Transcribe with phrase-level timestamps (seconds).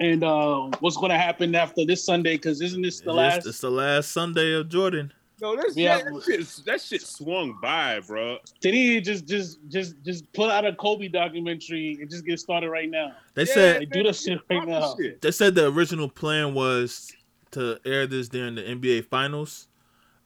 [0.00, 2.34] And uh, what's going to happen after this Sunday?
[2.36, 3.46] Because isn't this the It's- last?
[3.46, 5.12] It's the last Sunday of Jordan.
[5.42, 5.98] No, that's Yeah.
[5.98, 6.04] yeah.
[6.04, 8.38] that, shit, that shit swung by, bro.
[8.60, 12.68] Did he just, just, just, just put out a Kobe documentary and just get started
[12.70, 13.12] right now.
[13.34, 14.94] They Yeah, said They do that shit right now.
[14.98, 15.20] shit.
[15.22, 17.10] they said the original plan was
[17.52, 19.66] to air this during the NBA Finals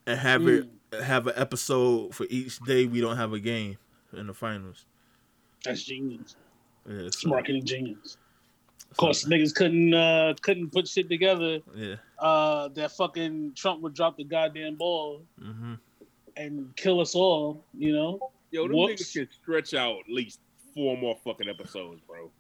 [0.07, 0.69] and have Mm.
[0.93, 3.77] it have an episode for each day we don't have a game
[4.13, 4.85] in the finals.
[5.65, 6.37] That's genius.
[6.89, 8.17] Yeah, It's marketing genius.
[8.95, 11.59] Of course, niggas couldn't uh, couldn't put shit together.
[11.75, 11.97] Yeah.
[12.17, 15.75] Uh, that fucking Trump would drop the goddamn ball hmm
[16.37, 17.65] and kill us all.
[17.77, 18.31] You know?
[18.53, 19.03] Yo, them Whoops.
[19.03, 20.39] niggas can stretch out at least
[20.75, 22.31] four more fucking episodes, bro.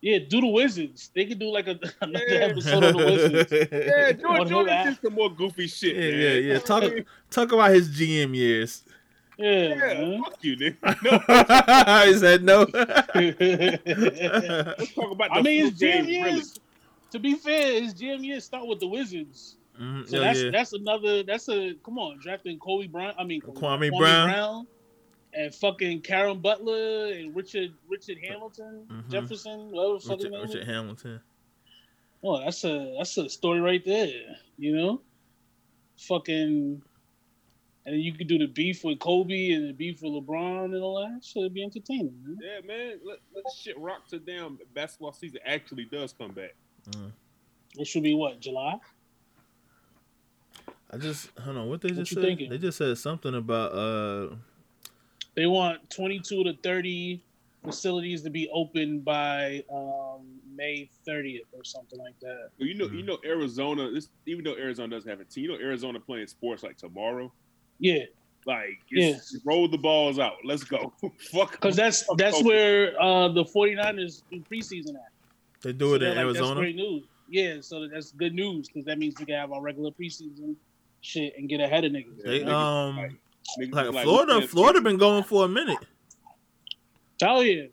[0.00, 1.10] Yeah, do the Wizards.
[1.14, 2.38] They could do like a, another Yeah.
[2.46, 3.52] episode of the Wizards.
[3.72, 6.20] Yeah, On Jordan, who did some more goofy shit, Yeah, man.
[6.20, 6.58] yeah, yeah.
[6.60, 6.84] Talk
[7.30, 8.84] talk about his GM years.
[9.38, 9.74] Yeah.
[9.74, 10.76] Yeah, fuck you, nigga.
[12.04, 12.60] No, he said no.
[12.72, 13.06] let's
[14.94, 16.30] talk about the I mean, his full game, GM really.
[16.36, 16.58] years.
[17.10, 19.56] To be fair, his GM years start with the Wizards.
[19.80, 20.50] Mhm, So yeah, that's yeah.
[20.50, 21.22] that's another.
[21.22, 23.14] That's a come on drafting Kobe Brown.
[23.18, 24.66] I mean Kwame Brown.
[25.34, 29.10] and fucking Caron Butler and Richard Richard Hamilton Mhm.
[29.10, 29.70] Jefferson.
[29.70, 30.48] Whatever the fuck his Richard.
[30.48, 31.20] Richard Hamilton.
[32.22, 34.36] Oh, that's a that's a story right there.
[34.58, 35.00] You know,
[35.98, 36.82] fucking,
[37.84, 40.82] and then you could do the beef with Kobe and the beef with LeBron and
[40.82, 41.24] all that.
[41.24, 42.14] Should be entertaining.
[42.24, 42.38] Man.
[42.40, 42.98] Yeah, man.
[43.04, 46.54] Let, let shit rock to damn basketball season actually does come back.
[46.90, 47.10] Mm.
[47.78, 48.78] It should be what July.
[50.90, 51.68] I just hold on.
[51.68, 52.24] What they What just you said?
[52.24, 52.50] thinking?
[52.50, 54.34] They just said something about uh
[55.34, 57.24] They want twenty two to thirty
[57.64, 62.50] facilities to be open by um, May thirtieth or something like that.
[62.58, 62.96] You know, Mhm.
[62.98, 63.90] you know, Arizona.
[63.90, 67.32] This, even though Arizona doesn't have a team, you know, Arizona playing sports like tomorrow.
[67.82, 68.04] Yeah,
[68.46, 70.36] Like, it's, roll the balls out.
[70.44, 70.92] Let's go.
[71.32, 71.50] Fuck.
[71.52, 72.46] because that's that's Kobe.
[72.48, 75.10] where uh, the 49ers do preseason at.
[75.62, 76.46] they do it they're in like, Arizona.
[76.48, 77.04] That's great news.
[77.28, 80.54] Yeah, so that's good news because that means we can have our regular preseason
[81.00, 82.22] shit and get ahead of niggas.
[82.22, 82.56] They you know?
[82.56, 83.12] um like-
[83.58, 84.38] Niggas like like, Florida.
[84.38, 85.78] we Florida been going for a minute.
[87.18, 87.70] Tell you.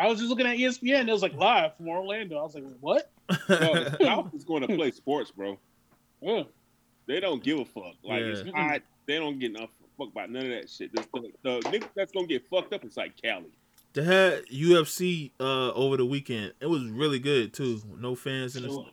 [0.00, 1.08] I was just looking at ESPN.
[1.08, 2.38] It was like live from Orlando.
[2.38, 3.10] I was like, what?
[3.48, 5.58] No, the South is going to play sports, bro.
[6.20, 6.42] Yeah.
[7.06, 7.94] They don't give a fuck.
[8.04, 8.52] Like it's Yeah.
[8.70, 8.82] hot.
[9.08, 10.92] They don't get enough fuck about none of that shit.
[10.94, 13.46] The, the, the niggas that's gonna get fucked up is like Cali.
[13.94, 16.52] They had UFC uh over the weekend.
[16.60, 17.80] It was really good too.
[17.98, 18.70] No fans in the.
[18.70, 18.86] So,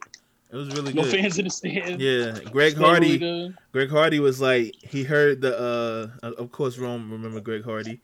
[0.52, 1.14] It was really no good.
[1.14, 2.02] No fans in the stand.
[2.02, 3.18] Yeah, Greg Hardy.
[3.20, 3.56] good.
[3.72, 8.00] Greg Hardy was like he heard the uh of course Rome remember Greg Hardy.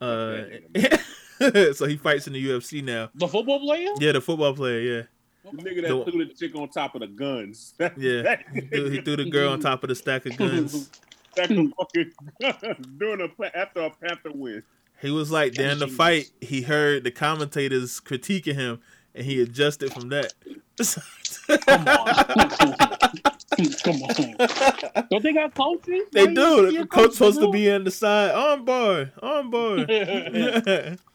[0.00, 0.44] Uh
[1.74, 3.10] so he fights in the UFC now.
[3.14, 3.90] The football player?
[3.98, 5.02] Yeah, the football player, yeah.
[5.50, 7.74] The nigga that The- threw the chick on top of the guns.
[7.96, 8.36] Yeah.
[8.54, 10.90] He threw, he threw the girl on top of the stack of guns.
[11.36, 12.12] Stack of fucking
[12.98, 14.62] guns a after a Panther win.
[15.02, 18.80] He was like during the fight, he heard the commentators critiquing him
[19.14, 20.32] and he adjusted from that.
[21.66, 22.24] Come on.
[23.82, 25.06] Come on.
[25.10, 26.02] Don't they got coaches?
[26.12, 26.70] They do.
[26.72, 28.32] The a coach supposed to be on the side.
[28.32, 29.12] On board.
[29.22, 29.86] On board.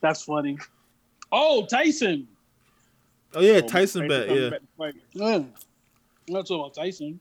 [0.02, 0.58] That's funny.
[1.32, 2.28] Oh, Tyson.
[3.34, 4.50] oh yeah, Oh, Tyson bet, yeah.
[4.50, 4.94] back.
[5.14, 5.26] Yeah.
[5.36, 5.54] I'm
[6.28, 7.20] not talking about Tyson.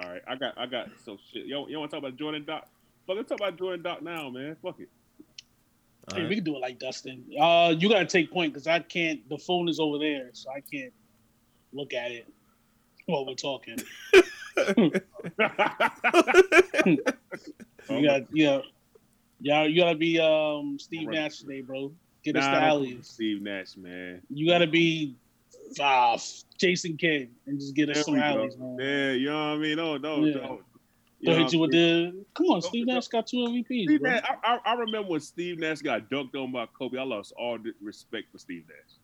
[0.00, 0.88] All right, I got, I got.
[1.04, 1.46] So shit.
[1.46, 2.68] Yo, you want to talk about Jordan Doc?
[3.06, 4.56] Fuck, let's talk about Jordan Doc now, man.
[4.62, 4.88] Fuck it.
[6.14, 6.28] Hey, right.
[6.28, 7.24] we can do it like Dustin.
[7.38, 9.28] Uh, you gotta take point because I can't.
[9.28, 10.92] The phone is over there, so I can't
[11.72, 12.26] look at it
[13.06, 13.78] while we're talking.
[17.90, 18.60] You got, yeah,
[19.40, 19.64] yeah.
[19.64, 21.14] You gotta be um Steve Alright.
[21.14, 21.90] Nash today, bro.
[22.22, 23.08] Get us Nah, the alleys.
[23.08, 24.20] Steve Nash, man.
[24.28, 25.16] You gotta be
[25.80, 26.18] uh,
[26.58, 28.76] Jason Kidd and just get us some we alleys, man.
[28.78, 29.76] Yeah, you know what I mean?
[29.76, 30.34] No, no, Yeah.
[30.34, 30.60] no.
[31.24, 32.14] Don't hit you with what I mean?
[32.16, 32.24] the.
[32.34, 34.10] Come on, Steve Nash got two MVPs, Steve bro.
[34.10, 36.96] Nash, I, I, I remember when Steve Nash got dunked on by Kobe.
[36.98, 38.96] I lost all the respect for Steve Nash.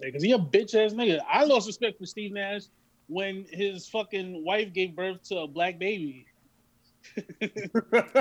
[0.00, 1.20] Because he a bitch ass nigga.
[1.28, 2.62] I lost respect for Steve Nash
[3.06, 6.26] when his fucking wife gave birth to a black baby.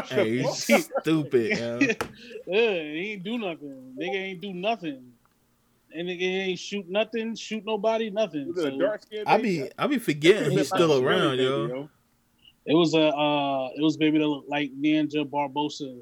[0.05, 1.79] Hey, he's stupid, yo.
[2.47, 3.95] yeah, he ain't do nothing.
[3.99, 5.12] Nigga ain't do nothing.
[5.95, 8.47] And nigga ain't shoot nothing, shoot nobody, nothing.
[8.47, 9.61] Was it a So dark skin I baby?
[9.63, 11.89] be I be forgetting he's still around, yo.
[12.65, 16.01] it was a uh it was baby that looked like Ninja Barbosa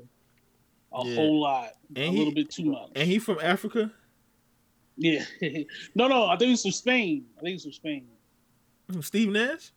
[0.94, 1.16] a Yeah.
[1.16, 1.72] whole lot.
[1.96, 2.90] And a he- little bit too much.
[2.96, 3.92] And he from Africa?
[4.98, 5.24] yeah.
[5.96, 7.26] no, no, I think he's from Spain.
[7.38, 8.08] I think he's from Spain.
[8.92, 9.72] From Steve Nash?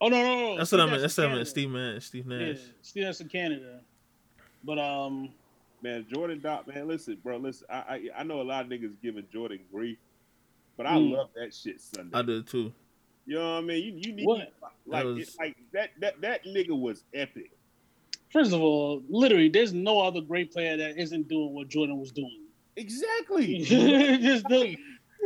[0.00, 0.56] Oh no, no, no.
[0.58, 1.02] That's Steve what I meant.
[1.02, 1.34] That's what I meant.
[1.38, 1.50] Canada.
[1.50, 2.04] Steve Nash.
[2.06, 2.58] Steve Yeah, Nash.
[2.82, 3.80] Steve Nash in Canada.
[4.64, 5.30] But um
[5.84, 7.66] Man, Jordan Doc, man, listen, bro, listen.
[7.68, 9.98] I, I I know a lot of niggas giving Jordan grief,
[10.78, 11.10] but I Mm.
[11.12, 12.18] love that shit Sunday.
[12.18, 12.72] I do too.
[13.26, 13.84] You know what I mean?
[13.84, 14.52] You, you need What?
[14.86, 17.50] like That was- it's like that that that nigga was epic.
[18.30, 22.10] First of all, literally, there's no other great player that isn't doing what Jordan was
[22.12, 22.40] doing.
[22.76, 23.58] Exactly.
[23.58, 23.68] Just
[24.48, 24.78] the-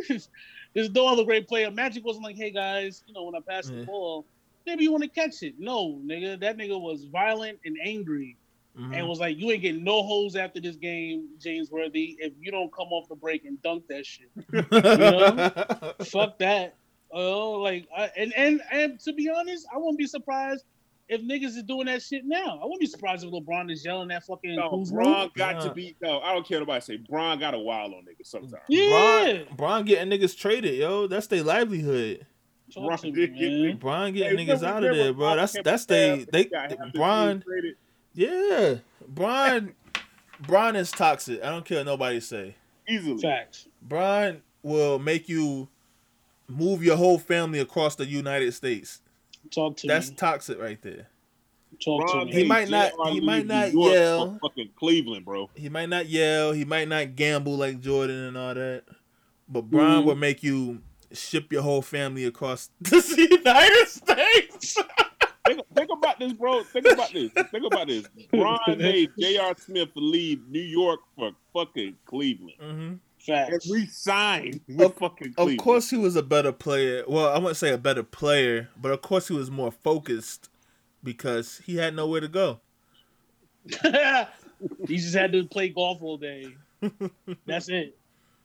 [0.08, 0.28] there's
[0.74, 1.70] There's no other great player.
[1.70, 3.78] Magic wasn't like, hey guys, you know, when I pass Yeah.
[3.80, 4.26] the ball,
[4.66, 5.54] maybe you want to catch it.
[5.58, 8.36] No, nigga, that nigga was violent and angry
[8.78, 8.96] Mhm.
[8.96, 12.50] and was like, you ain't getting no holes after this game, James Worthy, if you
[12.52, 14.28] don't come off the break and dunk that shit.
[16.06, 16.76] Fuck that.
[17.10, 20.64] Oh, like, I, and and and to be honest, I wouldn't be surprised
[21.08, 22.58] if niggas is doing that shit now.
[22.60, 25.60] I wouldn't be surprised if LeBron is yelling that fucking No, who's Bron got Nah.
[25.62, 25.96] to be.
[26.02, 26.96] No, I don't care nobody say.
[26.98, 28.62] Bron got a wild on niggas sometimes.
[28.68, 28.90] Yeah.
[29.46, 31.06] Bron, Bron getting niggas traded, yo.
[31.06, 32.26] That's their livelihood.
[32.74, 35.36] Bron me, did get Bron getting Hey, niggas remember- out of there, remember bro.
[35.36, 37.40] That's that's they they got half the Bron.
[37.40, 37.76] traded?
[38.18, 39.74] Yeah, Brian.
[40.40, 41.42] Brian is toxic.
[41.42, 42.56] I don't care what nobody say.
[42.88, 43.20] easily.
[43.22, 43.68] Facts.
[43.82, 45.68] Brian will make you
[46.48, 49.00] move your whole family across the United States.
[49.52, 50.16] Talk to That's me.
[50.16, 51.06] toxic right there.
[51.84, 52.32] Talk Bron to me.
[52.32, 54.38] He might not- he might not yell.
[54.42, 55.48] Fucking Cleveland, bro.
[55.54, 56.52] He might not yell.
[56.52, 58.82] He might not gamble like Jordan and all that.
[59.48, 60.06] But Bron Mhm.
[60.06, 60.82] will make you
[61.12, 64.76] ship your whole family across the United States.
[65.48, 66.62] Think, think about this, bro.
[66.62, 67.30] Think about this.
[67.32, 68.06] Think about this.
[68.30, 69.54] Bron made J.R.
[69.58, 72.52] Smith leave New York for fucking Cleveland.
[72.60, 73.70] hmm And Facts.
[73.70, 77.04] re-signed with fucking Of course, he was a better player.
[77.08, 80.48] Well, I wouldn't say a better player, but of course, he was more focused
[81.02, 82.60] because he had nowhere to go.
[84.86, 86.54] he just had to play golf all day.
[87.46, 87.96] That's it.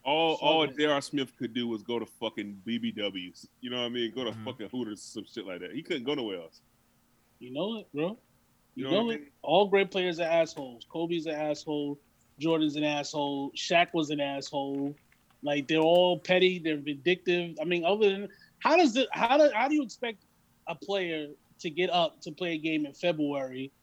[0.04, 0.78] All all Fuck.
[0.78, 1.02] J.R.
[1.02, 3.48] Smith could do was go to fucking BBWs.
[3.62, 4.12] You know what I mean?
[4.14, 4.44] Go to Mhm.
[4.44, 5.72] fucking Hooters, some shit like that.
[5.72, 6.60] He couldn't go nowhere else.
[7.44, 8.18] You know it, bro.
[8.76, 9.20] You, You know know, I it.
[9.20, 9.30] mean?
[9.42, 10.86] All great players are assholes.
[10.90, 12.00] Kobe's an asshole.
[12.40, 13.52] Jordan's an asshole.
[13.52, 14.98] Shaq was an asshole.
[15.44, 16.60] Like they're all petty.
[16.64, 17.58] They're vindictive.
[17.62, 18.30] I mean, other than
[18.60, 19.10] how does it?
[19.12, 20.26] How do how do you expect
[20.70, 21.28] a player
[21.60, 23.74] to get up to play a game in February,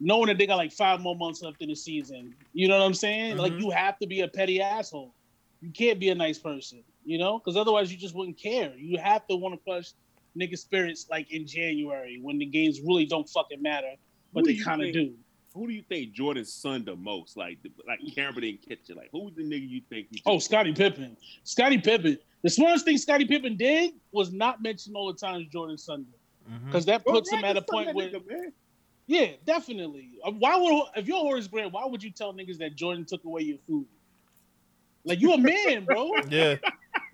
[0.00, 2.34] knowing that they got like five more months left in the season?
[2.54, 3.36] You know what I'm saying?
[3.36, 3.60] Like Mhm.
[3.60, 5.14] you have to be a petty asshole.
[5.60, 6.82] You can't be a nice person.
[7.04, 8.74] You know, because otherwise you just wouldn't care.
[8.76, 9.92] You have to want to crush
[10.36, 13.92] nigga spirits like in January when the games really don't fucking matter,
[14.32, 15.14] but Who they kind of do.
[15.54, 17.34] Who do you think Jordan's son the most?
[17.36, 18.96] Like, like Cameron didn't catch it.
[18.96, 20.08] Like, who's the nigga you think?
[20.10, 21.16] He Oh, Scottie Pippen.
[21.44, 22.18] Scottie Pippen.
[22.42, 26.10] The smartest thing Scottie Pippen did was not mention all the times Jordan Sunday.
[26.50, 26.66] Mhm.
[26.66, 28.52] Because that Go puts him at a point where, nigga,
[29.06, 30.10] yeah, definitely.
[30.22, 33.24] Uh, Why would if you're Horace Grant, why would you tell niggas that Jordan took
[33.24, 33.86] away your food?
[35.04, 36.10] Like you a man, bro.
[36.28, 36.56] Yeah,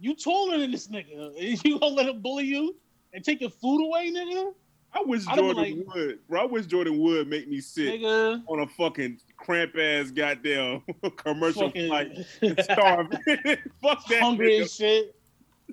[0.00, 1.32] You taller than this nigga.
[1.64, 2.74] You gonna let him bully you
[3.12, 4.52] and take your food away, nigga?
[4.94, 6.42] I wish been Jordan would, bro.
[6.42, 10.82] I wish Jordan would make me sit Nigga, on a fucking cramp ass goddamn
[11.16, 13.06] commercial fucking flight and starve.
[13.82, 14.62] Fuck that hungry nigga.
[14.62, 15.16] as shit,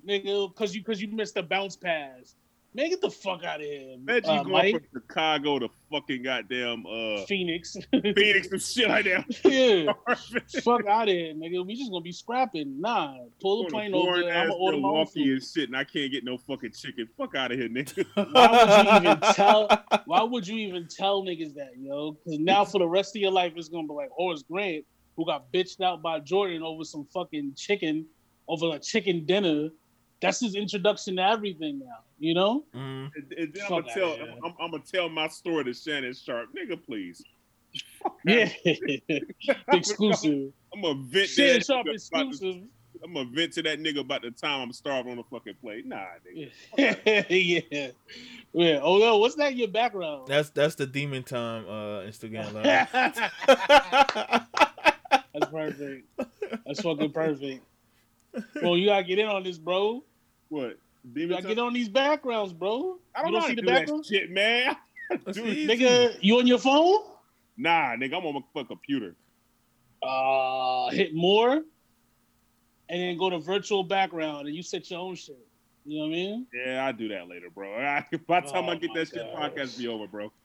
[0.08, 2.36] nigga, because you because you missed the bounce pass.
[2.76, 4.90] Man, get the fuck out of here, Imagine uh, you going Mike.
[4.92, 7.76] from Chicago to fucking goddamn uh Phoenix.
[7.92, 9.26] Phoenix and shit like that.
[9.44, 11.66] yeah, fuck out of here, nigga.
[11.66, 12.80] We just gonna be scrapping.
[12.80, 14.12] Nah, pull the plane over.
[14.18, 15.28] I'm gonna order my food.
[15.28, 17.10] and shit, and I can't get no fucking chicken.
[17.18, 18.06] Fuck out of here, nigga.
[18.34, 19.86] Why would you even tell?
[20.06, 22.12] Why would you even tell niggas that, yo?
[22.24, 25.26] Because now for the rest of your life, it's gonna be like Horace Grant, who
[25.26, 28.06] got bitched out by Jordan over some fucking chicken,
[28.48, 29.70] over a chicken dinner.
[30.22, 32.04] That's his introduction to everything now.
[32.20, 32.66] You know?
[32.76, 33.12] Mhm.
[33.16, 34.34] And, and then I'm gonna tell, outta here.
[34.44, 36.84] I'm, I'm gonna tell my story to Shannon Sharpe, nigga.
[36.84, 37.24] Please,
[38.26, 38.50] Yeah,
[39.72, 40.52] exclusive.
[40.74, 42.64] I'm gonna vent Shit, that sharp nigga about the- exclusive.
[43.02, 45.86] I'm gonna vent to that nigga about the time I'm starving on the fucking plate.
[45.86, 46.52] Nah, nigga.
[46.78, 47.92] yeah.
[48.52, 48.80] Yeah.
[48.82, 50.28] Oh no, what's that in your background?
[50.28, 52.64] that's that's the demon time uh Instagram live.
[55.34, 56.08] That's perfect.
[56.66, 57.64] That's fucking perfect.
[58.62, 60.04] Well, you gotta get in on this, bro.
[60.50, 60.78] What?
[61.04, 61.56] You Demon gotta time?
[61.56, 62.98] get on these backgrounds, bro.
[63.16, 64.06] I don't you know how don't see to the do that background?
[64.06, 64.76] shit, man.
[65.34, 65.70] Dude.
[65.70, 67.04] Nigga, you on your phone?
[67.58, 69.16] Nah, nigga, I'm on my fucking computer.
[70.02, 71.52] Uh hit more
[72.92, 75.38] and then go to virtual background and you set your own shit.
[75.86, 76.48] You know what I mean?
[76.54, 77.72] Yeah, I'll do that later, bro.
[78.28, 80.32] By the time Oh I get my that shit, podcast be over, bro.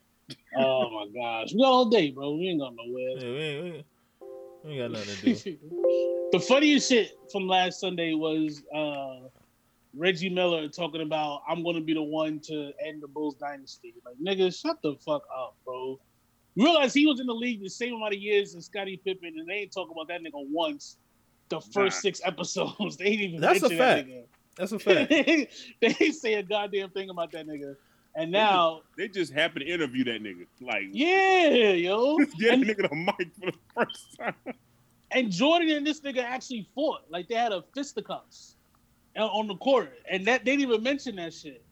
[0.57, 1.53] Oh my gosh.
[1.53, 2.35] We got all day, bro.
[2.37, 3.19] We ain't got nowhere.
[3.19, 3.43] Yeah, we, we,
[3.77, 3.87] ain't-
[4.65, 6.29] we ain't got nothing to do.
[6.33, 9.29] the funniest shit from last Sunday was uh,
[9.97, 13.95] Reggie Miller talking about I'm gonna be the one to end the Bulls dynasty.
[14.05, 16.01] Like nigga, shut the fuck up, bro.
[16.57, 19.49] Realize he was in the league the same amount of years as Scottie Pippen, and
[19.49, 20.99] they ain't talk about that nigga once.
[21.51, 22.01] The first Nah.
[22.01, 24.09] six episodes, they ain't even That's a fact.
[24.09, 25.11] that That's a fact.
[25.81, 27.75] they ain't say a goddamn thing about that nigga.
[28.17, 30.47] And now, They just happen to interview that nigga.
[30.61, 34.55] Like, yeah, yo, get and, a nigga the mic for the first time.
[35.11, 37.01] and Jordan and this nigga actually fought.
[37.11, 38.54] Like they had a fisticuffs
[39.17, 41.65] on- on the court, and that they didn't even mention that shit.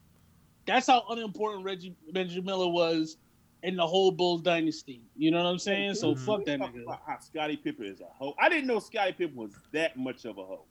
[0.66, 3.16] That's how unimportant Reggie Benjamin Miller was
[3.62, 5.02] in the whole Bulls dynasty.
[5.16, 5.94] You know what I'm saying?
[5.94, 6.18] So Mhm.
[6.26, 6.82] fuck that nigga.
[6.84, 8.34] about how Scottie Pippen is a hoe.
[8.38, 10.64] I didn't know Scottie Pippen was that much of a hoe.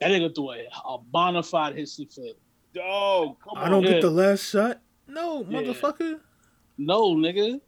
[0.00, 2.38] That nigga threw a, a bona fide hissy fit.
[2.80, 3.64] Oh, come on.
[3.64, 3.90] I don't Yeah.
[3.90, 4.80] get the last shot.
[5.06, 5.60] No, Yeah.
[5.60, 6.20] motherfucker.
[6.78, 7.60] No, nigga.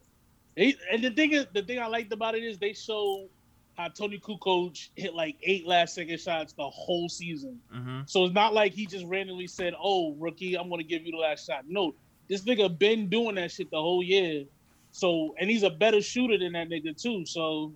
[0.57, 3.29] They, and the thing is, the thing I liked about it is they show
[3.77, 7.59] how Toni Kukoc hit like eight last second shots the whole season.
[7.75, 8.01] Mm-hmm.
[8.07, 11.19] So it's not like he just randomly said, "Oh, rookie, I'm gonna give you the
[11.19, 11.95] last shot." No,
[12.29, 14.45] this nigga been doing that shit the whole year.
[14.93, 17.27] So, and he's a better shooter than that nigga too.
[17.27, 17.73] So,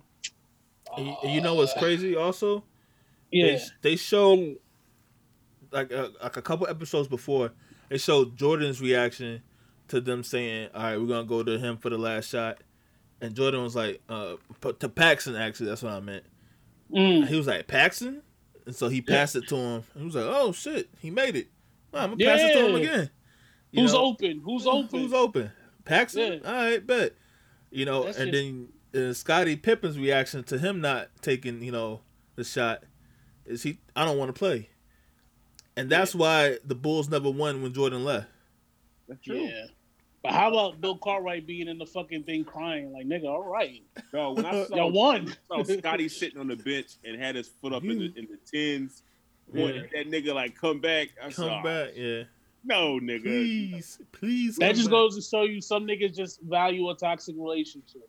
[0.97, 2.15] And you- know what's crazy?
[2.15, 2.63] Also,
[3.31, 4.55] yeah, they, they showed
[5.71, 7.51] like a, like a couple episodes before
[7.89, 9.41] they showed Jordan's reaction
[9.89, 12.59] to them saying, "All right, we're gonna go to him for the last shot,"
[13.21, 16.23] and Jordan was like, "Uh, p- to Paxson actually, that's what I meant."
[16.91, 17.27] Mm.
[17.27, 18.21] He was like Paxson,
[18.65, 19.83] and so he passed it to him.
[19.97, 21.47] He was like, "Oh shit, he made it.
[21.91, 23.09] Well, I'm gonna pass it to him again."
[23.71, 24.05] You who's know?
[24.05, 24.41] open?
[24.43, 24.99] Who's open?
[24.99, 25.51] Who's open?
[25.85, 26.41] Paxson.
[26.43, 26.47] Yeah.
[26.49, 27.13] All right, bet.
[27.71, 28.43] You know, That's and just-
[28.93, 32.01] then uh, Scottie Pippen's reaction to him not taking, you know,
[32.35, 32.83] the shot
[33.45, 33.79] is he.
[33.95, 34.69] I don't want to play,
[35.77, 38.27] and that's why the Bulls never won when Jordan left.
[39.07, 39.49] That's true.
[40.23, 40.31] Yeah.
[40.31, 43.25] But how about Bill Cartwright being in the fucking thing crying like nigga?
[43.25, 43.81] All right,
[44.13, 45.33] No, when I saw, y'all won.
[45.47, 48.37] saw Scottie sitting on the bench and had his foot up in the in the
[48.51, 49.03] tens,
[49.53, 49.61] Yeah.
[49.63, 51.09] wanted that nigga like come back.
[51.19, 52.23] I Come saw, back, yeah.
[52.65, 53.23] No, nigga.
[53.23, 54.57] Please, please.
[54.57, 54.91] That just back.
[54.91, 58.01] goes to show you some niggas just value a toxic relationship.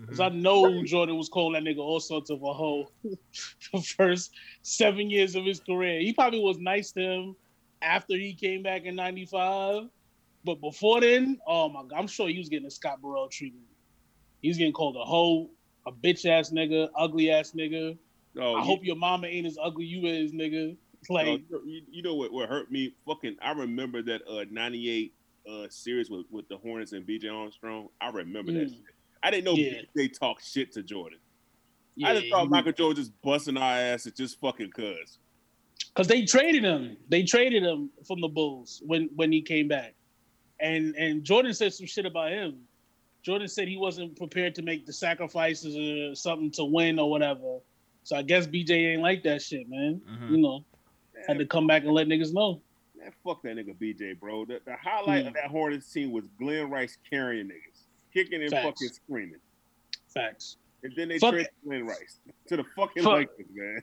[0.00, 0.36] Because mm-hmm.
[0.36, 4.32] I know Jordan was calling that nigga all sorts of a hoe the first
[4.62, 6.00] seven years of his career.
[6.00, 7.36] He probably was nice to him
[7.82, 9.88] after he came back in '95,
[10.44, 13.64] but before then, oh my god, I'm sure he was getting a Scott Burrell treatment.
[14.40, 15.50] He was getting called a hoe,
[15.86, 17.96] a bitch ass nigga, ugly ass nigga.
[18.36, 20.76] I you- hope your mama ain't as ugly you is, nigga.
[21.08, 22.94] Like, you, you know what, what hurt me?
[23.06, 25.12] Fucking, I remember that uh '98
[25.50, 27.88] uh series with, with the Hornets and BJ Armstrong.
[28.00, 28.66] I remember that.
[28.68, 28.70] Mm.
[28.70, 28.78] Shit.
[29.24, 29.80] I didn't know Yeah.
[29.96, 31.18] they talk shit to Jordan.
[31.96, 35.18] yeah, I just thought Michael Jordan just busting our asses just fucking cuz.
[35.94, 36.96] Cause they traded him.
[37.08, 39.94] They traded him from the Bulls when when he came back,
[40.62, 42.56] and and Jordan said some shit about him.
[43.22, 47.58] Jordan said he wasn't prepared to make the sacrifices or something to win or whatever.
[48.04, 50.00] So I guess BJ ain't like that shit, man.
[50.08, 50.30] Mhm.
[50.30, 50.64] You know,
[51.28, 52.60] had to come back and let niggas know.
[52.98, 54.44] Man, fuck that nigga BJ, bro.
[54.44, 55.28] The, the highlight Hmm.
[55.28, 58.64] of that Hornets team was Glen Rice carrying niggas, kicking and Facts.
[58.64, 59.40] fucking screaming.
[60.08, 60.56] Facts.
[60.82, 63.12] And then they Fuck traded Glen Rice to the fucking Fuck.
[63.18, 63.82] Lakers, man.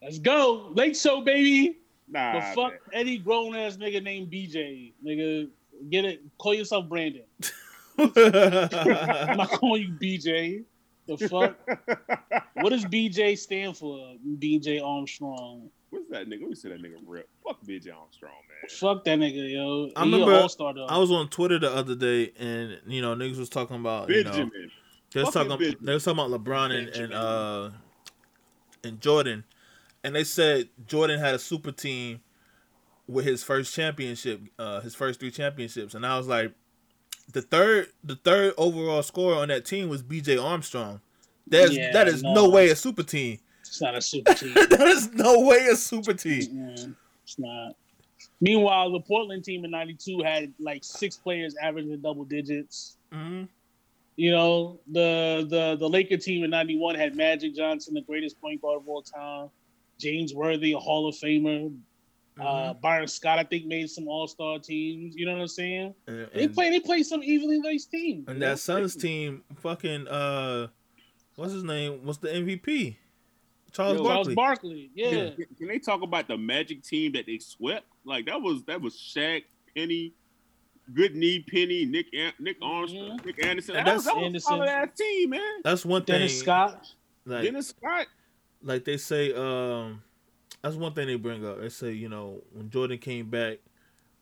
[0.00, 1.79] Let's go, Lake Show, baby.
[2.10, 2.80] Nah, But fuck man.
[2.92, 5.48] any grown ass nigga named BJ, nigga.
[5.88, 6.22] Get it?
[6.38, 7.22] Call yourself Brandon.
[7.98, 10.64] I'm not calling you BJ.
[11.06, 11.56] The fuck?
[12.54, 14.14] what does BJ stand for?
[14.38, 15.70] BJ Armstrong.
[15.90, 16.40] What's that nigga?
[16.42, 17.28] Let me see that nigga rip.
[17.44, 18.68] Fuck BJ Armstrong, man.
[18.68, 19.90] Fuck that nigga, yo.
[19.96, 20.86] I He remember all-star though.
[20.86, 24.22] I was on Twitter the other day, and you know niggas was talking about you
[24.22, 24.70] know Benjamin.
[25.12, 25.48] They was talking.
[25.48, 25.76] Benjamin.
[25.80, 27.70] They was talking about LeBron and, and uh
[28.84, 29.44] and Jordan,
[30.04, 32.20] and they said Jordan had a super team
[33.06, 36.52] with his first championship, uh, his first three championships, and I was like,
[37.32, 40.36] the third, the third overall scorer on that team was B.J.
[40.38, 41.00] Armstrong.
[41.46, 42.34] There's Yeah, that is no.
[42.34, 42.48] no.
[42.48, 43.38] way a super team.
[43.60, 44.54] It's not a super team.
[44.54, 46.42] that is no way a super team.
[46.42, 47.74] Mm, it's not.
[48.40, 52.96] Meanwhile, the Portland team in '92 had like six players averaging double digits.
[53.12, 53.44] hmm
[54.16, 58.60] You know, the the the Laker team in '91 had Magic Johnson, the greatest point
[58.62, 59.50] guard of all time,
[60.00, 61.70] James Worthy, a Hall of Famer.
[62.38, 62.42] Mm-hmm.
[62.46, 65.14] Uh, Byron Scott, I think, made some All Star teams.
[65.14, 65.94] You know what I'm saying?
[66.06, 66.70] and, They and- play.
[66.70, 68.26] They play some evenly laced teams.
[68.28, 70.68] and that Suns team, fucking uh,
[71.36, 72.00] what's his name?
[72.04, 72.96] What's the MVP?
[73.72, 74.34] Charles Yo, Charles Barkley.
[74.34, 74.90] Barkley.
[74.94, 75.08] Yeah.
[75.10, 75.30] Yeah.
[75.30, 77.86] Can, can they talk about the Magic team that they swept?
[78.04, 79.44] Like that was that was Shaq,
[79.76, 80.12] Penny,
[80.94, 83.26] Good Knee, Penny, Nick An- Nick Armstrong, Mhm.
[83.26, 83.76] Nick Anderson.
[83.76, 85.60] And That was, that's- that was a solid ass team, man.
[85.62, 86.14] That's one thing.
[86.14, 86.92] Dennis Scott.
[87.26, 88.06] Like, Dennis Scott.
[88.62, 90.02] Like they say, um,
[90.62, 91.60] that's one thing they bring up.
[91.60, 93.58] They say, you know, when Jordan came back,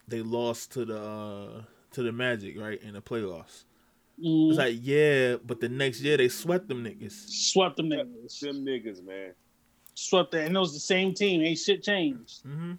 [0.06, 3.64] they lost to the uh, to the Magic, right, in the playoffs.
[4.22, 7.28] Mm, It's like, yeah, but the next year they swept them niggas.
[7.28, 8.40] swept them niggas.
[8.40, 9.32] Them niggas, man.
[9.94, 11.42] Swept them, and it was the same team.
[11.42, 12.42] Ain't shit changed.
[12.42, 12.74] hmm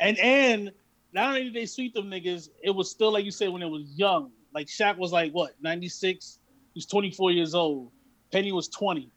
[0.00, 0.72] And and
[1.12, 3.68] not only did they sweep them niggas, it was still like you said when it
[3.70, 4.30] was young.
[4.54, 6.38] Like Shaq was like what ninety six.
[6.74, 7.90] He was twenty four years old.
[8.32, 9.10] Penny was twenty.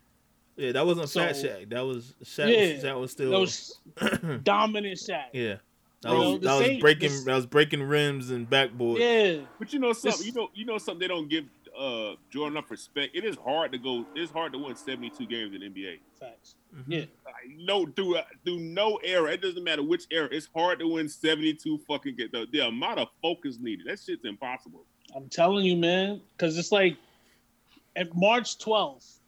[0.58, 1.70] Yeah, that wasn't Fat So- Shaq.
[1.70, 2.52] That was Shaq.
[2.84, 3.32] Yeah, Shaq was still.
[3.32, 3.80] That was
[4.44, 5.26] dominant Shaq.
[5.34, 5.56] yeah,
[6.02, 9.00] that Bro, was the that was breaking this- that was breaking rims and backboard.
[9.00, 9.42] Yeah.
[9.60, 11.46] But you know something, This- you know, you know something they don't give
[11.78, 13.16] uh Jordan enough respect.
[13.16, 14.06] It is hard to go.
[14.14, 16.00] It's hard to win seventy two games in the NBA.
[16.20, 16.56] Facts.
[16.76, 16.84] Mhm.
[16.88, 17.00] Yeah.
[17.26, 19.32] Like, no, through uh, through no era.
[19.32, 20.28] It doesn't matter which era.
[20.32, 22.32] It's hard to win seventy two fucking games.
[22.34, 23.88] The, the amount of focus needed.
[23.88, 24.84] That shit's impossible.
[25.16, 26.98] I'm telling you, man, because it's like
[27.96, 29.20] at March 12th,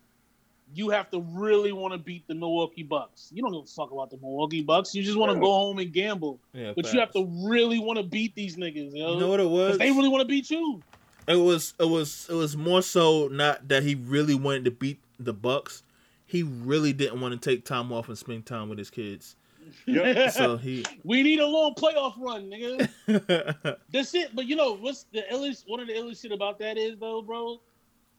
[0.73, 3.29] you have to really want to beat the Milwaukee Bucks.
[3.33, 4.93] You don't give a fuck about the Milwaukee Bucks.
[4.95, 6.39] You just want to go home and gamble.
[6.53, 9.13] Yeah, But you have to really want to beat these niggas, yo.
[9.13, 9.77] You know what it was?
[9.77, 10.81] they really want to beat you.
[11.27, 14.99] It was it was it was more so not that he really wanted to beat
[15.19, 15.83] the Bucks.
[16.25, 19.35] He really didn't want to take time off and spend time with his kids.
[19.85, 20.31] Yep.
[20.33, 22.89] So he we need a long playoff run, nigga.
[23.91, 24.35] That's it.
[24.35, 25.63] But you know what's the illest?
[25.67, 27.61] One of the illest shit about that is though, bro.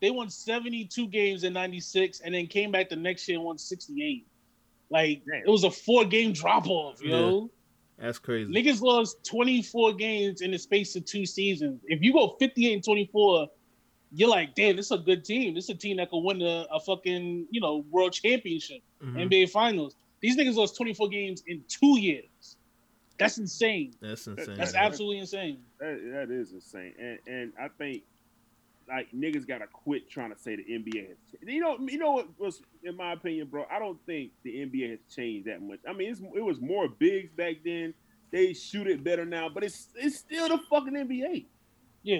[0.05, 3.39] They won seventy two games in ninety six, and then came back the next year
[3.39, 4.27] and won sixty eight.
[4.91, 5.45] Like Damn.
[5.47, 7.51] it was a four game drop off, yo.
[7.99, 8.53] that's crazy.
[8.53, 11.81] Niggas lost twenty four games in the space of two seasons.
[11.87, 13.49] If you go fifty eight and twenty four,
[14.13, 15.55] you're like, damn, this is a good team.
[15.55, 19.31] This is a team that could win a, a fucking you know world championship, Mhm.
[19.31, 19.97] NBA finals.
[20.21, 22.59] These niggas lost twenty four games in two years.
[23.19, 23.95] That's insane.
[24.03, 24.57] That's insane.
[24.59, 25.61] That's absolutely insane.
[25.81, 28.03] That, that is insane, and and I think
[28.89, 31.17] like niggas gotta quit trying to say the NBA has.
[31.31, 31.49] Changed.
[31.49, 33.67] You know, you know what was in my opinion, bro.
[33.71, 35.81] I don't think the NBA has changed that much.
[35.89, 37.95] I mean, it's, it was more bigs back then.
[38.31, 41.47] They shoot it better now, but it's it's still the fucking NBA.
[42.03, 42.19] Yeah.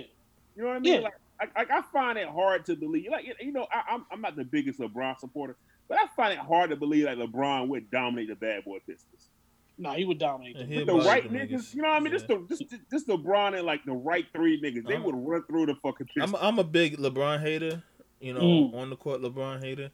[0.57, 0.95] You know what I mean?
[0.95, 1.01] Yeah.
[1.01, 3.11] Like, I, I, I find it hard to believe.
[3.11, 5.57] Like, you know, I, I'm I'm not the biggest LeBron supporter,
[5.89, 9.31] but I find it hard to believe like LeBron would dominate the bad boy Pistons.
[9.77, 10.57] No, he would dominate.
[10.57, 10.69] Them.
[10.71, 11.75] With the body right niggas, niggas.
[11.75, 12.13] you know what I mean?
[12.13, 12.37] Just Yeah.
[12.49, 15.67] the just, just LeBron and like the right three niggas, they I'm- would run through
[15.67, 16.33] the fucking Pistons.
[16.33, 17.83] I'm a, I'm a big LeBron hater,
[18.21, 18.75] you know, Mm.
[18.75, 19.91] on the court LeBron hater,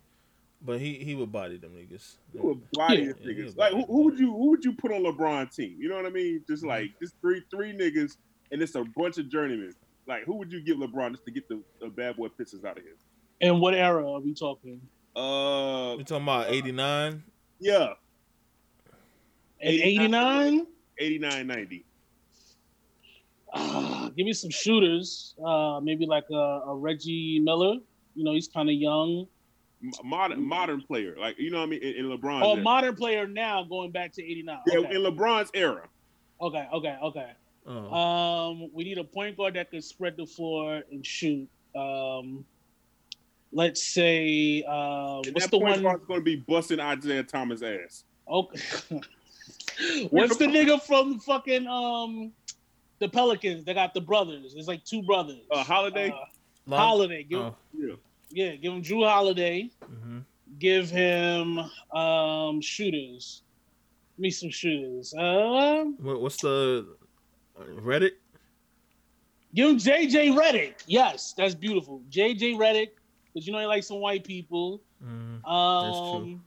[0.60, 2.16] but he he would body them niggas.
[2.32, 3.04] Who would body Yeah.
[3.12, 3.46] these Yeah, niggas?
[3.56, 5.76] yeah, Like who, body who would you who would you put on LeBron team?
[5.80, 6.44] You know what I mean?
[6.46, 6.68] Just Mm-hmm.
[6.68, 8.18] like just three three niggas
[8.52, 9.72] and it's a bunch of journeymen.
[10.06, 12.76] Like who would you give LeBron just to get the, the bad boy Pistons out
[12.76, 12.96] of here?
[13.40, 14.80] And what era are we talking?
[15.16, 17.22] Uh We talking about '89.
[17.58, 17.96] yeah, At
[19.60, 20.66] 89?
[20.98, 21.84] 89 90.
[23.52, 25.34] Ah, give me some shooters.
[25.44, 26.34] Uh, maybe like a,
[26.66, 27.74] a Reggie Miller.
[28.14, 29.26] You know, he's kind of young.
[30.04, 31.16] Modern modern player.
[31.18, 31.82] Like you know what I mean?
[31.82, 32.62] In, in LeBron's Oh, era.
[32.62, 34.58] modern player now going back to 89.
[34.66, 35.88] yeah, Okay, in LeBron's era.
[36.40, 36.96] okay, okay.
[37.02, 37.30] okay.
[37.66, 41.48] Oh, Um, we need a point guard that can spread the floor and shoot.
[41.74, 42.44] Um,
[43.52, 45.82] let's say, uh, what's that the point one?
[45.82, 48.04] guard's gonna be busting Isiah Thomas ass.
[48.30, 48.60] Okay.
[50.10, 52.32] What's the nigga from fucking um
[52.98, 53.64] the Pelicans?
[53.64, 54.54] They got the brothers.
[54.56, 55.40] It's like two brothers.
[55.50, 56.10] Uh Holiday?
[56.70, 57.22] Uh, Holiday.
[57.24, 57.94] Give, oh, yeah.
[58.30, 59.70] Yeah, give him Jrue Holiday.
[59.84, 60.24] mhm.
[60.58, 61.58] Give him
[61.92, 63.42] um shooters.
[64.16, 65.14] Give me some shooters.
[65.14, 66.86] Um, What, what's the
[67.58, 68.12] uh, Reddit?
[69.54, 70.74] give him JJ Redick.
[70.86, 72.02] Yes, that's beautiful.
[72.10, 72.90] JJ Redick,
[73.32, 74.82] because you know he likes some white people.
[75.04, 75.44] Mhm.
[75.48, 76.40] Um, true.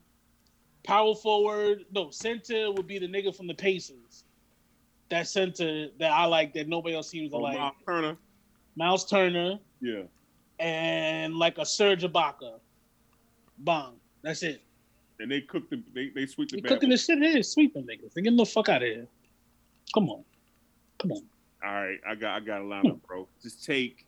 [0.84, 4.26] Power forward, no center would be the nigga from the Pacers.
[5.10, 7.58] That center that I like that nobody else seems to Oh, like.
[7.58, 8.17] Miles Turner.
[8.76, 10.04] Miles Turner Yeah.
[10.60, 12.60] and like a Serge Ibaka.
[13.60, 13.96] Bong.
[14.24, 14.62] That's it.
[15.19, 18.13] And they cooked the they, they sweep the cooking this shit here, sweeping niggas.
[18.13, 19.08] They getting the fuck out of here.
[19.93, 20.24] Come on.
[20.98, 21.22] Come on.
[21.63, 23.28] All right, I got I got a lineup, bro.
[23.41, 24.06] Just take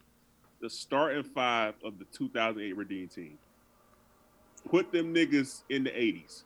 [0.62, 3.38] the starting five of the 2008 Redeem team.
[4.70, 6.44] Put them niggas in the 80s.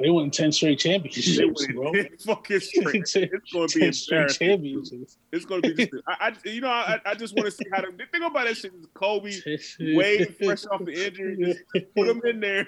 [0.00, 1.36] They won 10 straight championships.
[1.36, 2.34] They championships, bro.
[2.34, 2.94] fucking straight.
[3.14, 4.48] It's going to be 10 straight embarrassing.
[4.48, 5.18] championships.
[5.32, 5.86] It's going to be.
[5.86, 7.96] Just, I, I, you know, I, I just want to see how them.
[7.96, 8.72] Think about that shit.
[8.74, 9.32] Is Kobe,
[9.94, 11.36] Wade, fresh off the injury,
[11.72, 12.66] just put them in there.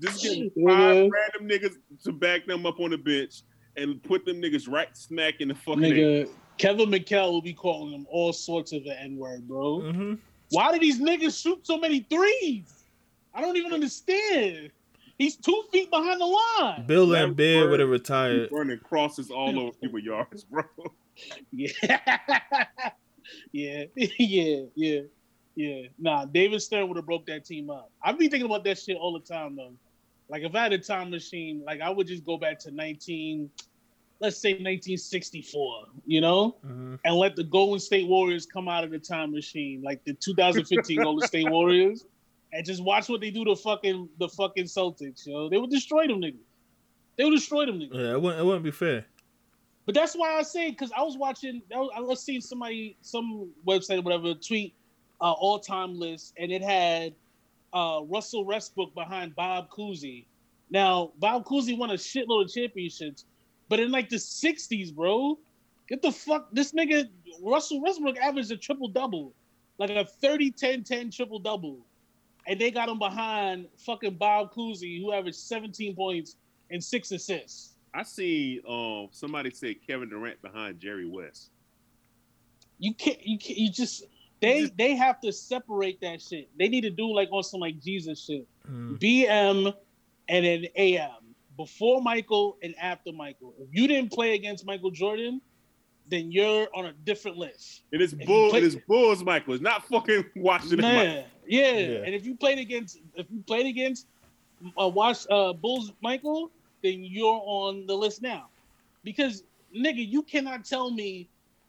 [0.00, 1.10] just get five Nigga.
[1.10, 1.74] random niggas
[2.04, 3.42] to back them up on the bench
[3.76, 5.82] and put them niggas right smack in the fucking.
[5.82, 9.80] Nigga, Kevin McHale will be calling them all sorts of the N word, bro.
[9.80, 10.18] Mhm.
[10.50, 12.84] Why do these niggas shoot so many threes?
[13.34, 14.70] I don't even understand.
[15.18, 16.86] He's two feet behind the line.
[16.86, 18.48] Bill That Laimbeer would have retired.
[18.50, 20.62] running crosses all over people's yards, bro.
[21.52, 21.68] Yeah.
[23.52, 23.84] yeah.
[24.18, 24.62] Yeah.
[24.74, 25.00] Yeah.
[25.56, 25.82] Yeah.
[25.98, 27.90] Nah, David Stern would have broke that team up.
[28.02, 29.72] I've been thinking about that shit all the time though.
[30.28, 33.48] Like if I had a time machine, like I would just go back to 19,
[34.20, 36.56] let's say 1964, you know?
[36.66, 36.98] Mhm.
[37.04, 41.02] and let the Golden State Warriors come out of the time machine, like the 2015
[41.02, 42.04] Golden State Warriors,
[42.54, 45.26] and just watch what they do to fucking the fucking Celtics.
[45.26, 46.38] Yo, they would destroy them niggas.
[47.16, 47.94] They would destroy them niggas.
[47.94, 49.04] Yeah, it wouldn't, it wouldn't be fair.
[49.86, 51.60] But that's why I say because I was watching.
[51.74, 54.72] I was, I was seeing somebody, some website or whatever, tweet
[55.20, 57.14] uh, all time list, and it had
[57.72, 60.24] uh, Russell Westbrook behind Bob Cousy.
[60.70, 63.24] Now Bob Cousy won a shitload of championships,
[63.68, 65.38] but in like the '60s, bro,
[65.88, 67.08] get the fuck this nigga
[67.42, 69.34] Russell Westbrook averaged a triple double,
[69.78, 71.84] like a 30 10 10 triple double,
[72.46, 76.36] and they got him behind fucking Bob Cousy, who averaged 17 points
[76.70, 77.74] and six assists.
[77.92, 81.50] I see um somebody say Kevin Durant behind Jerry West.
[82.78, 84.04] you can't you can't, you just
[84.40, 86.48] They they have to separate that shit.
[86.58, 88.46] They need to do like on some like Jesus shit.
[88.70, 88.98] Mm.
[88.98, 89.74] BM
[90.28, 91.10] and then AM
[91.56, 93.54] before Michael and after Michael.
[93.58, 95.40] If you didn't play against Michael Jordan,
[96.08, 97.82] then you're on a different list.
[97.92, 98.50] It is you bull.
[98.50, 99.54] play- It is Bulls, Michael.
[99.54, 100.80] It's not fucking Washington.
[100.80, 101.70] Man, yeah.
[101.78, 101.86] Yeah.
[102.04, 104.06] And if you played against if you played against
[104.80, 106.50] uh, watch uh, Bulls Michael,
[106.82, 108.48] then you're on the list now.
[109.02, 109.42] Because
[109.74, 111.28] nigga, you cannot tell me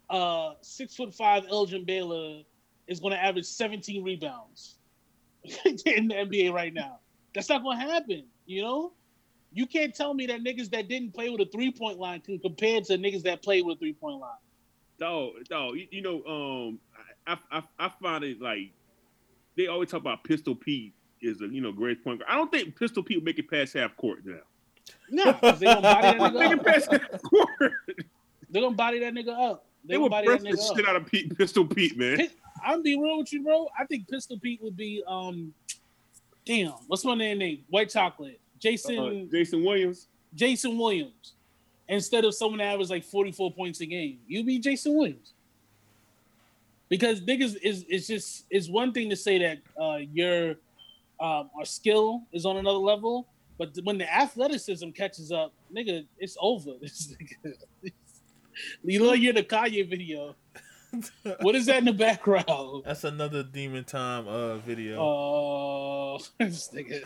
[0.10, 2.42] uh six foot five Elgin Baylor
[2.88, 4.76] is gonna average 17 rebounds
[5.66, 7.00] in the NBA right now.
[7.34, 8.92] That's not gonna happen, you know?
[9.56, 12.38] You can't tell me that niggas that didn't play with a three point line can
[12.40, 14.32] compare to niggas that played with a three point line.
[15.00, 15.74] No, no.
[15.74, 16.80] You, you know, um,
[17.26, 18.72] I, I I find it like
[19.56, 22.30] they always talk about Pistol Pete is a you know great point guard.
[22.30, 24.36] I don't think Pistol Pete will make it past half court now.
[25.10, 26.66] No, they gonna body that nigga up.
[26.66, 27.50] past half court.
[28.50, 29.66] They're gonna body that nigga up.
[29.86, 30.78] They, They would body that the nigga up.
[30.78, 32.28] shit out of Pete, Pistol Pete, man.
[32.64, 33.70] I'm be real with you, bro.
[33.80, 35.54] I think Pistol Pete would be um
[36.46, 37.64] damn, what's my name?
[37.70, 38.40] White chocolate.
[38.60, 40.08] Jason Uh, Jason Williams.
[40.34, 41.34] Jason Williams.
[41.88, 44.20] Instead of someone that averaged like 44 points a game.
[44.28, 45.34] You be Jason Williams.
[46.90, 50.52] Because niggas is it's just it's one thing to say that uh your
[51.20, 56.38] um our skill is on another level, but when the athleticism catches up, nigga, it's
[56.40, 56.72] over.
[56.82, 57.92] This nigga-
[58.84, 60.36] you know you're the Kanye video.
[61.42, 62.84] What is that in the background?
[62.86, 65.00] That's another Demon Time uh video.
[65.02, 67.04] Oh, this nigga.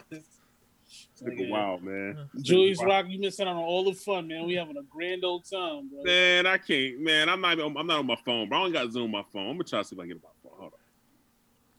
[1.21, 1.49] This Nigga, nigga.
[1.49, 2.29] wow, man.
[2.41, 4.45] Julius Rock, you missing out on all the fun, man.
[4.45, 6.03] We having a grand old time, bro.
[6.03, 6.99] Man, I can't.
[7.01, 7.59] Man, I'm not.
[7.59, 8.59] I'm not on my phone, bro.
[8.59, 9.47] I don't got Zoom on my phone.
[9.49, 10.59] I'm gonna try to see if I can get on my phone.
[10.59, 10.79] Hold on.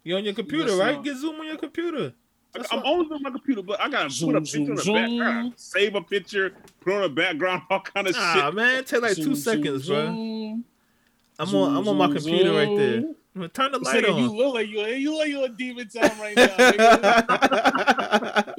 [0.04, 0.96] you on your computer, Yes, right?
[0.96, 1.02] sir.
[1.02, 2.12] Get Zoom on your computer.
[2.52, 4.68] That's I'm what- only on my computer, but I gotta Zoom, put a picture zoom,
[4.70, 4.94] in the zoom.
[5.18, 8.54] background, save a picture, put on a background, all kind of Ah shit.
[8.54, 10.06] man, take like two seconds, zoom, bro.
[10.14, 10.64] zoom.
[11.38, 13.00] I'm on I'm on my zoom, computer right there.
[13.02, 13.14] zoom.
[13.36, 14.20] I'm gonna Turn the This light on.
[14.24, 16.56] you look like you, you look like you on demon time right now.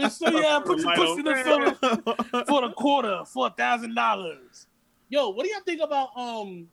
[0.02, 0.08] Nigga.
[0.08, 3.96] Bitch, so yeah, put your pussy in the for, for the quarter for a thousand
[3.96, 4.68] dollars.
[5.10, 6.68] Yo, what do y'all think about um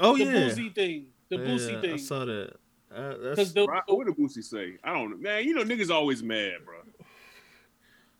[0.00, 0.32] oh the yeah.
[0.32, 1.06] Boosie thing?
[1.28, 2.54] The Yeah, Boosie I saw that.
[2.94, 4.74] Uh, that's, the, Right, What did Boosie say?
[4.84, 5.44] I don't know, man.
[5.44, 6.76] You know, niggas always mad, bro.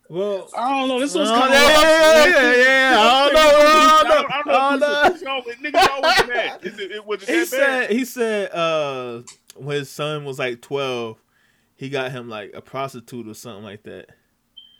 [0.08, 1.00] well, I don't know.
[1.00, 3.00] This was Oh, kind yeah, of yeah, yeah, yeah, yeah.
[3.00, 3.40] I don't know.
[3.40, 4.28] I don't know.
[4.28, 5.18] I I don't know.
[5.18, 5.22] don't
[5.62, 5.70] know.
[5.70, 6.60] Niggas always mad.
[6.64, 7.88] Is it, it was it He that bad?
[7.88, 9.22] said he said uh
[9.56, 11.22] when his son was like twelve,
[11.76, 14.10] he got him like a prostitute or something like that.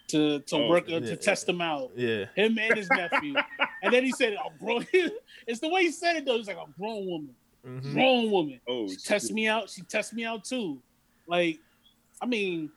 [0.09, 1.01] To to Oh, work uh, yeah.
[1.01, 1.91] to test him out.
[1.97, 2.27] Yeah.
[2.35, 3.35] Him and his nephew.
[3.83, 4.87] and then he said, "A grown."
[5.47, 6.37] it's the way he said it though.
[6.37, 7.35] He's like a grown woman.
[7.67, 7.93] Mhm.
[7.95, 8.61] Grown woman.
[8.69, 9.71] Oh, She tests me out.
[9.71, 10.79] She tests me out too.
[11.27, 11.59] Like,
[12.21, 12.71] I mean,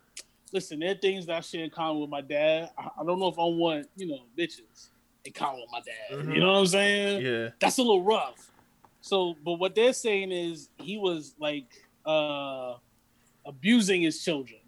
[0.53, 2.71] listen, there are things that I share in common with my dad.
[2.77, 4.87] I, I don't know if I want, you know, bitches
[5.25, 6.19] in common with my dad.
[6.25, 6.33] Mhm.
[6.33, 7.25] You know what I'm saying?
[7.25, 7.49] Yeah.
[7.59, 8.49] That's a little rough.
[9.01, 11.67] So, but what they're saying is he was like
[12.05, 12.75] uh
[13.45, 14.59] abusing his children.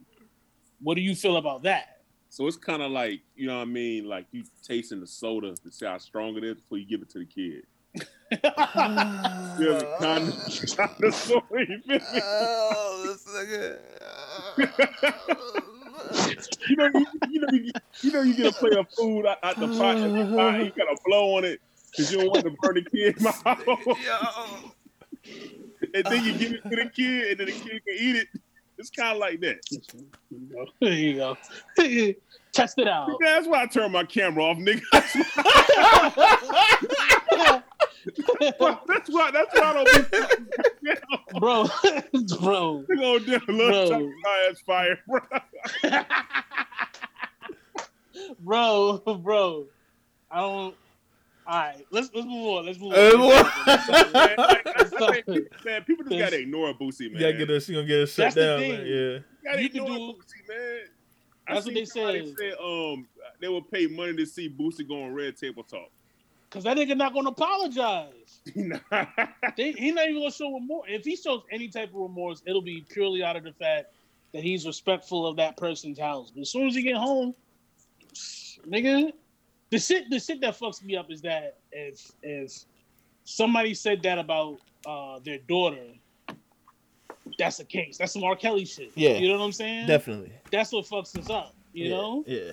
[0.81, 1.98] What do you feel about that?
[2.29, 5.55] So it's kind of like you know what I mean, like you tasting the soda
[5.55, 7.65] to see how strong it is before you give it to the kid.
[7.95, 8.37] You
[9.65, 11.67] know, kind of, kind of story.
[11.67, 12.21] You feel me?
[12.23, 13.79] Oh, this nigga.
[16.69, 19.37] You know, you, you know, you, you know, you get a plate of food out,
[19.43, 21.59] out the pot, and you, buy you gotta blow on it
[21.91, 23.43] because you don't want to burn the kid mouth,
[25.93, 28.27] and then you give it to the kid, and then the kid can eat it.
[28.79, 29.59] It's kind of like that.
[30.79, 31.37] There you go.
[32.53, 33.09] Test it out.
[33.21, 34.81] That's why I turn my camera off, nigga.
[38.39, 38.79] That's why.
[38.87, 39.31] That's why.
[39.31, 39.85] That's why I don't
[40.81, 40.91] be.
[41.39, 41.65] bro,
[42.39, 42.85] bro.
[42.87, 43.35] There, oh, Bro.
[43.49, 44.11] little
[44.49, 45.19] ass fire, bro.
[48.39, 49.65] bro, bro.
[50.31, 50.75] I don't.
[51.49, 52.65] All right, let's let's move on.
[52.67, 53.17] Let's move Hey, on.
[53.17, 53.27] boy.
[54.13, 54.83] Man, like, I
[55.25, 57.21] think, man, people just gotta ignore Boosie, man.
[57.21, 57.59] Yeah, get her.
[57.59, 58.59] She gonna get her shut That's the down.
[58.59, 58.71] thing.
[58.71, 58.85] Man.
[58.85, 58.93] Yeah.
[58.93, 60.79] You gotta You can ignore do- Boosie, man.
[61.47, 62.35] I That's what seen they somebody said.
[62.37, 62.53] said.
[62.63, 63.07] Um,
[63.41, 65.89] they would pay money to see Boosie go on Red Table Talk.
[66.51, 68.13] Cause that nigga not gonna apologize.
[68.55, 68.77] Nah.
[69.57, 70.87] They, he not even gonna show remorse.
[70.89, 73.87] If he shows any type of remorse, it'll be purely out of the fact
[74.33, 76.29] that he's respectful of that person's house.
[76.31, 77.33] But as soon as he get home,
[78.67, 79.11] nigga,
[79.69, 82.65] the shit the shit that fucks me up is that if if
[83.23, 85.85] somebody said that about uh their daughter,
[87.37, 87.97] that's a case.
[87.97, 88.35] That's some R.
[88.35, 88.91] Kelly shit.
[88.95, 89.17] Yeah.
[89.17, 89.87] You know what I'm saying?
[89.87, 90.31] Definitely.
[90.51, 91.53] That's what fucks us up.
[91.73, 91.89] You yeah.
[91.89, 92.23] know?
[92.25, 92.51] Yeah.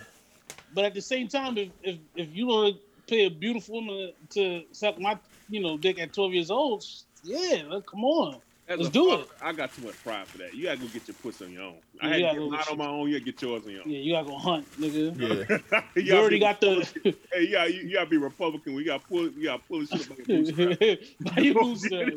[0.74, 4.12] But at the same time, if if, if you want to pay a beautiful woman
[4.30, 6.84] to suck my you know dick at twelve years old,
[7.22, 8.40] yeah, come on.
[8.68, 9.28] As Let's do father, it.
[9.40, 10.52] I got too much pride for that.
[10.52, 11.74] You gotta go get your pussy on your own.
[11.94, 13.08] Yeah, I had you to gotta get mine on my own.
[13.08, 13.90] You gotta get yours on your own.
[13.90, 15.60] Yeah, you gotta go hunt, nigga.
[15.70, 15.80] Yeah.
[15.94, 16.88] you, You already be got the
[17.32, 18.74] Hey, you gotta, you, you gotta be Republican.
[18.74, 19.28] We gotta pull.
[19.30, 21.10] You gotta pull the shit about your bootstraps.
[21.20, 22.08] Buy your bootstrap.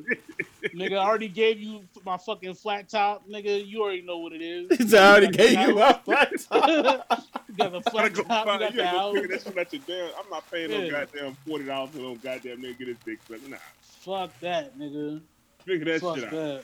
[0.74, 3.68] nigga, I already gave you my fucking flat top, nigga.
[3.68, 4.92] You already know what it is.
[4.92, 6.68] I already gave you my flat top.
[7.48, 9.14] you got the gotta flat go top, you got you the gotta house.
[9.14, 10.12] figure that shit out your damn.
[10.18, 13.48] I'm not paying no goddamn forty dollars for no goddamn nigga get his dick sucked.
[13.48, 13.58] Nah,
[14.02, 15.22] Fuck that, nigga.
[15.70, 16.64] Figure that Fuck shit out.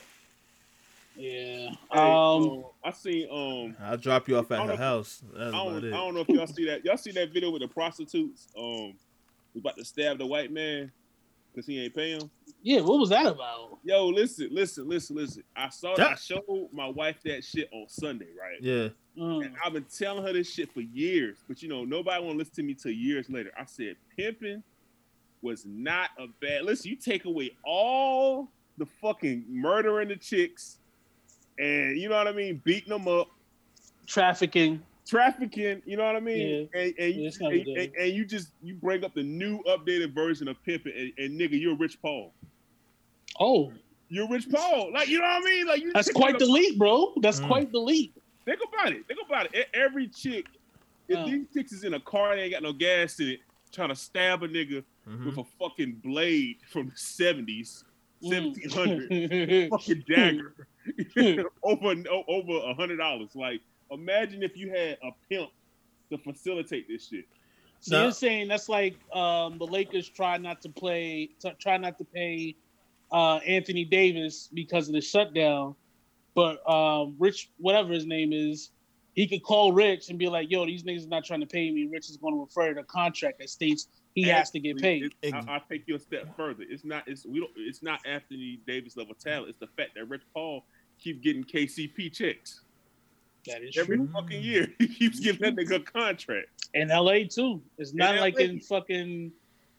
[1.16, 1.70] Yeah.
[1.70, 2.00] Hey, Um.
[2.00, 3.76] um, I seen um.
[3.80, 5.22] I'll drop you off at don't her know- house.
[5.34, 6.84] I don't, about I don't know if y'all see that.
[6.84, 8.48] Y'all see that video with the prostitutes?
[8.56, 8.94] Um,
[9.54, 10.92] was about to stab the white man
[11.50, 12.30] because he ain't paying him.
[12.62, 12.80] Yeah.
[12.80, 13.78] What was that about?
[13.82, 15.42] Yo, listen, listen, listen, listen.
[15.56, 15.94] I saw.
[15.98, 18.60] I showed my wife that shit on Sunday, right?
[18.60, 18.88] Yeah.
[19.16, 19.46] Mm.
[19.46, 22.38] And I've been telling her this shit for years, but you know nobody want to
[22.38, 23.50] listen to me till years later.
[23.58, 24.62] I said pimping
[25.40, 26.64] was not a bad.
[26.64, 30.78] Listen, you take away all the fucking murdering the chicks,
[31.58, 33.28] and you know what I mean, beating them up,
[34.06, 34.82] Trafficking.
[35.06, 35.82] trafficking.
[35.86, 38.48] You know what I mean, and, and, Yeah, you, it's and, and- and you just
[38.62, 42.32] you bring up the new updated version of pimping, and, and nigga, you're Rich Paul.
[43.40, 43.72] Oh,
[44.08, 44.92] You're Rich Paul.
[44.92, 45.66] Like you know what I mean?
[45.66, 45.92] Like you.
[45.92, 47.12] that's quite the a- leap, bro.
[47.22, 47.46] That's Mm.
[47.48, 48.14] quite the leap.
[48.44, 49.06] Think about it.
[49.08, 49.66] Think about it.
[49.74, 50.46] Every chick,
[51.08, 51.24] if Yeah.
[51.24, 53.40] these chicks is in a car, they ain't got no gas in it,
[53.72, 55.26] trying to stab a nigga Mhm.
[55.26, 57.82] with a fucking blade from the 70s,
[58.24, 58.54] Mm.
[58.74, 60.54] 1700, fucking dagger,
[61.62, 61.94] over
[62.28, 63.30] over a hundred dollars.
[63.34, 65.50] Like, imagine if you had a pimp
[66.10, 67.24] to facilitate this shit.
[67.80, 68.02] So No.
[68.04, 72.04] you're saying that's like um, the Lakers try not to play, t- try not to
[72.04, 72.56] pay
[73.12, 75.74] uh, Anthony Davis because of the shutdown,
[76.34, 78.70] but um, Rich, whatever his name is,
[79.14, 81.70] he could call Rich and be like, "Yo, these niggas are not trying to pay
[81.70, 84.78] me." Rich is going to refer to a contract that states he has to get
[84.78, 85.12] paid.
[85.22, 86.64] It's- I, I'll take you a step further.
[86.68, 87.04] It's not.
[87.06, 87.50] It's we don't.
[87.56, 89.50] It's not Anthony Davis level talent.
[89.50, 90.64] It's the fact that Rich Paul
[90.98, 92.62] keep getting KCP checks
[93.46, 94.08] That is every true.
[94.12, 94.68] fucking year.
[94.78, 96.48] He keeps giving that nigga a contract.
[96.74, 97.62] In LA too.
[97.78, 98.44] It's not In like LA.
[98.46, 99.32] in fucking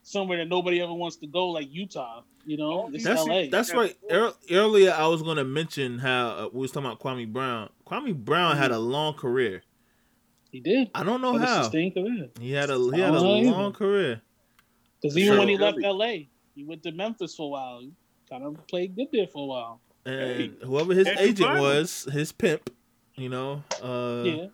[0.03, 2.21] somewhere that nobody ever wants to go, like Utah.
[2.45, 3.47] You know, it's That's LA.
[3.51, 3.93] that's right.
[4.09, 7.69] Ear- Earlier, I was gonna mention how uh, we was talking about Kwame Brown.
[7.85, 9.63] Kwame Brown had a long career.
[10.51, 10.89] he did.
[10.95, 12.29] I don't know But it's a how sustained career.
[12.39, 13.51] he had a he had a I don't either.
[13.51, 14.21] long career.
[15.01, 15.39] Because even Sure.
[15.39, 17.79] when he left LA, he went to Memphis for a while.
[17.81, 17.91] He
[18.29, 19.81] kind of played good there for a while.
[20.05, 21.59] And whoever his Andrew agent Bynum.
[21.59, 22.69] was, his pimp,
[23.15, 24.45] you know, uh, yeah.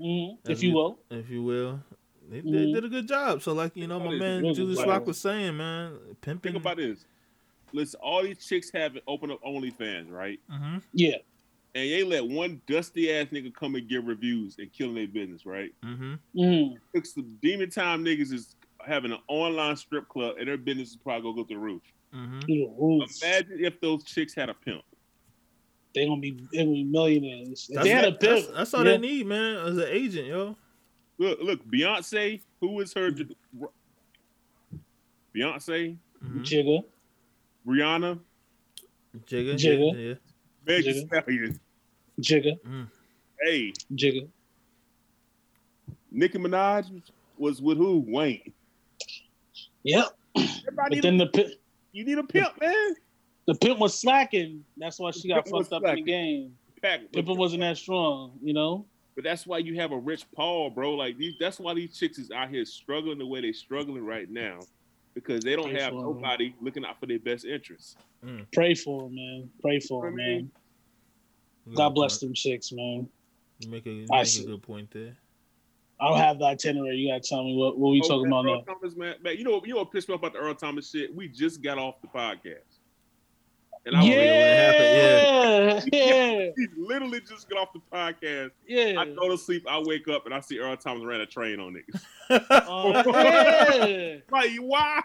[0.00, 0.74] hmm that's If you good.
[0.76, 0.98] will.
[1.10, 1.80] if you will,
[2.28, 2.72] they, they Mhm.
[2.72, 3.42] did a good job.
[3.42, 4.88] So, like you know, my man really Julius well.
[4.88, 6.52] Rock was saying, man, pimping.
[6.52, 7.04] Think about this.
[7.72, 10.38] Listen, all these chicks have open up OnlyFans, right?
[10.48, 11.16] hmm Yeah.
[11.76, 15.44] And they let one dusty ass nigga come and give reviews and killing their business,
[15.44, 15.70] right?
[15.82, 18.54] hmm hmm Took some demon time niggas is
[18.86, 21.82] having an online strip club and their business is probably gonna go through the roof.
[22.12, 22.40] hmm
[23.22, 24.82] Imagine if those chicks had a pimp.
[25.94, 27.66] They're gonna be they're gonna be millionaires.
[27.68, 28.56] If That's, they had a that- that's, pimp.
[28.56, 28.92] that's all yeah.
[28.92, 30.56] they need, man, as an agent, yo.
[31.18, 33.10] Look, look, Beyonce, who is her?
[35.34, 36.42] Beyonce, Mm-hmm.
[36.42, 36.82] Jigga.
[37.66, 38.18] Rihanna,
[39.26, 39.92] Jigga, Jigga.
[39.94, 40.14] Yeah, yeah.
[40.66, 41.06] Meg Jigga.
[41.06, 41.60] Stallion.
[42.20, 42.60] Jigga.
[42.66, 42.88] Mm.
[43.42, 44.26] Hey, Jigga.
[46.10, 47.02] Nicki Minaj
[47.36, 48.04] was with who?
[48.08, 48.52] Wayne.
[49.84, 50.06] Yep.
[50.36, 51.52] Everybody But then a, the pi-
[51.92, 52.94] you need a pimp, man.
[53.46, 54.64] the pimp was slacking.
[54.76, 56.56] That's why she got fucked up in the game.
[56.82, 58.84] Pack, Pimpin wasn't that strong, you know.
[59.14, 60.94] But that's why you have a Rich Paul, bro.
[60.94, 64.28] Like these, that's why these chicks is out here struggling the way they're struggling right
[64.28, 64.58] now,
[65.14, 66.14] because they don't Pray have for 'em.
[66.16, 67.96] nobody looking out for their best interests.
[68.24, 68.40] Hmm.
[68.52, 69.50] Pray for him, man.
[69.62, 70.50] Pray for him, I man.
[71.74, 73.08] God bless them chicks, man.
[73.60, 75.16] You make a, you make a good point there.
[76.04, 76.96] I don't have the itinerary.
[76.96, 78.74] You gotta tell me what, what we Oh, talking about Earl now.
[78.74, 80.90] Thomas, man, man, you know, you know what pissed me off about the Earl Thomas
[80.90, 81.14] shit?
[81.14, 82.78] We just got off the podcast,
[83.86, 88.50] and I was Yeah, yeah, he literally just got off the podcast.
[88.66, 89.00] yeah.
[89.00, 91.58] I go to sleep, I wake up, and I see Earl Thomas ran a train
[91.58, 92.02] on niggas.
[92.30, 93.02] Uh,
[93.86, 94.16] yeah.
[94.30, 95.00] Like, why?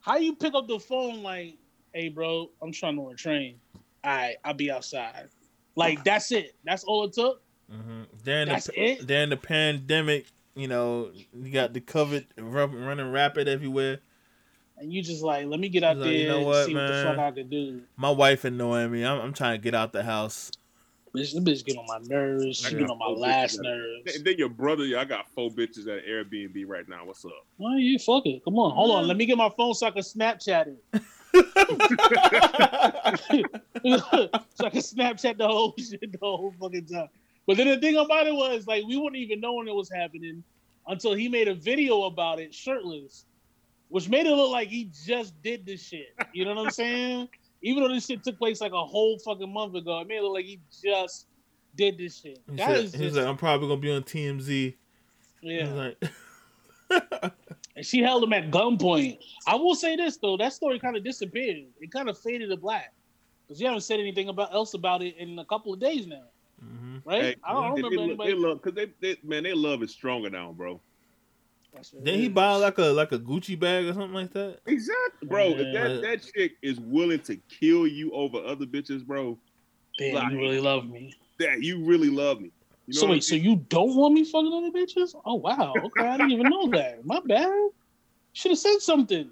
[0.00, 1.56] How you pick up the phone like,
[1.94, 3.56] hey, bro, I'm trying to run a train.
[4.04, 5.28] All right, I'll be outside.
[5.76, 6.56] Like that's it.
[6.64, 7.40] That's all it took.
[7.72, 8.02] Mm-hmm.
[8.24, 9.06] During That's the it?
[9.06, 14.00] during the pandemic, you know, you got the COVID running rapid everywhere.
[14.76, 16.74] And you just like, let me get out like, there you know and what, see
[16.74, 17.82] what the fuck I could do.
[17.96, 19.04] My wife annoying me.
[19.04, 20.50] I'm, I'm trying to get out the house.
[21.14, 22.58] Bitch, this bitch get on my nerves.
[22.58, 23.62] She I get on my last bitches.
[23.62, 24.16] nerves.
[24.16, 27.04] And then your brother, yeah, I got four bitches at Airbnb right now.
[27.04, 27.32] What's up?
[27.58, 28.42] Well, you fuck it.
[28.44, 29.06] Come on, hold on.
[29.06, 30.78] Let me get my phone so I can Snapchat it.
[31.34, 31.42] so
[34.66, 37.08] I can Snapchat the whole shit the whole fucking time.
[37.46, 39.90] But then the thing about it was like we wouldn't even know when it was
[39.90, 40.42] happening
[40.86, 43.24] until he made a video about it shirtless,
[43.88, 46.14] which made it look like he just did this shit.
[46.32, 47.28] You know what I'm saying?
[47.62, 50.22] Even though this shit took place like a whole fucking month ago, it made it
[50.22, 51.26] look like he just
[51.76, 52.38] did this shit.
[52.50, 54.74] He That said, is he just, like, I'm probably gonna be on TMZ.
[55.42, 55.66] yeah.
[55.66, 55.94] He was
[56.90, 57.32] like,
[57.76, 59.18] And she held him at gunpoint.
[59.46, 61.64] I will say this though, that story kind of disappeared.
[61.80, 62.92] It kind of faded to black
[63.46, 66.24] because you haven't said anything about else about it in a couple of days now,
[66.62, 67.02] mhm.
[67.04, 67.22] right?
[67.22, 68.32] Hey, I don't, they, remember they, anybody.
[68.32, 70.80] they love because they, they man, their love is stronger now, bro.
[71.74, 74.32] That's what it Didn't he buy like a like a Gucci bag or something like
[74.32, 74.58] that?
[74.66, 75.48] Exactly, bro.
[75.50, 79.38] If that that chick is willing to kill you over other bitches, bro,
[79.98, 81.14] Damn, Like- you really love me.
[81.38, 82.50] that you really love me.
[82.86, 85.14] You know so what I'm wait, so you don't want me fucking other bitches?
[85.24, 87.04] Oh wow, okay, I didn't even know that.
[87.06, 87.50] My bad.
[88.32, 89.30] Should have said something.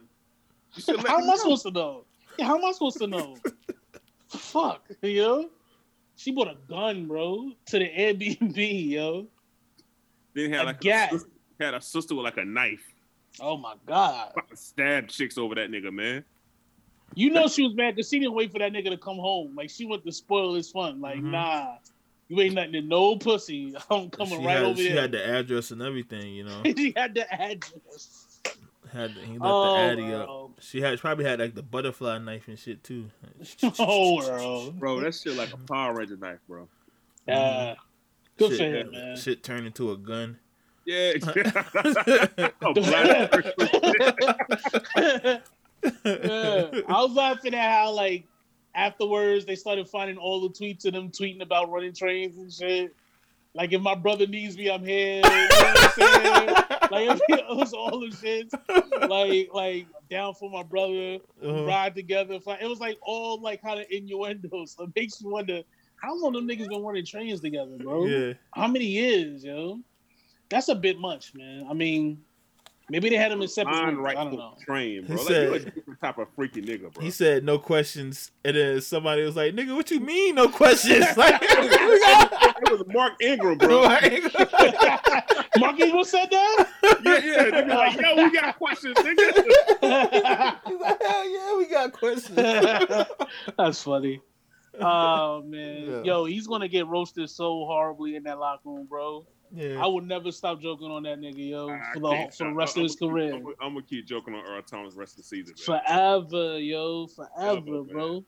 [0.74, 1.36] You should let How me am I know.
[1.38, 2.04] supposed to know?
[2.38, 3.36] Yeah, how am I supposed to know?
[4.28, 5.50] Fuck, you know?
[6.20, 9.26] She bought a gun, bro, to the Airbnb, yo.
[10.34, 11.08] Then had a like gat.
[11.08, 12.84] a sister, had a sister with like a knife,
[13.40, 14.34] Oh my god.
[14.54, 16.22] Stabbed chicks over that nigga, man.
[17.14, 19.54] You know she was mad because she didn't wait for that nigga to come home.
[19.56, 21.00] Like she went to spoil his fun.
[21.00, 21.30] Like, Mhm.
[21.30, 21.76] nah,
[22.28, 23.74] you ain't nothing to no pussy.
[23.90, 25.00] I'm coming she right had, over she there.
[25.00, 26.62] had the address and everything, you know.
[26.64, 28.19] she had the address.
[28.92, 30.50] Had the, he left Oh, the addy up.
[30.60, 33.10] She had probably had like the butterfly knife and shit too.
[33.78, 34.70] Oh, bro.
[34.72, 36.68] Bro, that shit like a Power Ranger knife, bro.
[37.26, 37.74] Yeah.
[38.36, 39.16] Good shit, for him, man.
[39.16, 40.38] Shit turned into a gun.
[40.86, 41.12] Yeah.
[42.62, 42.72] oh.
[42.76, 43.28] Yeah.
[45.84, 48.24] I was laughing at how like
[48.74, 52.94] afterwards they started finding all the tweets of them tweeting about running trains and shit.
[53.54, 55.16] Like if my brother needs me, I'm here.
[55.16, 56.79] You know what I'm saying?
[56.90, 58.48] Like it was all the shit.
[59.08, 61.64] Like like down for my brother, Uh-huh.
[61.66, 62.40] ride together.
[62.40, 62.58] Fly.
[62.60, 64.74] It was like all like kind of innuendos.
[64.76, 65.62] So it makes you wonder
[65.96, 68.06] how long them niggas been running trains together, bro.
[68.06, 68.32] Yeah.
[68.54, 69.80] How many years, yo?
[70.48, 71.66] That's a bit much, man.
[71.70, 72.22] I mean,
[72.90, 74.54] maybe they had him in separate Mind right I don't know.
[74.64, 75.16] train, bro.
[75.16, 77.02] He Like, said- you a different type of freaky nigga, bro.
[77.02, 81.04] He said no questions, and then somebody was like, "Nigga, what you mean no questions?"
[81.16, 81.68] Like, we
[82.00, 83.82] got- it was Mark Ingram, bro.
[83.84, 84.02] Mark
[85.80, 86.66] Ingram said that.
[87.04, 87.44] yeah, yeah.
[87.50, 89.34] Nigga like, yo, we got questions, nigga.
[90.66, 92.36] He's like, hell yeah, we got questions.
[93.56, 94.20] That's funny.
[94.80, 96.02] Oh man, Yeah.
[96.04, 99.26] yo, he's gonna get roasted so horribly in that locker room, bro.
[99.52, 99.82] Yeah.
[99.82, 102.80] I will never stop joking on that nigga, yo, for the for the rest of
[102.80, 103.34] I'm his gonna keep- career.
[103.34, 105.80] I'm, gonna- I'm gonna keep joking on Earl Thomas the rest of the season, man.
[105.84, 108.24] Forever, yo, forever, Forever, bro.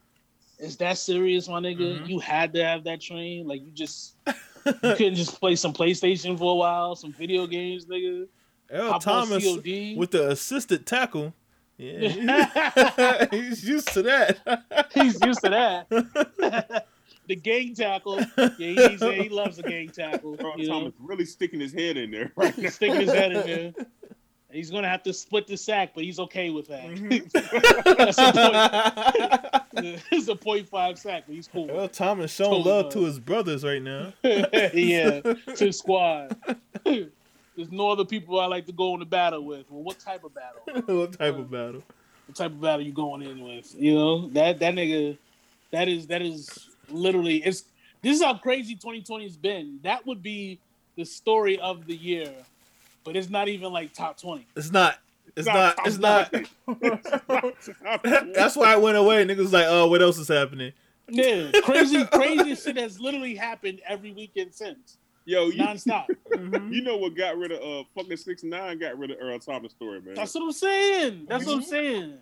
[0.58, 2.00] Is that serious, my nigga?
[2.02, 2.08] Mhm.
[2.08, 3.46] You had to have that train.
[3.46, 4.16] Like you just
[4.66, 8.26] you couldn't just play some PlayStation for a while, some video games, nigga.
[8.70, 9.96] Earl Hop Thomas COD.
[9.96, 11.34] with the assisted tackle.
[11.78, 14.88] Yeah, he's used to that.
[14.94, 16.86] He's used to that.
[17.32, 18.20] The gang tackle.
[18.36, 20.36] Yeah, he, he's, he loves the gang tackle.
[20.38, 22.68] Earl You know, Thomas really sticking his head in there right now.
[22.68, 23.86] sticking his head in there.
[24.50, 26.84] He's gonna have to split the sack, but he's okay with that.
[26.84, 27.94] Mm-hmm.
[27.96, 28.32] That's a
[29.72, 30.02] point.
[30.10, 31.68] it's a point five sack, but he's cool.
[31.68, 32.92] Well, Thomas showing Totally love love.
[32.92, 34.12] to his brothers right now.
[34.22, 36.36] yeah, to the squad.
[36.84, 39.70] There's no other people I like to go into battle with.
[39.70, 40.60] Well, what type of battle?
[40.98, 41.82] what type of battle?
[42.26, 43.74] What type of battle you going in with?
[43.78, 45.16] You know that that nigga,
[45.70, 47.64] that is that is literally it's.
[48.02, 49.78] This is how crazy 2020's been.
[49.82, 50.58] That would be
[50.96, 52.32] the story of the year,
[53.04, 54.44] but it's not even like top 20.
[54.56, 54.98] It's not.
[55.36, 55.76] It's Nah, not.
[55.86, 57.54] It's stop not.
[58.34, 59.24] That's why I went away.
[59.24, 60.72] Niggas like, oh, what else is happening?
[61.08, 66.06] Yeah, crazy, crazy shit has literally happened every weekend since, Yo, you, nonstop.
[66.30, 66.72] Mhm.
[66.74, 69.72] you know what got rid of uh fucking six nine got rid of Earl Thomas
[69.72, 70.14] story, man.
[70.14, 71.26] That's what I'm saying.
[71.28, 72.14] That's what I'm saying.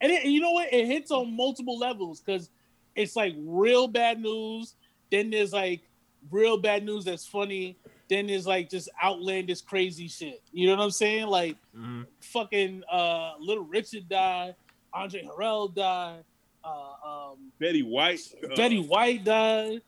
[0.00, 0.72] And it, you know what?
[0.72, 2.50] It hits on multiple levels because
[2.96, 4.74] it's like real bad news.
[5.10, 5.82] Then there's like
[6.30, 7.76] real bad news that's funny.
[8.08, 10.42] Then there's like just outlandish crazy shit.
[10.52, 11.26] You know what I'm saying?
[11.26, 12.06] Like Mhm.
[12.20, 14.54] fucking uh, Little Richard died.
[14.92, 16.24] Andre Harrell died.
[16.64, 18.20] Uh, um, Betty White.
[18.44, 19.82] uh, Betty White died.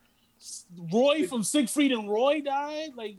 [0.93, 2.91] Roy from Siegfried and Roy died.
[2.97, 3.17] Like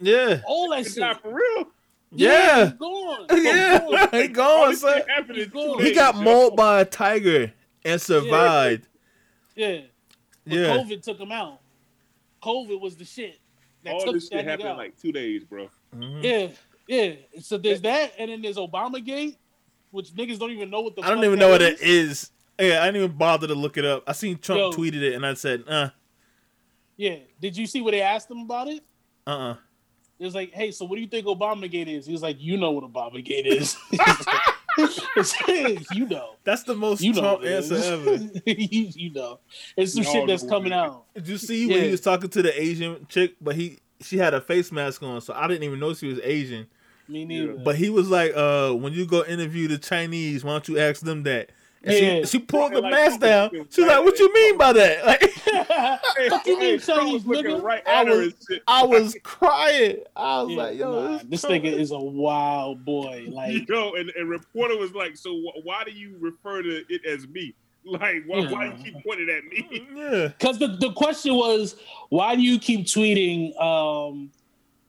[0.00, 0.40] Yeah.
[0.46, 0.98] all that shit.
[0.98, 1.66] not for real.
[2.10, 2.64] Yeah.
[2.70, 3.26] he's gone.
[3.30, 3.78] He's Yeah.
[3.78, 4.08] gone.
[4.12, 4.98] he All gone, this son.
[4.98, 5.82] shit happened in He's two gone.
[5.84, 7.52] He got mauled by a tiger
[7.84, 8.82] and survived.
[8.82, 8.91] Yeah.
[9.56, 9.64] But
[10.44, 10.76] Yeah.
[10.76, 11.60] COVID took him out.
[12.42, 13.38] COVID was the shit.
[13.84, 15.68] That All took this shit nigga happened in like two days, bro.
[15.94, 16.22] Mhm.
[16.22, 16.48] Yeah,
[16.86, 17.14] yeah.
[17.40, 19.36] So there's that, and then there's Obama Gate,
[19.90, 21.02] which niggas don't even know what the.
[21.02, 22.30] I don't fuck even that know what it is.
[22.60, 24.04] Yeah, I didn't even bother to look it up.
[24.06, 24.70] I seen Trump Yo.
[24.72, 25.90] tweeted it, and I said, uh,
[26.96, 27.16] Yeah.
[27.40, 28.84] Did you see what they asked him about it?
[29.26, 29.56] uh, uh
[30.18, 32.06] It was like, hey, so what do you think Obama Gate is?
[32.06, 33.76] He was like, you know what Obama Gate is.
[35.92, 36.30] you know.
[36.44, 37.20] That's the most You know.
[37.20, 37.72] Trump what it is.
[37.72, 38.14] answer ever.
[38.46, 39.40] you, you know.
[39.76, 40.92] It's some Y'all shit that's coming what it is.
[40.94, 41.14] out.
[41.14, 41.84] Did you see when Yeah.
[41.84, 45.20] he was talking to the Asian chick, but he she had a face mask on,
[45.20, 46.66] so I didn't even know she was Asian.
[47.08, 47.54] Me neither.
[47.54, 51.02] But he was like, uh, when you go interview the Chinese, why don't you ask
[51.02, 51.50] them that?
[51.84, 52.20] And Yeah.
[52.20, 53.44] she, she pulled the Like, mask down.
[53.52, 57.62] looking She's right like, "What you mean by that?" Like, Fuck you mean, Chinese nigga?
[57.62, 58.34] right I was-
[58.68, 59.96] I was crying.
[60.14, 63.26] I was Yeah, like, "Yo, nah, this, this nigga is a wild boy.
[63.32, 67.04] Like, Yo, and, and reporter was like, "So wh- why do you refer to it
[67.04, 67.54] as me?
[67.84, 71.74] Like, why, why you keep pointing at me?" yeah, because the, the question was,
[72.10, 73.60] why do you keep tweeting?
[73.60, 74.30] Um,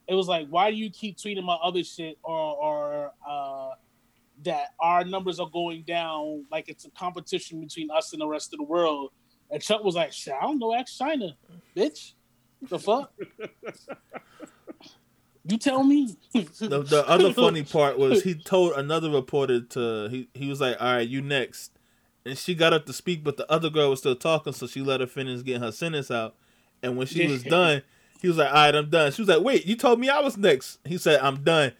[0.08, 3.70] it was like, why do you keep tweeting my other shit or or uh,
[4.44, 8.54] that our numbers are going down like it's a competition between us and the rest
[8.54, 9.12] of the world?
[9.52, 11.36] And Chuck was like, shit, I don't know, ask China,
[11.76, 12.14] bitch.
[12.70, 13.14] The fuck?
[15.46, 16.16] you tell me.
[16.34, 20.78] the, the other funny part was he told another reporter to he, he was like,
[20.82, 21.78] "All right, you next,"
[22.26, 24.82] and she got up to speak, but the other girl was still talking, so she
[24.82, 26.36] let her finish getting her sentence out.
[26.82, 27.84] And when she was done,
[28.22, 30.20] he was like, "All right, I'm done." She was like, "Wait, you told me I
[30.22, 31.74] was next." He said, "I'm done."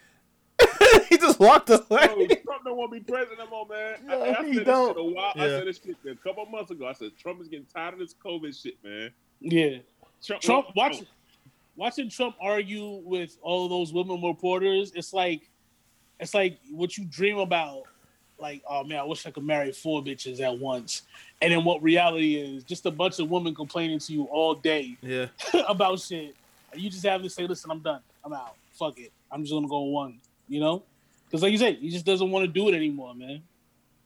[1.14, 2.08] He just walked Yo, away.
[2.44, 3.98] Trump don't want to be president no more, man.
[4.06, 4.90] No, I said he this don't.
[4.90, 5.34] shit a while.
[5.36, 6.88] I said this shit a couple months ago.
[6.88, 9.12] I said Trump is getting tired of this COVID shit, man.
[9.40, 9.78] yeah.
[10.24, 11.04] Trump, Trump won't- watch,
[11.76, 15.50] watching Trump argue with all those women reporters, it's like
[16.20, 17.84] it's like what you dream about.
[18.40, 21.04] Like, oh man, I wish I could marry four bitches at once.
[21.42, 24.98] And then what reality is just a bunch of women complaining to you all day
[25.02, 25.28] Yeah,
[25.68, 26.36] about shit.
[26.76, 28.02] You just have to say, listen, I'm done.
[28.26, 28.56] I'm out.
[28.74, 29.12] Fuck it.
[29.32, 30.20] I'm just gonna go one.
[30.48, 30.84] You know?
[31.34, 33.42] Because like you said, he just doesn't want to do it anymore, man.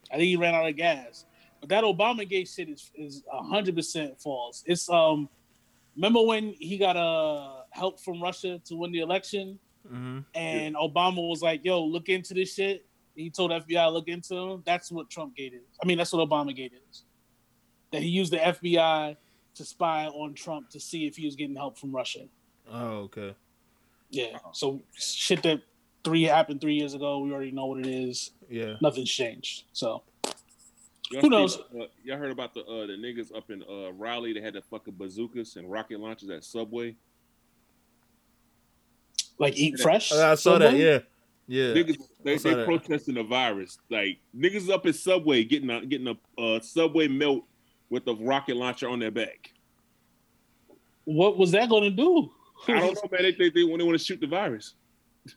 [0.10, 1.26] I think he ran out of gas.
[1.60, 4.64] But that Obama gate shit is is hundred percent false.
[4.66, 5.28] It's um
[5.98, 11.18] remember when he got uh help from Russia to win the election hmm and Obama
[11.18, 12.86] was like, yo, look into this shit.
[13.14, 14.64] He told FBI to look into him.
[14.66, 15.78] That's what Trump gate is.
[15.84, 17.04] I mean, that's what Obama gate is.
[17.92, 19.18] That he used the FBI
[19.56, 22.22] to spy on Trump to see if he was getting help from Russia.
[22.72, 23.36] Oh, okay.
[24.12, 24.38] Yeah.
[24.54, 25.62] So shit that
[26.08, 27.20] three happened three years ago.
[27.20, 28.32] We already know what it is.
[28.50, 28.76] Yeah.
[28.82, 29.66] Nothing's changed.
[29.74, 30.04] So
[31.12, 31.58] Y'all Who see- knows?
[31.58, 34.62] Uh, y'all heard about the uh, the niggas up in uh, Raleigh that had the
[34.62, 36.96] fucking bazookas and rocket launchers at Subway?
[39.40, 40.12] like eat fresh.
[40.12, 40.74] I saw that.
[40.76, 41.00] Yeah,
[41.48, 41.74] yeah.
[41.74, 42.66] Niggas, they, I saw they that.
[42.66, 43.78] protesting the virus.
[43.90, 47.44] Like niggas up at Subway getting a getting a uh, Subway melt
[47.90, 49.52] with a rocket launcher on their back.
[51.06, 52.32] What was that going to do?
[52.68, 53.22] I don't know, man.
[53.22, 54.74] They they, they they want to shoot the virus,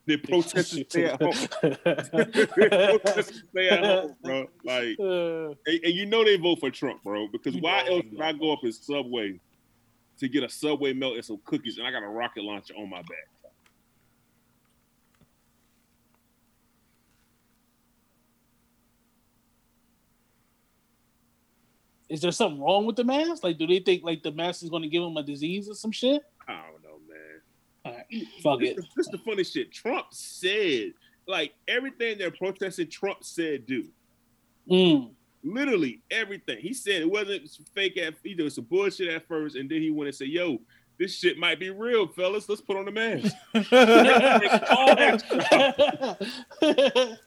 [0.07, 1.32] they protesting stay at home.
[3.22, 4.47] stay at home, bro.
[4.64, 7.28] Like, Uh, and, and you know they vote for Trump, bro.
[7.28, 9.41] Because why else would I go up in Subway
[10.18, 12.91] to get a Subway melt and some cookies, and I got a rocket launcher on
[12.91, 13.28] my back?
[22.11, 23.45] is there something wrong with the mask?
[23.45, 25.74] Like, do they think like the mask is going to give them a disease or
[25.74, 26.22] some shit?
[26.47, 26.89] I don't know,
[27.93, 28.78] right, fuck This, it.
[28.78, 29.72] is- this is the funny shit.
[29.72, 30.93] Trump said,
[31.26, 33.86] like everything they're protesting, Trump said do.
[34.70, 35.11] Mm.
[35.43, 36.59] Literally everything.
[36.59, 38.12] He said it wasn't some fake ass.
[38.22, 40.61] He did some bullshit at first, and then he went and said, "Yo,
[40.99, 42.47] this shit might be real, fellas.
[42.49, 45.22] Let's put on the mask." All that
[46.61, 47.18] stuff.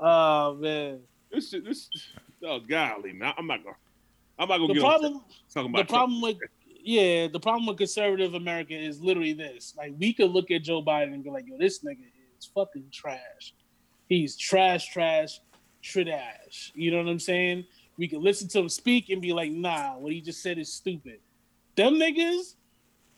[0.00, 1.64] oh man, This shit.
[1.64, 1.88] This.
[2.44, 3.32] Oh golly, man.
[3.38, 3.76] I'm not gonna.
[4.38, 5.14] I'm not gonna the get problem.
[5.16, 5.22] on
[5.52, 5.88] talking the about Trump.
[5.88, 6.36] problem with
[6.82, 9.74] yeah, the problem with conservative America is literally this.
[9.76, 12.04] Like we could look at Joe Biden and be like, yo, this nigga
[12.38, 13.54] is fucking trash.
[14.08, 15.40] He's trash, trash,
[15.80, 16.72] trash.
[16.74, 17.64] You know what I'm saying?
[17.96, 20.72] We could listen to him speak and be like, nah, what he just said is
[20.72, 21.20] stupid.
[21.76, 22.54] Them niggas,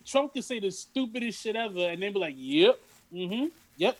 [0.04, 2.78] Trump could say the stupidest shit ever, and they'd be like, yep,
[3.12, 3.46] mm-hmm,
[3.76, 3.98] yep,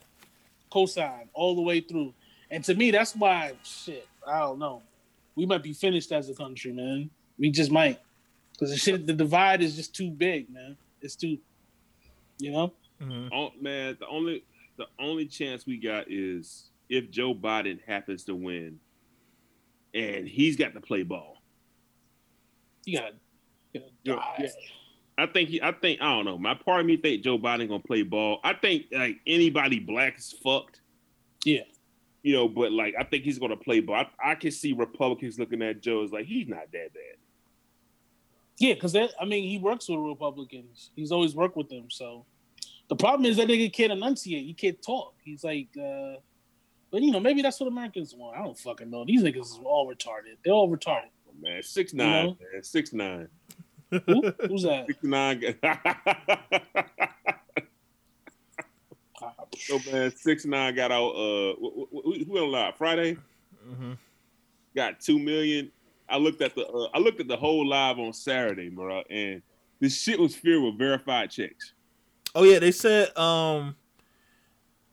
[0.71, 2.13] cosign all the way through.
[2.51, 4.07] And to me, that's why shit.
[4.27, 4.83] I don't know.
[5.37, 7.11] We might be finished as a country, man.
[7.39, 8.01] We just might.
[8.55, 10.77] Because the shit, the divide is just too big, man.
[11.03, 11.39] It's too,
[12.39, 12.73] you know.
[13.01, 13.29] Mhm.
[13.33, 14.45] Oh, man, the only
[14.77, 18.79] the only chance we got is if Joe Biden happens to win,
[19.93, 21.43] and he's got to play ball.
[22.85, 23.15] You gotta,
[23.73, 24.35] you gotta Yeah, die.
[24.41, 24.49] yeah.
[25.17, 25.63] I think he.
[25.63, 26.39] I think I don't know.
[26.39, 28.41] My part of me think Joe Biden gonna play ball.
[28.43, 30.81] I think like anybody black is fucked.
[31.45, 31.63] Yeah.
[32.23, 33.97] You know, but like I think he's gonna play ball.
[33.97, 37.17] I, I can see Republicans looking at Joe as like he's not that bad.
[38.59, 40.91] Yeah, because I mean, he works with Republicans.
[40.95, 41.91] He's always worked with them.
[41.91, 42.25] So
[42.89, 44.47] the problem is that nigga can't enunciate.
[44.47, 45.15] He can't talk.
[45.25, 46.15] He's like, uh
[46.91, 48.39] but you know, maybe that's what Americans want.
[48.39, 49.05] I don't fucking know.
[49.05, 50.37] These niggas is all retarded.
[50.45, 51.09] They're all retarded.
[51.41, 52.37] Man, six nine, know?
[52.53, 53.27] man, six nine,
[53.91, 54.33] Who?
[54.47, 54.87] Who's that?
[54.87, 55.43] six nine.
[59.59, 61.11] so man, six nine got out.
[61.11, 63.17] Uh, wh- wh- wh- who went live Friday?
[63.69, 63.99] Mhm.
[64.77, 65.73] Got two million.
[66.09, 66.67] I looked at the.
[66.67, 69.43] Uh, I looked at the whole live on Saturday, bro, and
[69.81, 71.73] this shit was filled with verified checks.
[72.35, 73.77] Oh yeah, they said um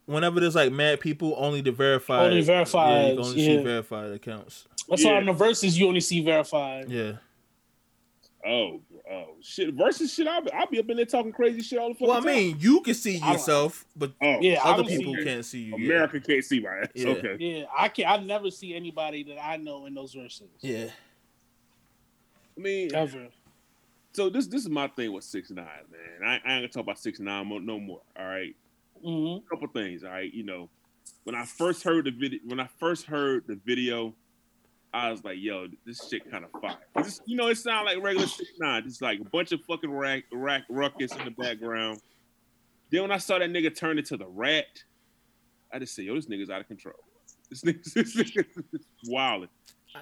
[0.06, 2.26] whenever there's like mad people, only the verified.
[2.26, 4.68] Only Yeah, verified, you can only see verified accounts.
[4.90, 5.20] That's why Yeah.
[5.20, 6.90] in the verses you only see verified.
[6.90, 7.14] Yeah.
[8.46, 9.74] Oh, oh, shit.
[9.74, 10.28] Versus shit.
[10.28, 12.22] I'll be, I'll be up in there talking crazy shit all the fucking Well, I
[12.22, 12.36] time.
[12.36, 15.78] mean, you can see yourself, but oh, Yeah, other don't see people can't see you.
[15.78, 15.86] yeah.
[15.86, 16.88] America can't see my ass.
[16.94, 17.08] Yeah.
[17.10, 17.36] Okay.
[17.40, 20.50] Yeah, I can not I never see anybody that I know in those verses.
[20.62, 20.88] Yeah.
[22.58, 23.28] I mean, Ever.
[24.14, 26.28] so this this is my thing with six nine, man.
[26.28, 28.02] I, I ain't gonna talk about six nine no more.
[28.20, 28.56] All right.
[29.04, 30.04] hmm couple things.
[30.04, 30.70] All right, you know,
[31.24, 34.14] when I first heard the video, when I first heard the video,
[34.94, 37.86] I was like, "Yo, this shit kind of fire." 'Cause it's- you know, it sounds
[37.86, 41.32] like regular six nine, just like a bunch of fucking rack, rack ruckus in the
[41.32, 42.02] background.
[42.90, 44.84] Then when I saw that nigga turn into the rat,
[45.72, 47.00] I just said, "Yo, this nigga's out of control.
[47.50, 49.50] This nigga's, this nigga's wilding."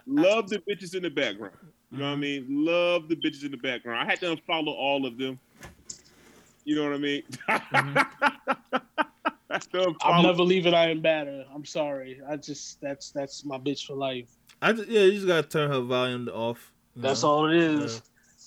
[0.05, 1.55] Love the bitches in the background.
[1.91, 2.21] You know what I mm-hmm.
[2.21, 2.65] mean?
[2.65, 3.99] Love the bitches in the background.
[3.99, 5.39] I had to unfollow all of them.
[6.63, 7.23] You know what I mean?
[7.47, 8.03] I
[9.49, 11.45] had to I'm never leaving I am better.
[11.53, 12.21] I'm sorry.
[12.27, 14.29] I just that's that's my bitch for life.
[14.61, 16.71] I just, yeah, you just gotta turn her volume off.
[16.95, 17.29] That's know?
[17.29, 18.01] all it is.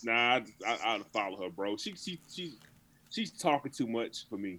[0.05, 1.77] Nah, I, I, I'd follow her, bro.
[1.77, 2.55] She, she, she,
[3.11, 4.59] she's talking too much for me.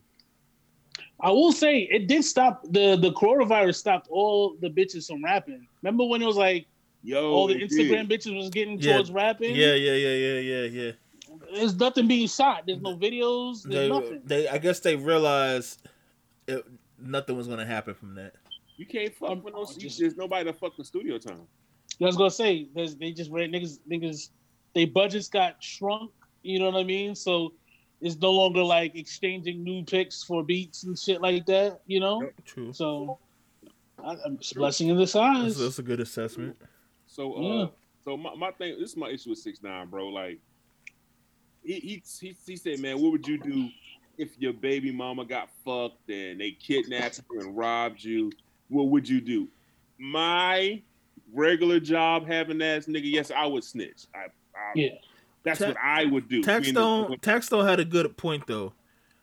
[1.19, 5.67] I will say it did stop the the coronavirus stopped all the bitches from rapping.
[5.81, 6.67] Remember when it was like
[7.03, 8.21] Yo, all the Instagram did.
[8.21, 8.93] bitches was getting Yeah.
[8.93, 9.55] towards rapping?
[9.55, 10.91] Yeah, yeah, yeah, yeah, yeah, yeah.
[11.53, 12.63] There's nothing being shot.
[12.67, 13.63] There's no videos.
[13.63, 14.21] There's They, nothing.
[14.23, 15.81] they, I guess they realized
[16.47, 16.63] it,
[16.99, 18.35] nothing was gonna happen from that.
[18.77, 19.65] You can't fuck with no.
[19.77, 21.47] just- There's nobody to fuck with studio time.
[22.01, 24.29] I was gonna say there's they just ran niggas niggas
[24.73, 26.11] they budgets got shrunk,
[26.41, 27.13] you know what I mean?
[27.15, 27.53] So
[28.01, 32.27] it's no longer like exchanging new picks for beats and shit like that, you know?
[32.43, 32.73] True.
[32.73, 33.19] So
[34.03, 35.57] I, I'm just blessing in That's, disguise.
[35.57, 36.57] that's a good assessment.
[37.05, 37.65] So, uh, Yeah.
[38.03, 38.77] so my, my thing.
[38.79, 40.07] This is my issue with six nine, bro.
[40.09, 40.39] Like,
[41.63, 43.69] he, he he he said, man, what would you do
[44.17, 48.31] if your baby mama got fucked and they kidnapped you and robbed you?
[48.73, 49.47] What would you do?
[49.99, 50.81] My
[51.31, 54.05] regular job having ass nigga, yes, I would snitch.
[54.13, 54.25] I,
[54.57, 54.89] I Yeah.
[55.43, 56.41] that's Ta- what I would do.
[56.43, 58.73] Being the- Taxstone, Taxstone had a good point though.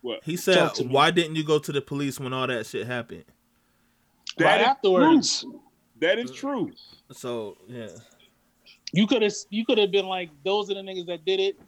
[0.03, 0.21] What?
[0.25, 0.91] He said, Talk to me.
[0.95, 3.25] "Why didn't you go to the police when all that shit happened?"
[4.39, 5.45] That right is afterwards.
[6.01, 6.73] That is true.
[7.13, 7.89] So yeah,
[8.93, 11.61] You could have you could have been like those are the niggas that did it,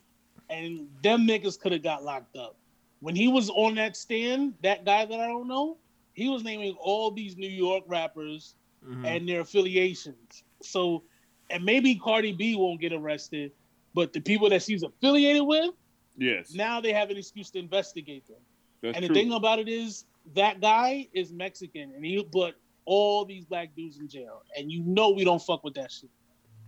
[0.48, 2.56] and them niggas could have got locked up.
[3.00, 5.76] When he was on that stand, that guy that I don't know,
[6.14, 8.54] he was naming all these New York rappers
[8.84, 9.06] Mhm.
[9.06, 10.44] and their affiliations.
[10.62, 11.04] So,
[11.50, 13.52] and maybe Cardi B won't get arrested,
[13.94, 15.70] but the people that she's affiliated with,
[16.16, 18.40] Yes, now they have an excuse to investigate them.
[18.80, 19.14] that's and true.
[19.14, 20.04] the thing about it is
[20.34, 22.54] that guy is Mexican, and he put
[22.84, 26.10] all these black dudes in jail, and you know we don't fuck with that shit.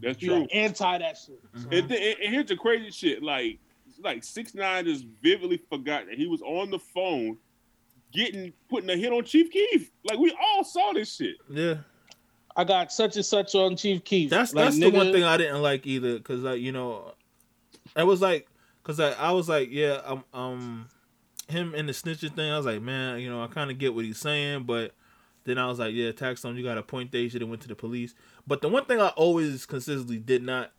[0.01, 0.47] that's We true.
[0.53, 1.41] anti that shit.
[1.53, 1.79] Mhm.
[1.79, 3.23] And, th- and here's the crazy shit.
[3.23, 3.59] Like,
[4.01, 7.39] like six nine just vividly forgot that he was on the phone,
[8.15, 9.91] getting putting a hit on Chief Keef.
[10.05, 11.37] Like we all saw this shit.
[11.51, 11.77] yeah.
[12.57, 14.31] I got such and such on Chief Keef.
[14.31, 17.15] That's Like, that's the one thing I didn't like either, cause like you know,
[17.97, 18.49] it was like,
[18.85, 20.89] cause I, I was like, yeah, um, um,
[21.49, 22.51] him and the snitching thing.
[22.51, 24.93] I was like, man, you know, I kind of get what he's saying, but
[25.45, 27.21] then I was like, yeah, Taxstone, you got a point there.
[27.21, 28.15] You should have went to the police.
[28.47, 30.71] But the one thing I always consistently did not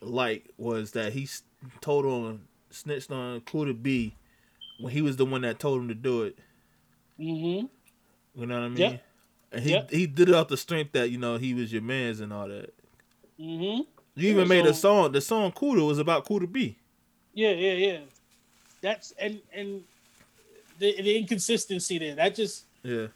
[0.00, 1.28] like was that he
[1.80, 4.16] told on snitched on Kooda B
[4.80, 6.38] when he was the one that told him to do it.
[7.18, 7.68] Mhm.
[8.34, 8.76] You know what I mean?
[8.78, 9.04] Yep.
[9.52, 9.90] And he Yep.
[9.90, 12.48] he did it off the strength that you know he was your man's and all
[12.48, 12.74] that.
[13.40, 13.86] Mhm.
[14.14, 15.12] You even made a song.
[15.12, 16.76] The song Kooda was about Kooda B.
[17.34, 17.98] Yeah, yeah, yeah.
[18.80, 19.82] That's and and
[20.78, 22.14] the, the inconsistency there.
[22.14, 23.08] That just Yeah.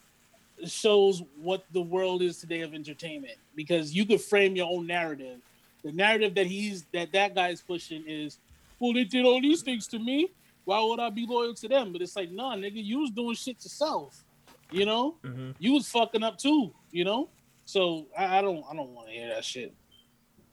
[0.67, 5.41] shows what the world is today of entertainment because you could frame your own narrative.
[5.83, 8.39] The narrative that he's that that guy is pushing is,
[8.79, 10.29] well, they did all these things to me.
[10.65, 11.93] Why would I be loyal to them?
[11.93, 14.25] But it's like, nah, nigga, you was doing shit yourself.
[14.71, 15.51] You know, Mm-hmm.
[15.59, 16.73] you was fucking up too.
[16.93, 17.29] You know,
[17.65, 19.75] so I, I don't, I don't want to hear that shit.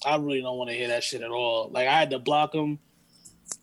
[0.05, 1.69] I really don't want to hear that shit at all.
[1.71, 2.79] Like I had to block him.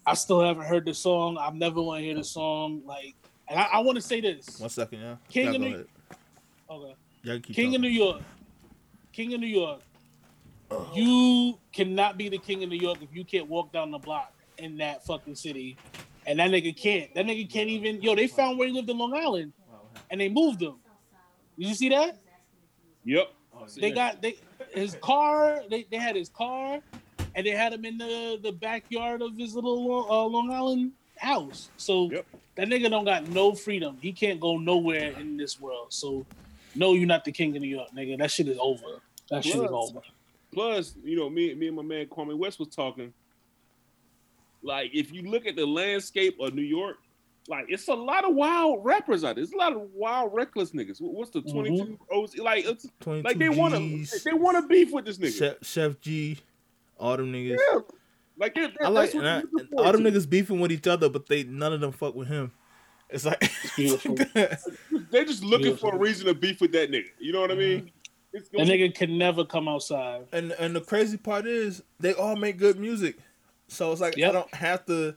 [0.06, 1.36] I still haven't heard the song.
[1.38, 2.82] I've never want to hear the song.
[2.86, 3.14] Like,
[3.48, 4.58] and I, I want to say this.
[4.60, 5.16] One second, yeah.
[5.28, 5.86] King Y'all of New- ahead.
[6.70, 7.40] Okay.
[7.42, 7.80] Keep King of.
[7.80, 8.22] New York.
[9.12, 9.80] King of New York.
[10.94, 14.32] You cannot be the king of New York if you can't walk down the block
[14.58, 15.76] in that fucking city.
[16.26, 17.14] And that nigga can't.
[17.14, 18.00] That nigga can't even.
[18.02, 19.52] Yo, they found where he lived in Long Island
[20.10, 20.74] and they moved him.
[21.58, 22.18] Did you see that?
[23.04, 23.30] Yep.
[23.78, 24.36] They got they
[24.74, 25.60] his car.
[25.70, 26.80] They, they had his car,
[27.34, 31.70] and they had him in the the backyard of his little uh, Long Island house.
[31.76, 32.26] So Yep.
[32.56, 33.98] that nigga don't got no freedom.
[34.00, 35.92] He can't go nowhere in this world.
[35.92, 36.26] So
[36.74, 38.18] no, you're not the king of New York, nigga.
[38.18, 39.00] That shit is over.
[39.30, 40.00] That shit is Plus- over.
[40.52, 43.12] Plus, you know, me, me and my man Kwame West was talking.
[44.64, 46.96] Like, if you look at the landscape of New York,
[47.46, 49.44] like it's a lot of wild rappers out there.
[49.44, 51.00] It's a lot of wild reckless niggas.
[51.00, 51.52] What's the mm-hmm.
[51.52, 52.38] 22 OZ?
[52.38, 55.58] Like it's 22 like they want to they want to beef with this nigga.
[55.58, 56.38] Sheff, Sheff G,
[56.98, 57.58] all them niggas.
[57.72, 57.80] Yeah.
[58.38, 60.10] Like that, that, I like that's what and I, and all them to.
[60.10, 62.50] niggas beefing with each other, but they none of them fuck with him.
[63.10, 64.16] It's like beautiful.
[64.34, 65.90] They're just looking Beautiful.
[65.90, 67.10] for a reason to beef with that nigga.
[67.20, 67.78] You know what I mean?
[67.80, 67.88] Mm-hmm.
[68.32, 70.26] It's That nigga can never come outside.
[70.32, 73.18] and and the crazy part is they all make good music,
[73.68, 75.14] so it's like I don't have to,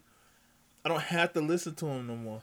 [0.86, 2.42] I don't have to listen to him no more.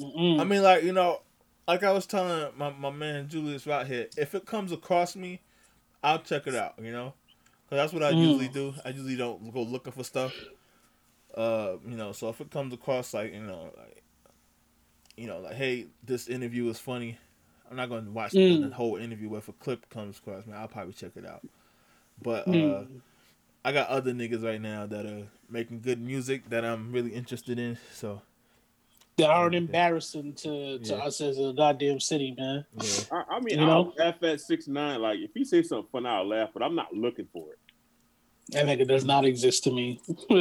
[0.00, 0.40] Mm-mm.
[0.40, 1.22] I mean, like you know,
[1.66, 5.40] like I was telling my, my man Julius right here, if it comes across me,
[6.02, 6.74] I'll check it out.
[6.82, 7.14] You know,
[7.64, 8.20] because that's what I Mm.
[8.20, 8.74] usually do.
[8.84, 10.32] I usually don't go looking for stuff.
[11.34, 14.02] Uh, you know, so if it comes across like you know, like
[15.16, 17.18] you know, like hey, this interview is funny.
[17.70, 18.68] I'm not going to watch the, Mm.
[18.68, 19.30] the whole interview.
[19.30, 21.42] But if a clip comes across me, I'll probably check it out.
[22.22, 23.00] But uh, Mm.
[23.64, 27.58] I got other niggas right now that are making good music that I'm really interested
[27.58, 27.78] in.
[27.92, 28.20] So
[29.16, 31.04] that aren't embarrassing to, to Yeah.
[31.04, 32.66] us as a goddamn city, man.
[32.78, 33.00] yeah.
[33.10, 33.92] I, I mean, You I'll know?
[33.98, 35.00] laugh at six nine.
[35.00, 37.58] Like if he says something fun, I'll laugh, but I'm not looking for it.
[38.50, 40.02] That nigga does not exist to me.
[40.28, 40.36] he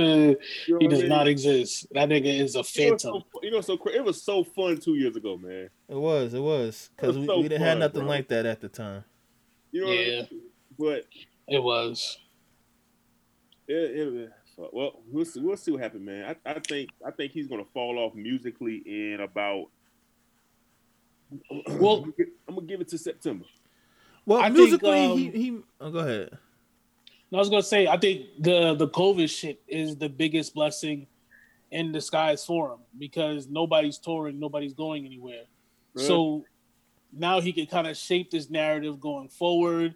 [0.68, 1.08] You I does mean?
[1.10, 1.88] not exist.
[1.94, 3.24] That nigga is a You know, phantom.
[3.34, 5.70] so, you know, so it was so fun two years ago, man.
[5.88, 8.10] It was, it was, because we, so we didn't have nothing bro.
[8.10, 9.06] like that at the time.
[9.72, 10.22] You know what I Yeah.
[10.32, 10.42] mean?
[10.78, 11.06] But
[11.48, 12.18] It was.
[13.68, 16.36] It, it, well, we'll see, we'll see what happens, man.
[16.46, 19.68] I, I think I think he's gonna fall off musically in about.
[21.68, 22.06] Well-
[22.48, 23.46] I'm gonna give it to September.
[24.26, 25.58] Well, I think, um, he he.
[25.82, 26.38] Oh, go ahead.
[27.34, 31.08] I was gonna say, I think the the COVID shit is the biggest blessing
[31.72, 35.44] in disguise for him because nobody's touring, nobody's going anywhere.
[35.96, 36.46] So
[37.12, 39.96] now he can kind of shape this narrative going forward.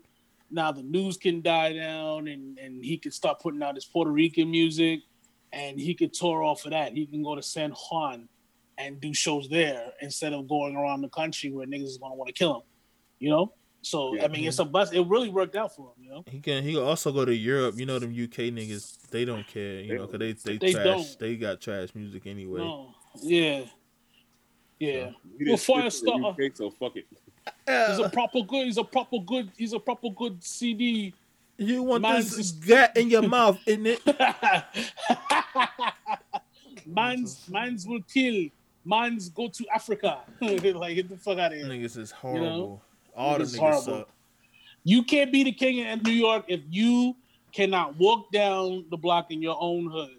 [0.50, 4.12] Now the news can die down, and and he can start putting out his Puerto
[4.12, 5.02] Rican music,
[5.52, 6.94] and he could tour off of that.
[6.94, 8.30] He can go to San Juan
[8.78, 12.28] and do shows there instead of going around the country where niggas is gonna want
[12.28, 12.62] to kill him.
[13.20, 13.54] You know.
[13.82, 14.26] So Yeah.
[14.26, 14.92] I mean, it's a bless.
[14.92, 16.04] It really worked out for him.
[16.04, 16.24] You know.
[16.30, 16.64] He can.
[16.64, 17.76] He can also go to Europe.
[17.78, 19.00] You know them UK niggas.
[19.10, 19.82] They don't care.
[19.82, 20.84] You know, cause they they, They trash.
[20.86, 21.20] don't.
[21.20, 22.60] They got trash music anyway.
[22.60, 22.94] No.
[23.22, 23.66] Yeah.
[24.80, 25.12] Yeah.
[25.38, 26.26] He Well, didn't fire the starter.
[26.44, 27.06] UK, so fuck it.
[27.68, 28.66] He's a proper good.
[28.66, 29.52] He's a proper good.
[29.58, 31.14] He's a proper good CD.
[31.58, 34.02] You want Mine's this just- gat in your mouth, isn't it?
[36.86, 38.50] Mines, mines will kill.
[38.86, 40.20] Mines go to Africa.
[40.42, 40.64] like
[40.96, 41.68] get the fuck out of here.
[41.68, 42.82] Niggas is horrible.
[43.16, 43.82] All the Niggas niggas horrible.
[43.82, 44.10] suck.
[44.84, 47.16] You can't be the king in New York if you
[47.52, 50.12] cannot walk down the block in your own hood.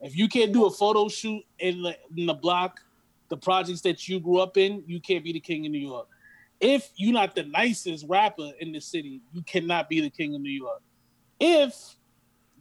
[0.00, 2.80] If you can't do a photo shoot in the, in the block,
[3.28, 6.06] the projects that you grew up in, you can't be the king in New York.
[6.62, 10.40] If you're not the nicest rapper in the city, you cannot be the king of
[10.40, 10.80] New York.
[11.40, 11.74] If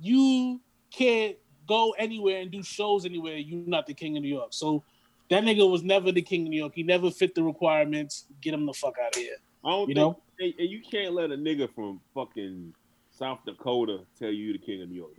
[0.01, 0.59] you
[0.91, 1.37] can't
[1.67, 4.49] go anywhere and do shows anywhere, you're not the king of New York.
[4.53, 4.83] So
[5.29, 6.73] that nigga was never the king of New York.
[6.73, 8.25] He never fit the requirements.
[8.41, 9.35] Get him the fuck out of here.
[9.63, 10.21] I don't You think, know?
[10.39, 12.73] and, and you can't let a nigga from fucking
[13.11, 15.11] South Dakota tell you the king of New York.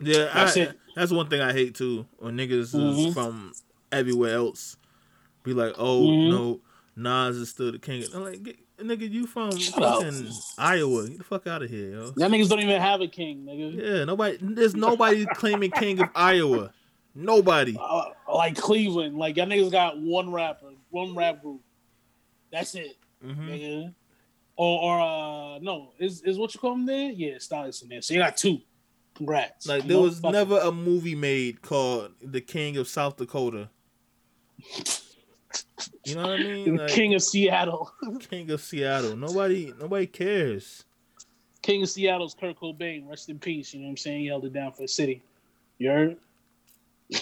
[0.00, 0.78] Yeah, That's I, it.
[0.94, 2.06] that's one thing I hate too.
[2.18, 3.08] When niggas Mhm.
[3.08, 3.52] is from
[3.90, 4.76] everywhere else,
[5.42, 6.30] be like, "Oh Mhm.
[6.30, 6.60] no,
[6.98, 11.08] Nas is still the king." I'm like, get, "Nigga, you from fucking Iowa?
[11.08, 13.74] Get the fuck out of here, yo." That niggas don't even have a king, nigga.
[13.74, 14.38] Yeah, nobody.
[14.40, 16.72] There's nobody claiming king of Iowa.
[17.14, 17.76] Nobody.
[17.80, 21.60] Uh, like Cleveland, like y'all niggas got one rapper, one rap group.
[22.52, 23.94] That's it, hmm nigga.
[24.56, 27.10] Or, or uh, no, is is what you call them there?
[27.10, 28.02] Yeah, Styles in there.
[28.02, 28.60] So you got two.
[29.14, 29.66] Congrats.
[29.66, 33.68] Like there was never a movie made called The King of South Dakota.
[36.04, 36.76] You know what I mean?
[36.78, 37.92] Like, King of Seattle.
[38.30, 39.16] King of Seattle.
[39.16, 39.72] Nobody.
[39.78, 40.84] Nobody cares.
[41.62, 43.08] King of Seattle's Kurt Cobain.
[43.08, 43.74] Rest in peace.
[43.74, 44.20] You know what I'm saying?
[44.20, 45.22] He held it down for the city.
[45.78, 46.16] You heard?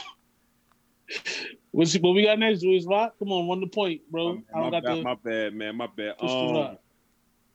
[1.70, 3.14] What's, what we got next, Julius Rock?
[3.18, 4.42] Come on, run the point, bro.
[4.54, 5.76] I my, don't got bad, the my bad, man.
[5.76, 6.14] My bad.
[6.20, 6.78] Um,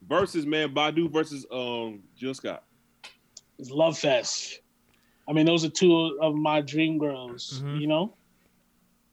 [0.07, 2.63] versus man, Badu versus um Jill Scott.
[3.57, 4.59] It's Love Fest.
[5.27, 7.61] I mean, those are two of my dream girls.
[7.63, 7.82] Mhm.
[7.82, 8.13] You know,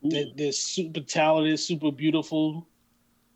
[0.02, 2.66] they're, they're super talented, super beautiful.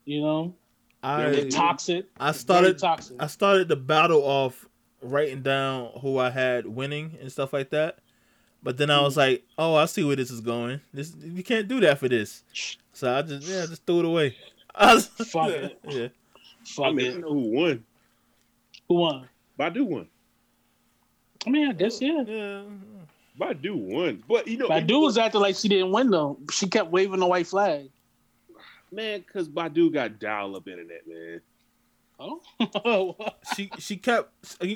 [0.05, 0.55] You know,
[1.03, 2.07] I they're toxic.
[2.19, 3.17] I started toxic.
[3.21, 4.69] I started the battle off
[5.01, 7.99] writing down who I had winning and stuff like that.
[8.63, 9.19] But then I was mm.
[9.19, 10.81] like, "Oh, I see where this is going.
[10.93, 12.45] This you can't do that for this."
[12.93, 14.37] So I just yeah, just threw it away.
[14.75, 15.79] I was, Fuck it.
[15.89, 16.09] Yeah,
[16.65, 17.21] Fuck I mean, I it.
[17.21, 17.85] know who won.
[18.89, 19.29] Who won?
[19.59, 20.09] Badu won.
[21.45, 22.23] I mean, I guess yeah.
[22.27, 22.63] yeah.
[23.39, 24.23] Badu won.
[24.29, 26.39] But you know, Badu was acting like she didn't win though.
[26.51, 27.91] She kept waving the white flag.
[28.91, 31.41] man, because Badu got dial up internet, man.
[32.19, 33.17] Oh,
[33.57, 34.33] She she kept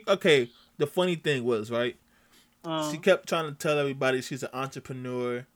[0.09, 0.51] okay.
[0.79, 1.97] The funny thing was right.
[2.65, 5.47] Uh, she kept trying to tell everybody she's an entrepreneur.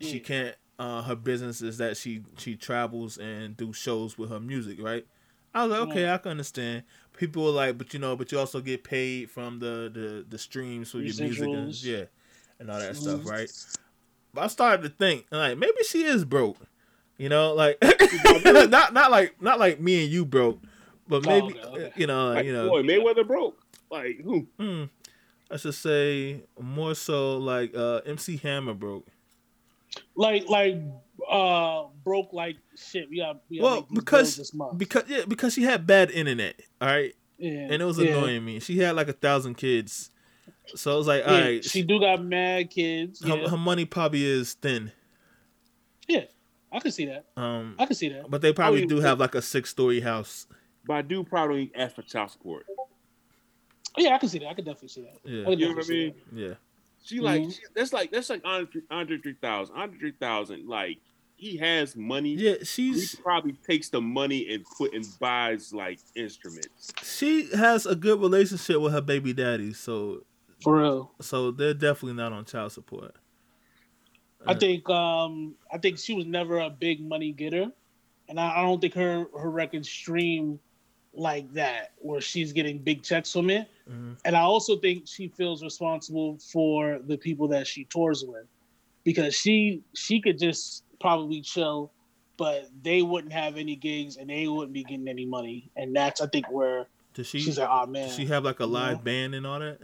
[0.00, 4.40] She can't uh, her business is that she she travels and do shows with her
[4.40, 5.06] music, right?
[5.54, 6.82] I was like, okay, I can understand.
[7.16, 10.38] People were like, but you know, but you also get paid from the the, the
[10.38, 12.04] streams for your music, and, yeah,
[12.62, 13.50] and all that stuff, right?
[14.34, 16.56] But I started to think, like, maybe she is broke,
[17.18, 17.76] you know, like
[18.70, 20.60] not not like not like me and you broke,
[21.06, 21.92] but Oh, maybe okay, okay.
[21.96, 23.58] you know, Like, you know, boy, Mayweather broke.
[23.90, 24.46] Like who?
[24.58, 24.84] hmm,
[25.50, 29.06] I should say more so like uh MC Hammer broke.
[30.16, 30.76] Like like
[31.30, 33.10] uh broke like shit.
[33.10, 34.50] We got we Well, because-.
[34.76, 38.12] Because yeah, because she had bad internet, all right, yeah, and it was yeah.
[38.16, 38.60] annoying me.
[38.60, 40.10] She had like a thousand kids,
[40.74, 43.22] so I was like, Yeah, all right, she do got mad kids.
[43.22, 44.92] her, Yeah, her money probably is thin.
[46.08, 46.24] yeah.
[46.74, 47.26] I can see that.
[47.36, 48.30] Um, I can see that.
[48.30, 50.46] but they probably mean, do have like a six story house.
[50.86, 52.64] But I do probably ask for child support.
[53.98, 54.48] Yeah, I can see that.
[54.48, 55.18] I can definitely see that.
[55.24, 55.50] Yeah.
[55.50, 56.14] You know definitely what I mean?
[56.32, 56.48] that.
[56.48, 56.54] Yeah,
[57.04, 57.52] She like Mhm.
[57.54, 59.76] she, that's like that's like Andre, Andre 3000.
[59.76, 60.98] Andre 3000 like
[61.36, 62.34] he has money.
[62.36, 62.54] yeah.
[62.60, 66.90] He She's probably takes the money and put and buys like instruments.
[67.02, 70.24] she has a good relationship with her baby daddy, so
[70.62, 71.10] For real.
[71.20, 73.14] so they're definitely not on child support.
[74.46, 77.70] I think um I think she was never a big money getter,
[78.28, 80.58] and I, I don't think her her records stream
[81.14, 83.68] like that where she's getting big checks from it.
[83.88, 84.16] mhm.
[84.24, 88.46] And I also think she feels responsible for the people that she tours with,
[89.04, 91.92] because she she could just probably chill,
[92.36, 96.20] but they wouldn't have any gigs and they wouldn't be getting any money, and that's
[96.20, 99.04] I think where Does she she's like, oh man, does she have like a live
[99.04, 99.78] band and all that?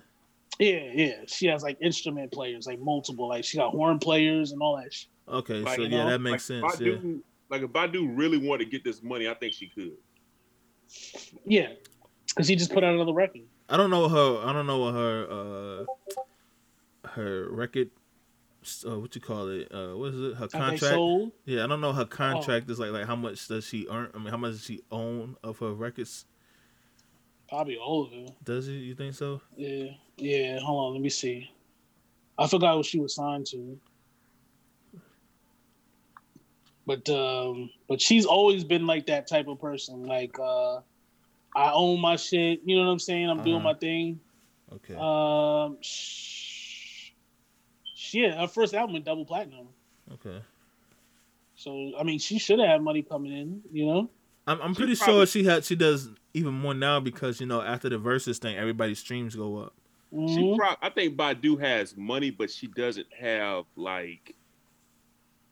[0.58, 1.12] Yeah, yeah.
[1.26, 4.92] She has like instrument players, like multiple, like she got horn players and all that.
[4.92, 5.08] Shit.
[5.28, 6.80] Okay, Like, so yeah, know, that makes like, sense.
[6.80, 6.92] Yeah.
[6.94, 9.92] Badu, Like if Badu really wanted to get this money, I think she could.
[11.44, 11.68] Yeah,
[12.28, 13.42] because he just put out another record.
[13.68, 14.46] I don't know her.
[14.48, 17.90] I don't know what her uh her record.
[18.86, 19.68] Uh, what you call it?
[19.72, 20.34] Uh, what is it?
[20.36, 20.80] Her contract.
[20.94, 21.32] sold?
[21.44, 22.06] Yeah, I don't know her Oh.
[22.06, 22.90] contract is like.
[22.90, 24.10] Like how much does she earn?
[24.14, 26.24] I mean, how much does she own of her records?
[27.48, 28.30] Probably all of it.
[28.44, 28.74] Does he?
[28.74, 29.40] You think so?
[29.56, 29.86] Yeah,
[30.16, 30.58] yeah.
[30.60, 31.50] Hold on, let me see.
[32.38, 33.78] I forgot what she was signed to.
[36.86, 40.04] But um, but she's always been like that type of person.
[40.04, 40.76] Like uh,
[41.54, 42.60] I own my shit.
[42.64, 43.28] You know what I'm saying?
[43.28, 43.64] I'm doing Uh-huh.
[43.64, 44.20] my thing.
[44.72, 44.94] Okay.
[44.94, 47.10] Um, sh-
[48.12, 49.68] yeah, her first album went double platinum.
[50.14, 50.40] okay.
[51.56, 53.62] So I mean, she should have had money coming in.
[53.72, 54.10] You know?
[54.46, 56.08] I'm I'm She pretty probably- sure she had she does
[56.38, 59.74] even more now because you know after the verses thing, everybody's streams go up.
[60.10, 60.56] She Mhm.
[60.56, 64.34] prob- I think Badu has money, but she doesn't have like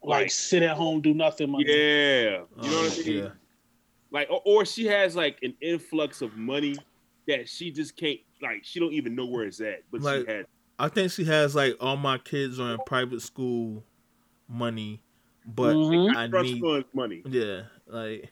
[0.02, 1.50] like, like- sit at home, do nothing.
[1.50, 1.64] Money.
[1.68, 1.74] yeah,
[2.22, 3.16] you know Oh, what I mean?
[3.18, 3.28] Yeah.
[4.12, 6.76] Like or, or she has like an influx of money
[7.26, 10.32] that she just can't like she don't even know where it's at, but Like- she
[10.32, 10.46] had
[10.78, 13.82] I think she has like all my kids are in private school
[14.48, 15.02] money,
[15.46, 16.14] but Mhm.
[16.16, 17.22] I trust need fund money.
[17.26, 18.30] yeah, like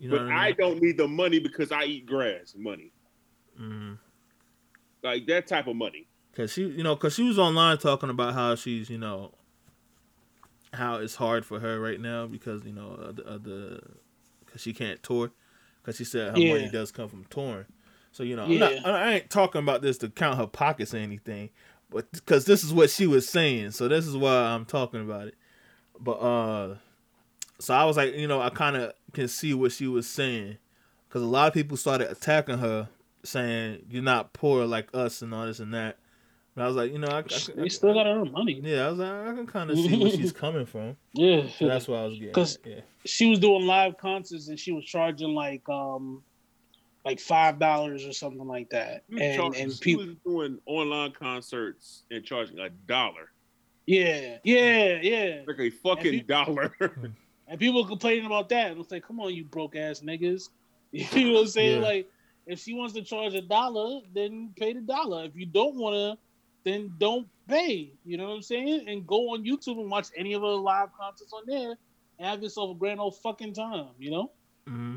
[0.00, 2.90] you know But what I I don't need the money because I eat grass money.
[3.60, 3.98] Mhm.
[5.02, 6.08] Like that type of money.
[6.34, 9.34] Cause she, you know, cause she was online talking about how she's, you know,
[10.72, 13.80] how it's hard for her right now because you know of the, of the
[14.46, 15.32] cause she can't tour,
[15.82, 16.52] cause she said her Yeah.
[16.52, 17.66] money does come from touring.
[18.12, 20.98] So you know, I'm not, I ain't talking about this to count her pockets or
[20.98, 21.50] anything,
[21.90, 25.28] but because this is what she was saying, so this is why I'm talking about
[25.28, 25.34] it.
[25.98, 26.74] But uh,
[27.58, 30.58] so I was like, you know, I kind of can see what she was saying,
[31.08, 32.88] because a lot of people started attacking her,
[33.24, 35.98] saying you're not poor like us and all this and that.
[36.54, 37.22] But I was like, you know, I, I,
[37.56, 38.60] They still got her money.
[38.62, 40.96] yeah, I was like, I can kind of see where she's coming from.
[41.14, 42.32] Yeah, So that's what I was getting.
[42.34, 42.80] 'Cause- at, yeah.
[43.06, 46.22] she was doing live concerts and she was charging like um
[47.04, 49.04] like five dollars or something like that.
[49.08, 53.30] She was And charging- and she people was doing online concerts and charging a dollar.
[53.86, 55.42] yeah, yeah, yeah.
[55.46, 56.74] Like a fucking you- dollar.
[57.50, 58.72] And people complaining about that.
[58.72, 60.48] And it's like, come on, you broke ass niggas.
[60.92, 61.82] You know what I'm saying?
[61.82, 61.88] Yeah.
[61.88, 62.10] Like,
[62.46, 65.24] if she wants to charge a dollar, then pay the dollar.
[65.24, 66.18] If you don't wanna,
[66.64, 67.92] then don't pay.
[68.04, 68.88] You know what I'm saying?
[68.88, 71.76] And go on YouTube and watch any of her live concerts on there
[72.18, 74.32] and have yourself a grand old fucking time, you know?
[74.66, 74.96] hmm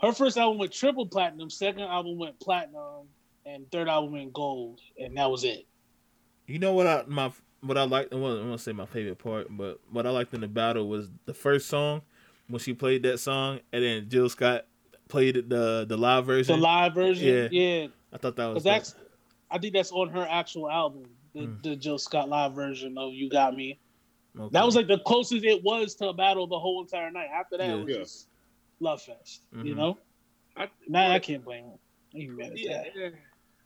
[0.00, 3.08] her first album went triple platinum, second album went platinum,
[3.46, 5.66] and third album went gold, and that was it.
[6.46, 7.32] You know what I my
[7.66, 8.12] what I liked.
[8.12, 10.88] I won't, I won't say my favorite part, but what I liked in the battle
[10.88, 12.02] was the first song
[12.48, 14.66] when she played that song, and then Jill Scott
[15.08, 16.56] played the the live version.
[16.56, 17.48] The live version, Yeah.
[17.50, 18.94] yeah, I thought that was because that's,
[19.50, 21.04] I think that's on her actual album,
[21.34, 21.62] the, Mm.
[21.62, 23.78] the Jill Scott live version of "You Got Me."
[24.38, 24.48] Okay.
[24.52, 27.28] That was like the closest it was to a battle the whole entire night.
[27.34, 28.00] After that, it was Yeah.
[28.02, 28.28] just
[28.80, 29.76] love fest, you Mhm.
[29.76, 29.98] know.
[30.56, 31.78] I- Now I can't blame her.
[32.14, 32.86] I ain't mad at yeah, that.
[32.96, 33.08] yeah.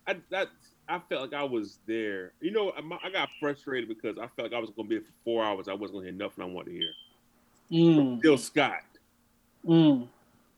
[0.07, 0.47] I that
[0.91, 2.33] I felt like I was there.
[2.41, 5.05] You know, I, I got frustrated because I felt like I was gonna be there
[5.05, 5.67] for four hours.
[5.67, 6.91] I wasn't gonna hear nothing I wanted to hear.
[7.71, 8.83] Mm, Jill Scott,
[9.65, 10.05] mm.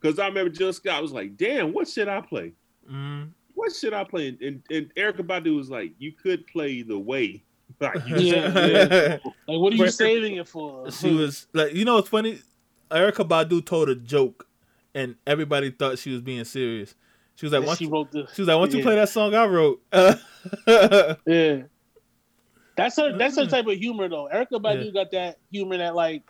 [0.02, 2.54] because I remember Jill Scott was like, "Damn, what should I play?
[2.92, 3.30] Mm.
[3.54, 7.44] What should I play?" And, and Erykah Badu was like, "You could play the way."
[7.80, 9.18] Like, Yeah,
[9.48, 10.90] Like, what are you But- saving it for?
[10.92, 12.40] she was like, you know, it's funny.
[12.92, 14.48] Erykah Badu told a joke,
[14.94, 16.94] and everybody thought she was being serious.
[17.36, 18.28] She was like, And "Why she you, wrote the.
[18.34, 19.82] she was like, why don't you play that song I wrote?"
[21.26, 21.64] Yeah.
[22.76, 23.18] That's her.
[23.18, 23.50] That's her Mm.
[23.50, 24.28] type of humor, though.
[24.34, 24.92] Erykah Badu Yeah.
[24.92, 26.24] got that humor that, like,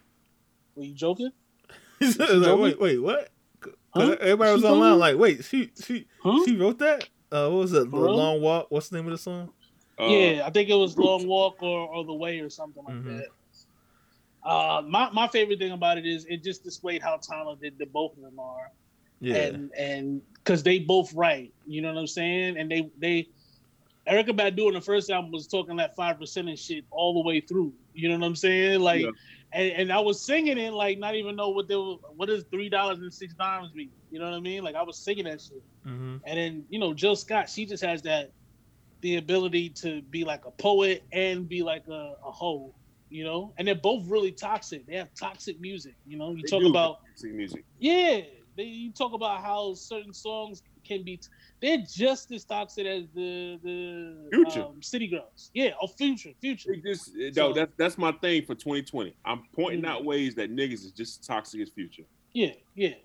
[0.75, 1.31] were you joking?
[1.99, 3.29] He said, She like, told wait, wait, what?
[3.95, 4.17] Huh?
[4.19, 4.97] Everybody was She online you?
[4.99, 6.43] like, wait, she she Huh?
[6.45, 7.07] she wrote that?
[7.31, 7.89] Uh, what was it?
[7.89, 8.67] The Long Walk.
[8.69, 9.51] What's the name of the song?
[9.99, 12.95] uh, yeah, I think it was Long Walk or, or The Way or something like
[12.95, 13.17] Mhm.
[13.17, 13.27] that.
[14.43, 18.17] Uh, my my favorite thing about it is it just displayed how talented the both
[18.17, 18.67] of them are,
[19.23, 23.27] Yeah, and and because they both write, you know what I'm saying, and they they.
[24.05, 27.21] Erykah Badu on the first album was talking that five percent and shit all the
[27.25, 27.71] way through.
[27.93, 28.81] You know what I'm saying?
[28.81, 29.11] Like, Yeah.
[29.53, 32.43] and, and I was singing it like not even know what they were, what does
[32.51, 33.91] three dollars and six dimes mean?
[34.09, 34.61] You know what I mean?
[34.61, 35.63] Like I was singing that shit.
[35.85, 38.31] hmm And then, you know, Jill Scott, she just has that
[39.01, 42.73] the ability to be like a poet and be like a, a hoe,
[43.09, 43.53] you know?
[43.57, 44.85] And they're both really toxic.
[44.85, 46.31] They have toxic music, you know?
[46.31, 47.63] You they talk about sing music.
[47.79, 48.19] yeah,
[48.55, 51.19] they you talk about how certain songs can be
[51.61, 54.63] they're just as toxic as the the Future.
[54.63, 55.49] um, City Girls.
[55.53, 56.73] Yeah, or Future, Future.
[56.73, 59.15] It just no, that's that's my thing for 2020.
[59.25, 59.87] I'm pointing Mhm.
[59.87, 62.03] out ways that niggas is just as toxic as future.
[62.33, 62.95] Yeah, yeah.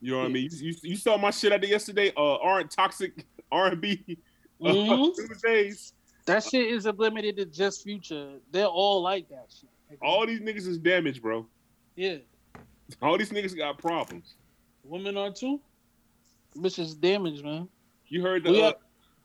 [0.00, 0.48] You know what I mean?
[0.52, 2.10] You, you, you saw my shit I did yesterday.
[2.16, 4.18] Uh, aren't toxic R and B
[4.60, 5.14] Mhm.
[5.16, 5.92] Tuesdays.
[6.26, 8.38] That shit isn't limited to just Future.
[8.50, 9.68] They're all like that shit.
[10.00, 11.46] All these niggas is damaged, bro.
[11.96, 12.16] yeah.
[13.00, 14.34] All these niggas got problems.
[14.84, 15.60] Women are too.
[16.56, 17.68] Bitches damaged, man.
[18.08, 18.74] You heard the We uh, are-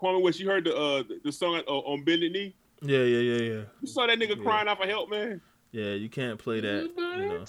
[0.01, 0.39] Kwame West.
[0.39, 2.55] You heard the uh, the, the song uh, on Bended Knee.
[2.84, 4.43] yeah, yeah, yeah, yeah, You saw that nigga Yeah.
[4.43, 5.41] crying out for help, man.
[5.72, 5.93] yeah.
[5.93, 6.84] You can't play that.
[7.18, 7.45] You know.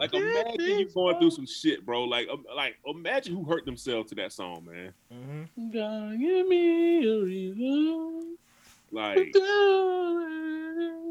[0.00, 2.04] Like imagine you going through some shit, bro.
[2.04, 4.92] Like um, like imagine who hurt themselves to that song, man.
[5.10, 8.36] hmm God, give me a reason.
[8.90, 9.32] Like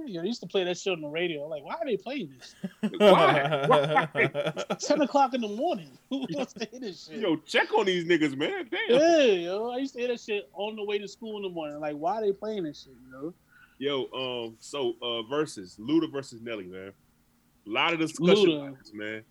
[0.07, 1.47] I used to play that shit on the radio.
[1.47, 2.55] Like, why are they playing this?
[2.97, 3.65] why?
[3.67, 4.75] Why?
[4.79, 5.97] Ten o'clock in the morning.
[6.09, 7.19] Who wants to hear this shit?
[7.19, 8.69] Yo, check on these niggas, man.
[8.69, 8.99] Damn.
[8.99, 11.49] yeah, yo, I used to hear that shit on the way to school in the
[11.49, 11.79] morning.
[11.79, 12.93] Like, why are they playing this shit?
[13.05, 13.33] You know,
[13.77, 16.93] Yo, um, so uh versus Luda versus Nelly, man.
[17.67, 18.77] A lot of discussion Luda.
[18.77, 19.23] this, man.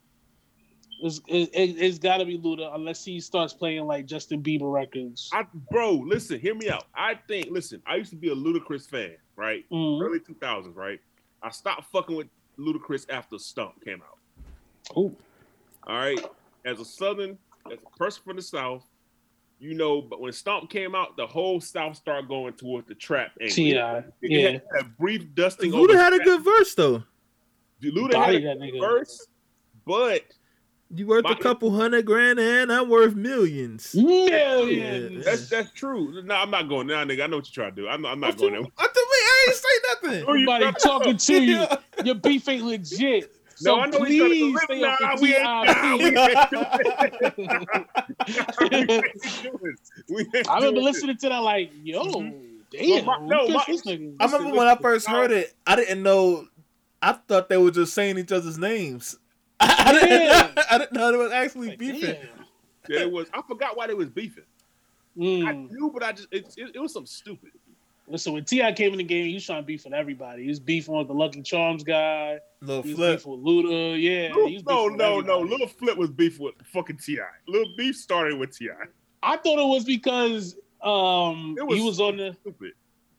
[1.01, 5.31] it's it, it's got to be Luda unless he starts playing like Justin Bieber records.
[5.33, 6.85] I bro, listen, hear me out.
[6.95, 9.65] I think, listen, I used to be a Ludacris fan, right?
[9.71, 10.03] Mhm.
[10.03, 11.01] Early 2000s, right?
[11.43, 12.29] I stopped fucking with
[12.59, 14.19] Ludacris after Stomp came out.
[14.97, 15.15] Ooh.
[15.87, 16.19] All right.
[16.65, 17.37] As a Southern,
[17.71, 18.85] as a person from the South,
[19.61, 23.33] you know, but when Stomp came out, the whole South started going towards the trap.
[23.41, 23.55] angle.
[23.55, 24.51] T.I., yeah.
[24.53, 25.73] had that brief dusting.
[25.73, 27.03] Luda over had a good verse though.
[27.83, 28.81] Luda Body had a that good nigga.
[28.81, 29.27] verse,
[29.87, 30.23] but
[30.95, 33.95] You worth My- a couple hundred grand and I'm worth millions.
[33.95, 35.25] Millions.
[35.25, 36.23] that's that's true.
[36.23, 37.25] No, I'm not going now, nigga.
[37.25, 37.89] I know what you're trying to do.
[37.89, 38.71] I'm, I'm not What going you- there.
[38.77, 39.04] What the I
[39.47, 40.25] ain't say nothing.
[40.27, 41.65] Who you Everybody trying- talking to you.
[42.05, 43.31] Your beef ain't legit.
[43.57, 45.97] So No, I know he's trying to please stay nah, off we the ain't, nah,
[45.97, 46.19] we TIP.
[46.19, 46.67] ain't doing
[50.41, 50.45] it.
[50.49, 52.59] I remember listening to that like, yo, Mhm.
[52.71, 54.17] damn, Well, my- no, my- kissed this nigga?
[54.21, 56.49] I remember when I first heard it, I didn't know.
[57.01, 59.17] I thought they were just saying each other's names.
[59.61, 60.51] I, didn't, Yeah.
[60.71, 62.17] I didn't know they was actually Like, beefing.
[62.89, 63.29] Yeah, it was.
[63.33, 64.45] I forgot why they was beefing.
[65.17, 65.71] I Mm.
[65.71, 67.53] knew, but I just it, it, it was something stupid.
[68.07, 68.73] Listen, when T.I.
[68.73, 70.43] came in the game, he was trying to beef with everybody.
[70.43, 72.39] He was beefing with the Lucky Charms guy.
[72.61, 73.19] Little flip.
[73.19, 74.01] beefing with Luda.
[74.01, 75.41] Yeah, Lil- he was no, beefing with no, no.
[75.41, 77.19] Little Flip was beef with fucking Ti.
[77.49, 78.69] Little Beef started with Ti.
[79.23, 82.73] I thought it was because um It was- he was on the Stupid.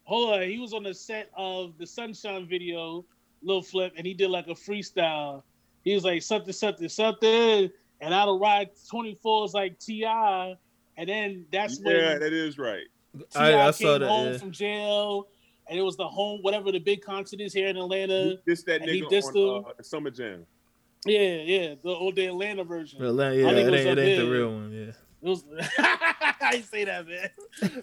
[0.04, 3.04] hold on, he was on the set of the Sunshine video,
[3.42, 5.42] Lil Flip, and he did like a freestyle.
[5.84, 7.72] He was like something, something, something,
[8.02, 10.56] and I'd ride 24s like T.I.,
[10.98, 12.86] and then that's when Yeah, that is right.
[13.20, 13.52] T.I.
[13.52, 14.08] I, I came saw that.
[14.08, 14.38] home Yeah.
[14.38, 15.28] from jail,
[15.70, 18.38] and it was the home, whatever the big concert is here in Atlanta.
[18.46, 19.66] This that and he nigga dissed on him.
[19.80, 20.46] uh, Summer Jam.
[21.06, 23.00] Yeah, yeah, the old the Atlanta version.
[23.02, 24.72] Well, yeah, I it think ain't, it was it ain't the real one.
[24.72, 24.92] Yeah.
[25.22, 25.44] It was
[26.42, 27.30] I say that, man.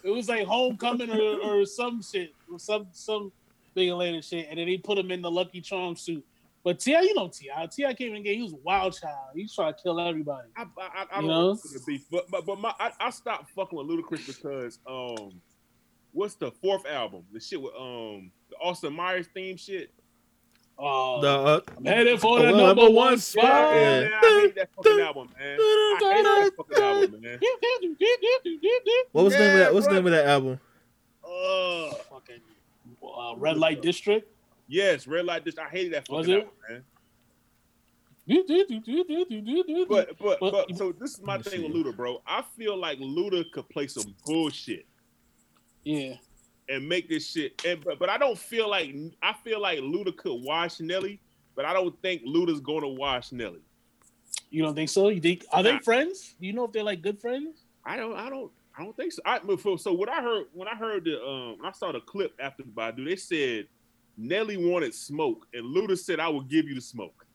[0.05, 3.33] It was like homecoming or, or some shit, or some some
[3.75, 6.25] big Atlanta shit, and then he put him in the Lucky Charm suit.
[6.65, 7.93] But T.I., you know T.I., T.I.
[7.95, 8.37] came in the game.
[8.37, 9.31] He was a wild child.
[9.35, 10.49] He was trying to kill everybody.
[10.57, 11.53] I, I, I, I You don't know?
[11.55, 15.41] know beef, but but but my I, I stopped fucking with Ludacris because um,
[16.13, 17.25] what's the fourth album?
[17.33, 19.91] The shit with um the Austin Myers theme shit.
[20.79, 23.45] Uh, The uh, I'm headed for the number, number one one spot.
[23.45, 24.21] spot, Yeah, Yeah.
[24.23, 25.59] I hate that fucking album, man.
[25.61, 27.41] I hate that fucking album, man.
[29.13, 29.75] what was the name of that?
[29.75, 30.61] What's the name of that album?
[31.25, 31.95] Ugh.
[32.11, 32.41] Fucking
[33.03, 34.32] uh, red light district.
[34.73, 35.69] Yes, red light district.
[35.69, 36.45] I hated that Was fucking it?
[36.45, 36.85] album, man.
[39.87, 41.73] But But but but so this is my thing with.
[41.73, 42.23] Luda, bro.
[42.27, 44.87] I feel like Luda could play some bullshit
[45.85, 46.15] yeah,
[46.71, 47.61] and make this shit.
[47.67, 51.21] And but, but I don't feel like I feel like Luda could wash Nelly,
[51.55, 53.61] but I don't think Luda's going to wash Nelly.
[54.49, 55.11] you don't think so?
[55.11, 55.81] You think are they Nah.
[55.81, 56.35] friends?
[56.41, 57.65] Do you know if they're like good friends?
[57.85, 59.21] I don't I don't I don't think so.
[59.27, 59.39] I
[59.77, 62.63] so what I heard when I heard the um when I saw the clip after
[62.63, 63.67] the Badu, they said
[64.17, 67.27] Nelly wanted smoke and Luda said I will give you the smoke.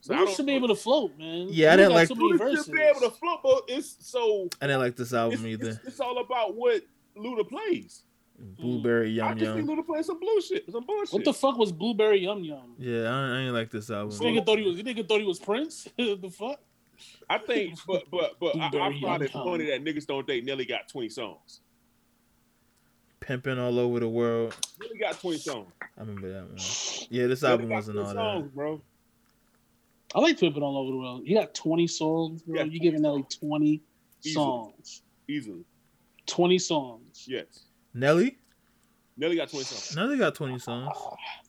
[0.00, 1.48] So I Luda should be able to float, man.
[1.50, 4.66] Yeah, I didn't like- so Luda should be able to float, but it's so I
[4.66, 5.70] didn't like this it's, album either.
[5.70, 6.82] it's, it's all about what
[7.16, 8.02] Luda plays.
[8.38, 9.28] Blueberry I Yum Yum.
[9.28, 9.78] I just think Yum.
[9.78, 11.12] Luda playing some bullshit, some bullshit.
[11.12, 12.74] What the fuck was Blueberry Yum Yum?
[12.78, 14.10] Yeah, I, I ain't like this album.
[14.10, 14.76] This nigga thought he was.
[14.76, 15.88] This nigga thought he was Prince.
[15.96, 16.60] the fuck?
[17.30, 20.26] I think, but but but I, I Blueberry find it Yum funny that niggas don't
[20.26, 21.60] think Nelly got twenty songs.
[23.22, 24.54] Pimping all over the world.
[24.80, 25.72] Nelly got twenty songs.
[25.96, 26.56] I remember that one.
[27.10, 28.54] Yeah, this Nelly album got wasn't 20 all songs, that.
[28.54, 28.80] bro.
[30.14, 31.22] I like pimping all over the world.
[31.24, 32.56] You got 20 songs, bro.
[32.58, 33.80] Yeah, you giving Nelly 20
[34.24, 34.34] Easily.
[34.34, 35.02] songs.
[35.28, 35.64] Easily,
[36.26, 37.24] 20 songs.
[37.28, 37.46] yes.
[37.94, 38.38] Nelly?
[39.16, 39.94] Nelly got twenty songs.
[39.94, 40.96] Nelly got 20 songs.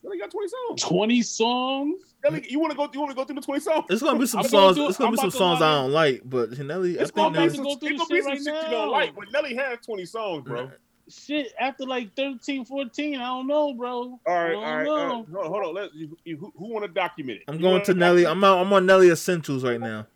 [0.02, 0.82] Nelly got twenty songs.
[0.82, 2.14] 20 songs?
[2.22, 2.88] Nelly, you want to go?
[2.92, 3.86] You want to go through the twenty songs?
[3.88, 4.76] It's gonna be some I'm gonna songs.
[4.76, 4.88] do.
[4.88, 7.32] It's gonna I'm be some songs line I don't like, but Nelly, I It's think
[7.34, 9.32] gonna be some, go through it's gonna be some right shit you don't like, but
[9.32, 10.70] Nelly has twenty songs, bro.
[11.08, 13.92] Shit, after like 13, 14, I don't know, bro.
[13.94, 14.84] All right, I all don't right.
[14.84, 14.92] know.
[14.92, 15.28] All right.
[15.28, 15.74] No, hold on.
[15.74, 17.44] Let you, you, who, who want to document it?
[17.48, 18.26] I'm You going wanna Nelly.
[18.26, 20.06] I'm out, I'm on Nelly Essentials right now.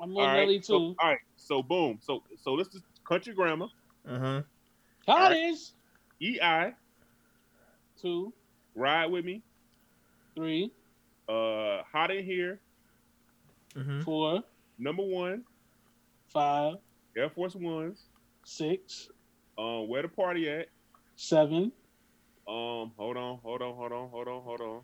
[0.00, 0.96] I'm on All right, Nelly so- too.
[1.00, 1.18] all right.
[1.36, 1.98] So boom.
[2.02, 3.66] So so this is country grammar.
[4.08, 4.42] Uh huh.
[5.06, 5.58] Cottage.
[6.20, 6.72] EI
[8.00, 8.32] Two,
[8.74, 9.42] ride with me.
[10.34, 10.72] three,
[11.28, 12.60] Uh, hot in here.
[13.76, 14.42] hmm four,
[14.78, 15.44] Number one.
[16.32, 16.76] five,
[17.16, 18.06] Air Force Ones.
[18.44, 19.08] six,
[19.58, 20.68] Um, where the party at?
[21.16, 21.72] seven.
[22.48, 24.80] Um, hold on, hold on, hold on, hold on, hold on.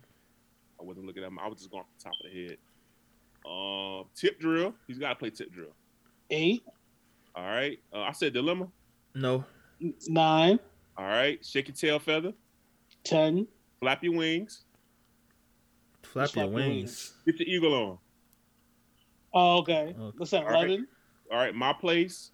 [0.79, 1.41] I wasn't looking at my.
[1.43, 2.57] I was just going off the top of the head.
[3.49, 4.73] Um, tip drill.
[4.87, 5.75] He's got to play tip drill.
[6.29, 6.63] eight,
[7.35, 7.79] All right.
[7.93, 8.67] Uh, I said dilemma.
[9.15, 9.43] No.
[10.07, 10.59] nine,
[10.97, 11.43] All right.
[11.43, 12.33] Shake your tail feather.
[13.03, 13.47] ten.
[13.81, 14.63] Flap your wings.
[16.03, 17.13] Flap your Flap your wings.
[17.25, 17.97] Get the eagle on.
[19.33, 19.95] Oh, okay.
[19.99, 20.17] Okay.
[20.17, 20.43] What's that?
[20.43, 20.65] All right.
[20.65, 20.87] Eleven.
[21.31, 21.53] All right.
[21.53, 22.31] My place.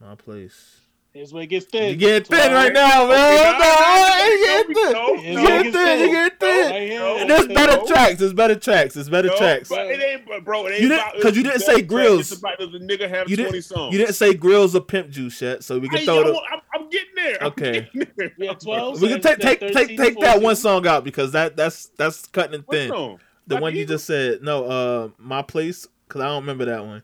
[0.00, 0.80] My place.
[1.16, 1.92] Here's where it gets thin.
[1.92, 3.54] You get thin right now, man.
[3.54, 5.24] Okay, you nah, get thin.
[5.24, 6.00] You no, get thin.
[6.00, 6.70] You get thin.
[6.70, 6.98] Right here.
[7.00, 8.18] No, And there's better tracks.
[8.18, 8.92] There's better tracks.
[8.94, 9.70] There's better tracks.
[9.70, 10.66] But it ain't, bro.
[10.66, 12.32] It ain't You didn't- 'cause you didn't say grills.
[12.32, 13.94] about the nigga have You didn't- songs.
[13.94, 16.40] You didn't say grills or pimp juice yet, so we can throw yo, the.
[16.52, 17.38] I'm, I'm getting there.
[17.40, 17.88] Okay.
[18.36, 19.00] Yeah, 12.
[19.00, 22.60] We can take take take take that one song out because that that's that's cutting
[22.60, 23.18] it thin.
[23.46, 24.42] The one you just said.
[24.42, 27.02] No, uh, my place because I don't remember that one.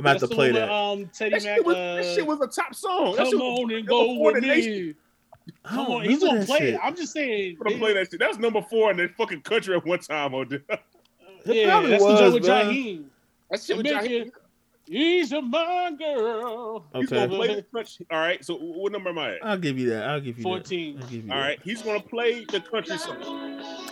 [0.00, 0.68] I'm gonna have to the play one that.
[0.68, 1.56] with, Um, Teddy That Mac.
[1.56, 3.04] shit, was, uh, that shit was a top song.
[3.12, 4.94] That come shit was- on and go before with the me.
[5.64, 6.74] Come on, he's gonna play shit.
[6.74, 6.80] it.
[6.82, 7.56] I'm just saying.
[7.60, 8.20] I'm gonna play that shit.
[8.20, 10.34] That was number four in the fucking country at one time.
[10.34, 10.62] Oh, dude.
[10.68, 10.80] that
[11.46, 12.54] It Yeah, probably that's the was, joint with bro.
[12.54, 13.04] Jaheim.
[13.66, 14.30] shit was Bitch, Jaheim.
[14.90, 16.84] He's a my girl.
[16.94, 17.26] He's Okay.
[17.26, 18.06] gonna play the country.
[18.10, 18.44] All right.
[18.44, 19.38] So what number am I at?
[19.44, 20.08] I'll give you that.
[20.08, 20.96] I'll give you 14.
[20.96, 21.04] That.
[21.04, 21.46] I'll give you All that.
[21.46, 21.60] right.
[21.62, 23.16] He's gonna play the country song.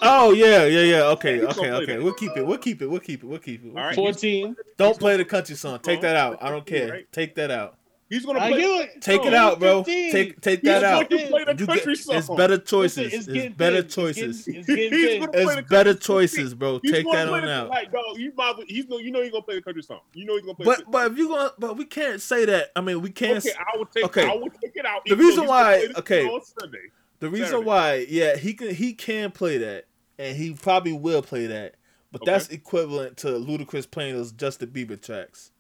[0.03, 1.03] Oh yeah, yeah, yeah.
[1.11, 1.87] Okay, he's okay, okay.
[1.95, 2.03] that.
[2.03, 2.45] We'll keep it.
[2.45, 2.87] We'll keep it.
[2.89, 3.27] We'll keep it.
[3.27, 3.69] We'll keep it.
[3.73, 3.95] We'll All right.
[3.95, 4.57] 14.
[4.77, 5.79] Don't play the country song.
[5.79, 6.39] Take that out.
[6.43, 7.03] I don't care.
[7.13, 7.77] Take that out.
[8.11, 8.61] He's gonna play.
[8.61, 9.03] it.
[9.03, 9.85] Take no, it out, bro.
[9.85, 10.13] 15.
[10.13, 11.09] Take take that going out.
[11.31, 12.17] play the You country get, song.
[12.17, 12.99] it's better Listen, choices.
[13.07, 13.85] it's It's, getting better thin.
[13.85, 14.45] It's choices.
[14.47, 16.81] getting- It's getting He's gonna play It's better choices, bro.
[16.83, 17.69] He's Take that on the, out.
[17.69, 20.01] Like, dog, you might, he's no, you know he's gonna play the country song.
[20.15, 20.65] You know he's gonna play.
[20.65, 22.71] But but if you going but we can't say that.
[22.75, 23.39] I mean, we can't.
[23.45, 24.05] okay, I will take.
[24.05, 24.27] okay.
[24.27, 25.03] I will take it out.
[25.05, 26.41] The reason why- play okay.
[26.61, 26.79] Sunday.
[27.21, 27.65] The reason Saturday.
[27.67, 29.85] why, yeah, he can he can play that,
[30.19, 31.75] and he probably will play that.
[32.11, 32.31] But Okay.
[32.31, 35.51] that's equivalent to Ludacris playing those Justin Bieber tracks.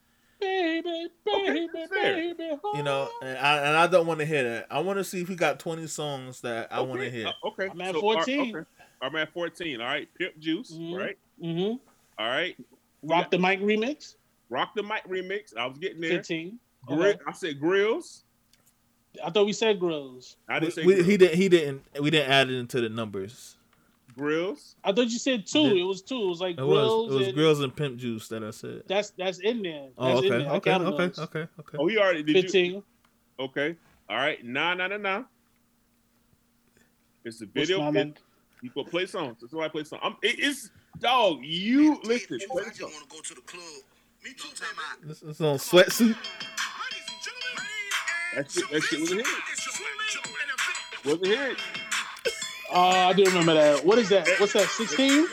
[0.41, 2.15] Baby, Okay, baby, that's fair.
[2.15, 2.51] baby.
[2.75, 4.67] You know, and I and I don't want to hear that.
[4.71, 7.27] I want to see if he got twenty songs that I want to hear.
[7.29, 8.57] uh, okay, I'm at So, all right, 14.
[8.57, 8.67] okay.
[9.03, 9.81] I'm at 14.
[9.81, 10.73] All right, Pimp Juice.
[10.73, 10.97] Mhm.
[10.99, 11.19] Right.
[11.43, 11.77] Mm-hmm.
[12.23, 12.57] All right.
[13.03, 14.15] Rock the mic remix.
[14.51, 15.57] Rock the mic remix.
[15.57, 16.11] I was getting there.
[16.19, 16.59] 15.
[16.87, 17.19] Gri- Okay.
[17.27, 18.25] I said grills.
[19.25, 20.37] I thought we said grills.
[20.49, 21.07] I didn't say We, grills.
[21.07, 21.37] he didn't.
[21.37, 21.83] He didn't.
[22.01, 23.57] We didn't add it into the numbers.
[24.19, 24.77] Grills.
[24.85, 25.77] I thought you said two.
[25.77, 26.23] It was two.
[26.23, 27.07] It was like It grills.
[27.07, 27.15] was.
[27.15, 28.83] It was and grills and pimp juice that I said.
[28.87, 29.89] That's that's in there.
[29.97, 30.51] Oh, that's Oh, in okay, there.
[30.53, 31.79] I okay, okay, okay, okay.
[31.79, 32.37] Oh, he already did.
[32.37, 32.83] You, Fifteen.
[33.39, 33.77] okay.
[34.11, 34.45] All right.
[34.45, 35.23] Nah, nah, nah, nah.
[37.25, 37.91] It's the video.
[37.91, 38.19] my It,
[38.63, 39.37] you go play songs.
[39.41, 40.03] That's why I play songs.
[40.05, 41.39] I'm, it, it's dog.
[41.43, 42.39] You listen.
[42.43, 43.63] I Play the just want to go to the club.
[44.25, 45.09] Me too, baby.
[45.09, 46.17] This is on sweatsuit.
[48.35, 49.27] That shit, that shit was a hit.
[51.05, 51.59] Was a hit.
[52.71, 53.85] Oh, I do remember that.
[53.85, 54.29] What is that?
[54.39, 54.69] What's that?
[54.69, 55.27] Sixteen?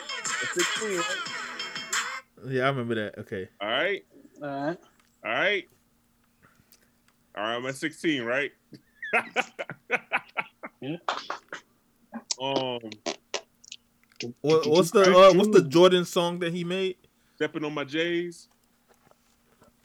[0.54, 1.06] 16, right?
[2.48, 3.18] Yeah, I remember that.
[3.20, 3.50] Okay.
[3.60, 4.06] All right.
[4.42, 4.78] All right.
[5.26, 5.64] All right.
[7.38, 8.52] All right, I'm at 16, right?
[10.82, 10.98] Yeah.
[12.40, 12.80] Um,
[14.42, 16.98] What, what's the uh, what's the Jordan song that he made?
[17.36, 18.50] stepping on my J's.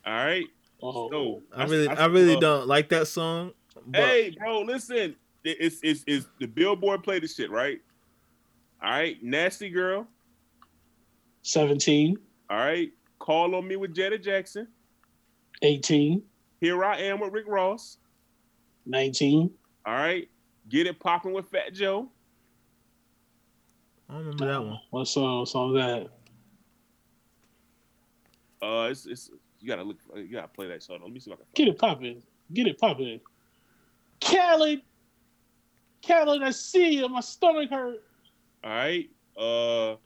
[0.04, 0.46] All right.
[0.82, 3.52] Oh, So I really I really don't like that song.
[3.86, 5.16] But Hey, bro, listen.
[5.44, 7.80] It- It's it's it's the Billboard play the shit, right?
[8.82, 10.06] All right, Nasty Girl.
[11.42, 12.16] 17,
[12.50, 14.68] All right, Call on Me with Janet Jackson.
[15.62, 16.22] 18,
[16.60, 17.96] Here I Am with Rick Ross.
[18.86, 19.50] 19.
[19.86, 20.28] All right,
[20.68, 22.10] Get It Poppin' with Fat Joe.
[24.08, 24.80] I remember that one.
[24.90, 25.38] What song?
[25.40, 26.08] What song is that?
[28.66, 29.30] Uh, it's it's
[29.60, 29.96] you gotta look.
[30.14, 30.98] You gotta play that song.
[31.02, 31.46] Let me see if I can.
[31.54, 32.22] Get it poppin'.
[32.52, 33.20] Get it poppin'.
[34.20, 34.82] Khaled.
[36.06, 37.08] Khaled, I see you.
[37.08, 38.02] My stomach hurt.
[38.64, 39.08] All right.
[39.36, 39.96] Uh,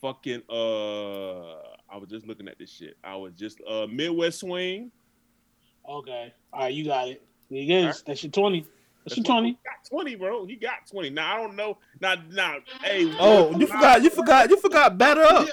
[0.00, 0.42] fucking.
[0.48, 1.54] Uh,
[1.90, 2.96] I was just looking at this shit.
[3.02, 4.90] I was just uh Midwest Swing.
[5.88, 6.32] Okay.
[6.52, 7.22] All right, you got it.
[7.50, 7.80] There you go.
[7.80, 8.02] All right.
[8.06, 8.66] That's your 20.
[9.04, 9.48] That's your what- 20.
[9.48, 10.44] He got twenty, bro.
[10.44, 11.08] He got twenty.
[11.10, 11.78] Now I don't know.
[12.00, 13.10] Now, now, hey.
[13.18, 15.48] Oh, you forgot you forgot you forgot batter up.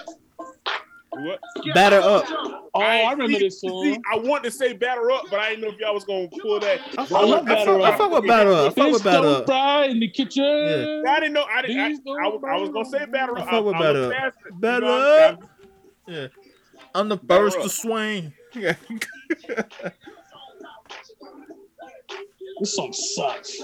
[1.11, 1.39] What?
[1.73, 2.64] Batter up.
[2.77, 4.03] Oh, I remember see, this see, song.
[4.11, 6.59] I want to say batter up, but I didn't know if y'all was gonna pull
[6.59, 6.79] that.
[6.97, 7.97] I I fuck love with, I Batter fuck, I Up.
[7.97, 8.65] fuck with batter up.
[8.65, 9.45] I fuck with batter don't up.
[9.45, 11.03] cry in the kitchen.
[11.07, 11.43] I didn't know.
[11.45, 11.79] I didn't.
[11.79, 13.49] I, Please I, was- I was gonna say batter I up.
[13.49, 14.13] fuck with I, batter was up.
[14.17, 14.59] past it.
[14.61, 15.43] Batter You know, up.
[16.07, 16.27] Yeah.
[16.93, 18.33] I'm the first to swing.
[18.53, 18.75] Yeah.
[22.59, 23.61] This song sucks.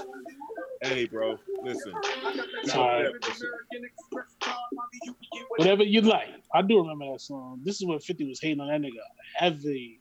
[0.82, 1.92] Hey, bro, listen.
[2.64, 3.12] Sorry.
[5.56, 6.28] Whatever you like.
[6.52, 7.60] I do remember that song.
[7.62, 8.98] This is what 50 was hating on that nigga
[9.36, 10.00] heavy.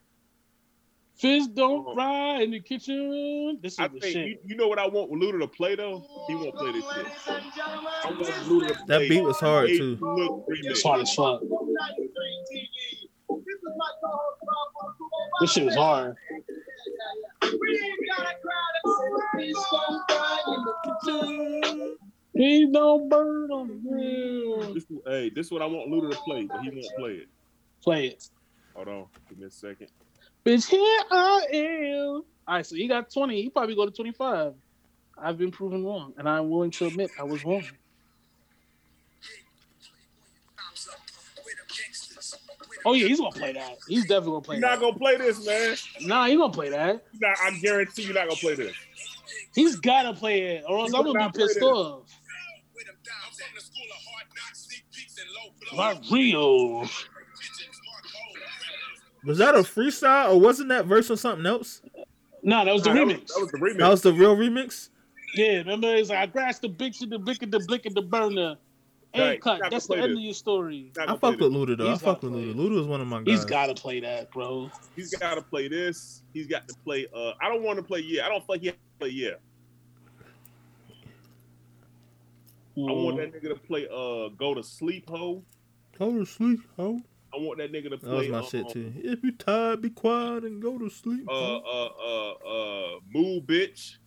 [1.18, 1.94] Fist don't Oh.
[1.94, 3.60] fry in the kitchen.
[3.62, 4.26] This is I the think shit.
[4.28, 6.04] you, you know what I want Luda to play though.
[6.28, 7.06] He won't play this shit.
[7.28, 10.00] I want Luda to That beat was hard, too.
[10.50, 11.42] It's hard as fuck.
[15.42, 16.16] This shit was hard.
[22.36, 24.74] Please don't burn on the grill.
[24.74, 27.28] This, hey, this is what I want Luda to play, but he won't play it.
[27.84, 28.24] Play it.
[28.76, 29.88] Hold on, give me a second.
[30.46, 32.24] Bitch, here I am.
[32.48, 33.42] All right, so he got 20.
[33.42, 34.54] He probably go to 25.
[35.18, 37.78] I've been proven wrong, and I'm willing to admit I was wrong.
[42.86, 43.78] Oh yeah, he's gonna play that.
[43.88, 44.62] He's definitely gonna play that.
[44.62, 44.86] You're not that.
[44.86, 46.08] gonna play this, man.
[46.08, 47.04] Nah, he's gonna play that.
[47.20, 48.76] You're not, I guarantee you're not gonna play this.
[49.54, 52.04] He's gotta play it, or else I'm gonna be pissed off.
[55.74, 56.88] Not real.
[59.24, 61.82] Was that a freestyle or wasn't that verse on something else?
[62.44, 63.28] Nah, that was the Nah, that was- remix.
[63.28, 63.78] That was the remix.
[63.78, 64.90] That was the real remix.
[65.36, 65.96] Yeah, remember?
[65.96, 68.56] It's like I grasped the bitch and the blick and the blick and the burner.
[69.14, 69.62] Ain't Right, cut.
[69.70, 70.18] That's the end this.
[70.18, 70.92] of your story.
[70.98, 71.88] I gonna fuck with Luda though.
[71.88, 72.56] I He's fuck with play Luda.
[72.56, 73.28] Luda was one of my guys.
[73.28, 74.70] He's gotta play that, bro.
[74.96, 76.24] He's got to play this.
[76.34, 77.08] He's got to play.
[77.14, 78.00] Uh, I don't want to play.
[78.00, 79.10] Yeah, I don't feel like he play.
[79.10, 79.30] Yeah,
[82.78, 83.32] I want Mm.
[83.32, 83.88] that nigga to play.
[83.88, 85.44] Uh, go to sleep, ho.
[86.00, 87.02] Go to sleep, ho.
[87.34, 88.10] I want that nigga to play.
[88.10, 88.94] That was my um, shit too.
[88.98, 91.26] If you tired, be quiet and go to sleep.
[91.30, 91.62] Uh, ho.
[91.66, 93.98] uh, uh, uh, move, bitch.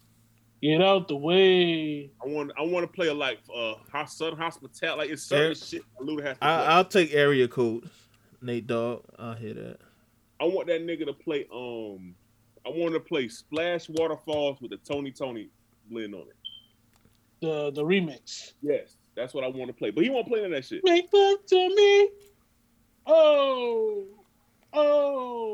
[0.65, 2.11] Get out the way.
[2.25, 2.51] I want.
[2.59, 4.99] I want to play a like uh, hos- Southern hospitality.
[4.99, 5.55] Like it's certain Yeah.
[5.67, 6.49] shit Luda has to play.
[6.49, 7.91] I, I'll take area code.
[8.41, 9.03] Nate Dogg.
[9.19, 9.79] I'll hear that.
[10.41, 11.47] I want that nigga to play.
[11.55, 12.15] Um,
[12.65, 15.51] I want to play Splash Waterfalls with the Tony Tony
[15.91, 16.37] blend on it.
[17.43, 18.55] The the remix.
[18.63, 19.91] Yes, that's what I want to play.
[19.91, 20.81] But he won't play none of that shit.
[20.83, 22.09] Make love to me.
[23.07, 24.05] Oh,
[24.73, 25.54] oh, touch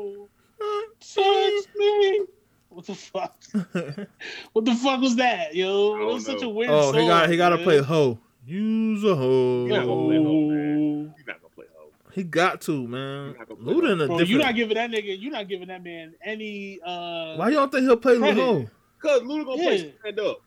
[2.81, 3.35] What the fuck?
[4.53, 5.93] What the fuck was that, yo?
[5.93, 6.49] I It don't was such a know.
[6.49, 8.19] weird oh, he got song, he got to play hoe.
[8.45, 9.65] Use a hoe.
[9.67, 11.13] You're not gonna play hoe, man.
[11.17, 11.89] He's not gonna play hoe.
[12.11, 13.25] He got to man.
[13.27, 14.29] You're not gonna play Luda in a Bro, different.
[14.29, 15.21] you're not giving that nigga.
[15.21, 16.79] You're not giving that man any.
[16.83, 18.35] uh Why you don't think he'll play the Credit.
[18.43, 18.69] hoe?
[19.01, 20.37] Cause Luda gonna play stand up.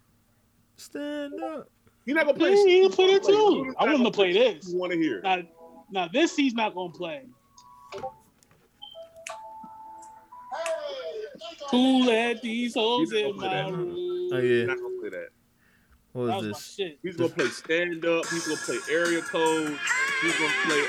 [0.76, 1.68] Stand up.
[2.04, 2.50] He's not gonna play.
[2.50, 2.96] Yeah, he can shit.
[2.96, 3.74] play that too.
[3.78, 4.68] I want him gonna to play this.
[4.72, 5.20] You want to hear?
[5.22, 5.38] Now,
[5.90, 7.22] now this he's not gonna play.
[11.74, 13.72] Who let these hoes He's in gonna play my that.
[13.76, 14.30] room?
[14.32, 15.28] Oh He's not gonna play that.
[16.12, 16.74] What That is was my this?
[16.74, 16.98] shit.
[17.02, 18.26] He's gonna play stand up.
[18.26, 19.78] He's gonna play area code.
[20.22, 20.84] He's gonna play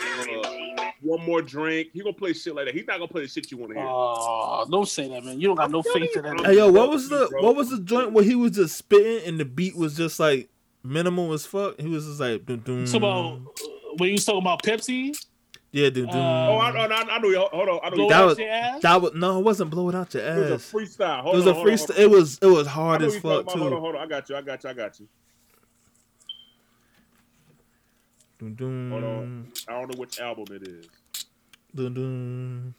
[0.77, 1.87] uh, one more drink.
[1.93, 2.75] He's gonna play shit like that.
[2.75, 3.87] He's not gonna play the shit you want to hear.
[3.87, 5.39] Oh, don't say that, man.
[5.41, 6.45] You don't got no faith in that.
[6.45, 9.39] Hey yo, what was the what was the joint where he was just spitting and
[9.39, 10.49] the beat was just like
[10.83, 11.79] minimal as fuck?
[11.81, 12.85] He was just like dun, dun.
[12.87, 13.39] So about uh,
[13.97, 15.15] when you was talking about Pepsi,
[15.75, 16.15] yeah, dun, dun.
[16.15, 17.27] Uh, oh, I, I, I know.
[17.27, 17.79] you- Hold on.
[17.83, 17.95] I know.
[17.97, 18.81] blow you- That out was- your ass.
[18.81, 20.37] that was no, it wasn't blow it out your ass.
[20.37, 21.19] It was a freestyle.
[21.27, 21.87] It was on, a hold on, freestyle.
[21.87, 22.01] hold on.
[22.03, 23.51] It was it was hard as fuck talking about.
[23.51, 23.79] Hold on, too.
[23.81, 24.01] hold on.
[24.01, 24.35] I got you.
[24.37, 24.69] I got you.
[24.69, 25.07] I got you.
[28.39, 29.51] Dun, dun, Hold on.
[29.67, 30.87] I don't know which album it is.
[31.75, 32.73] Dun, dun.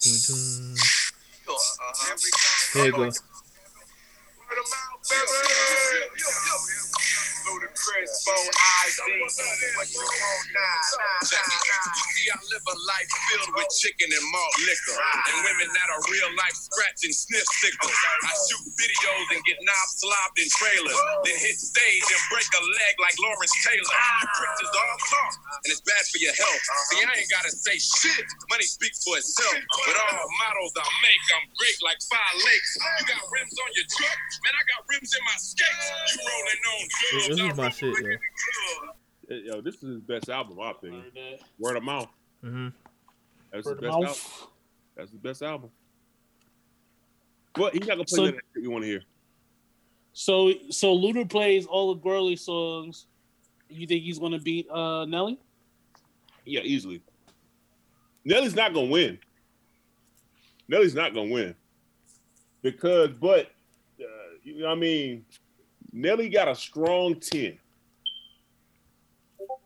[0.00, 0.76] Dun, dun.
[2.74, 2.92] Here
[11.48, 11.78] you go.
[12.18, 14.96] See, I live a life filled with chicken and malt liquor.
[14.98, 17.98] And women that are real life scratch and sniff stickers.
[18.24, 21.00] I shoot videos and get knobs slobbed in trailers.
[21.24, 23.96] Then hit stage and break a leg like Lawrence Taylor.
[24.36, 25.32] Preachers all talk,
[25.64, 26.62] and it's bad for your health.
[26.92, 28.24] See, I ain't gotta say shit.
[28.52, 29.56] Money speaks for itself.
[29.56, 32.70] With all the models I make, I'm great like five lakes.
[33.00, 34.18] You got rims on your truck?
[34.44, 35.86] Man, I got rims in my skates.
[36.12, 36.84] You rolling on
[37.38, 37.52] This dubs.
[37.52, 37.94] is my shit, yo.
[37.94, 38.96] the club.
[39.30, 41.02] Eh, Yo, this is his best album, in my opinion.
[41.02, 41.40] Heard that.
[41.58, 42.08] Word of mouth.
[42.44, 42.68] Mm-hmm.
[43.52, 44.48] That's Word his of best album.
[44.96, 45.70] That's his best album.
[47.54, 49.02] But he's not gonna play So- none that shit we want to hear.
[50.12, 53.06] So so Luda plays all the girly songs.
[53.68, 55.38] You think he's gonna beat uh Nelly?
[56.44, 57.02] Yeah, easily.
[58.24, 59.18] Nelly's not gonna win.
[60.68, 61.54] Nelly's not gonna win
[62.62, 63.46] because, but
[64.00, 64.04] uh,
[64.42, 65.24] you know, what I mean,
[65.92, 67.58] Nelly got a strong ten.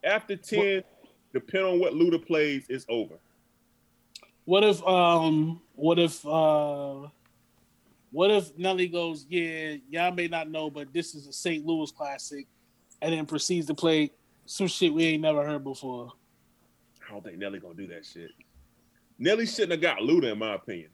[0.04, 0.82] After ten,
[1.32, 3.14] depending on what Luda plays, it's over.
[4.44, 7.08] What if um what if uh
[8.10, 11.64] what if Nelly goes, Yeah, y'all may not know, but this is a St.
[11.64, 12.46] Louis classic,
[13.00, 14.10] and then proceeds to play
[14.44, 16.12] some shit we ain't never heard before.
[17.08, 18.30] I don't think Nelly gonna do that shit.
[19.18, 20.90] Nelly shouldn't have got Luda, in my opinion.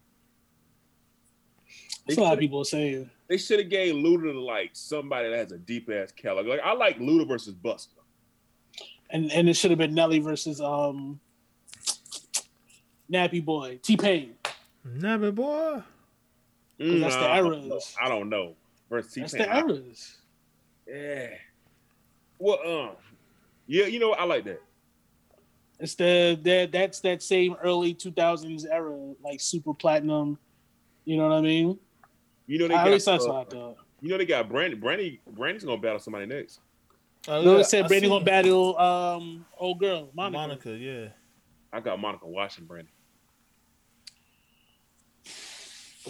[2.09, 3.07] They That's a lot of people are saying.
[3.27, 6.47] They should have gave Luda to like somebody that has a deep ass catalog.
[6.47, 8.01] Like I like Luda versus Buster.
[9.11, 11.19] And and it should have been Nelly versus um
[13.11, 14.33] Nappy Boy, T Pain.
[14.87, 15.83] Nappy boy.
[16.79, 17.79] Mm, that's the I don't know.
[18.01, 18.55] I don't know.
[18.89, 19.23] Versus T-Pain.
[19.23, 20.17] That's the eras.
[20.87, 21.27] Yeah.
[22.39, 22.95] Well, um,
[23.67, 24.19] yeah, you know what?
[24.19, 24.61] I like that.
[25.79, 30.39] It's the that that's that same early two thousands era, like super platinum.
[31.05, 31.77] You know what I mean?
[32.49, 32.91] You know they At got.
[32.93, 33.77] least uh, what I thought.
[34.01, 34.75] you know they got Brandy.
[34.75, 35.21] Brandy.
[35.29, 36.59] Brandy's gonna battle somebody next.
[37.27, 40.37] Oh, No, yeah, it said I Brandy seen gonna battle um old girl Monica.
[40.39, 41.07] Monica, yeah.
[41.71, 42.65] I got Monica Washington.
[42.65, 42.89] Brandy.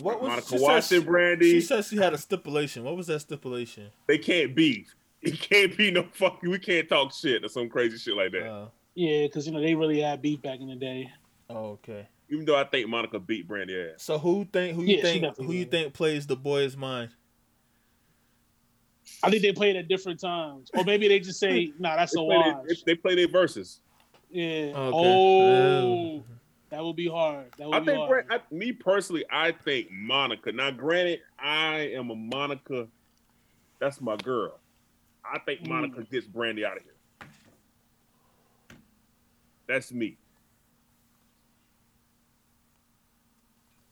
[0.02, 1.02] What was Monica she said Washington.
[1.02, 1.52] she- Brandy.
[1.52, 2.84] She said she had a stipulation.
[2.86, 3.90] What was that stipulation?
[4.08, 4.96] they can't beef.
[5.22, 6.50] It can't be no fucking.
[6.50, 8.48] We can't talk shit or some crazy shit like that.
[8.50, 11.12] Uh, Yeah, because you know they really had beef back in the day.
[11.50, 12.08] oh, okay.
[12.32, 14.04] Even though I think Monica beat Brandy ass.
[14.04, 17.10] So who think who you Yeah, think who you think plays the boy's mine?
[19.24, 22.22] I think they played at different times, or maybe they just say, "Nah, that's They
[22.22, 23.82] a play, wash." their, they play their verses.
[24.30, 24.74] Yeah.
[24.76, 25.18] Okay.
[25.18, 26.24] Oh,
[26.70, 27.48] that would be hard.
[27.58, 28.28] That would I be think, hard.
[28.28, 30.52] Bran- I, me personally, I think Monica.
[30.52, 32.88] Now, granted, I am a Monica.
[33.80, 34.60] That's my girl.
[35.26, 35.70] I think Mm.
[35.70, 36.94] Monica gets Brandy out of here.
[39.68, 40.19] That's me.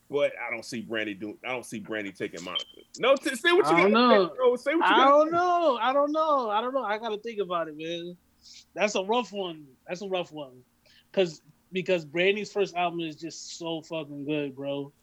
[0.09, 1.37] But I don't see Brandy doing.
[1.45, 2.63] I don't see Brandy taking Monica.
[2.97, 4.31] No, t- say what you I don't know.
[4.35, 4.55] Bro.
[4.55, 5.77] Say what you I don't know.
[5.81, 6.49] I don't know.
[6.49, 6.83] I don't know.
[6.83, 8.15] I gotta think about it, man.
[8.73, 9.65] That's a rough one.
[9.87, 10.61] That's a rough one.
[11.11, 11.41] Cause
[11.73, 14.93] because Brandy's first album is just so fucking good, bro.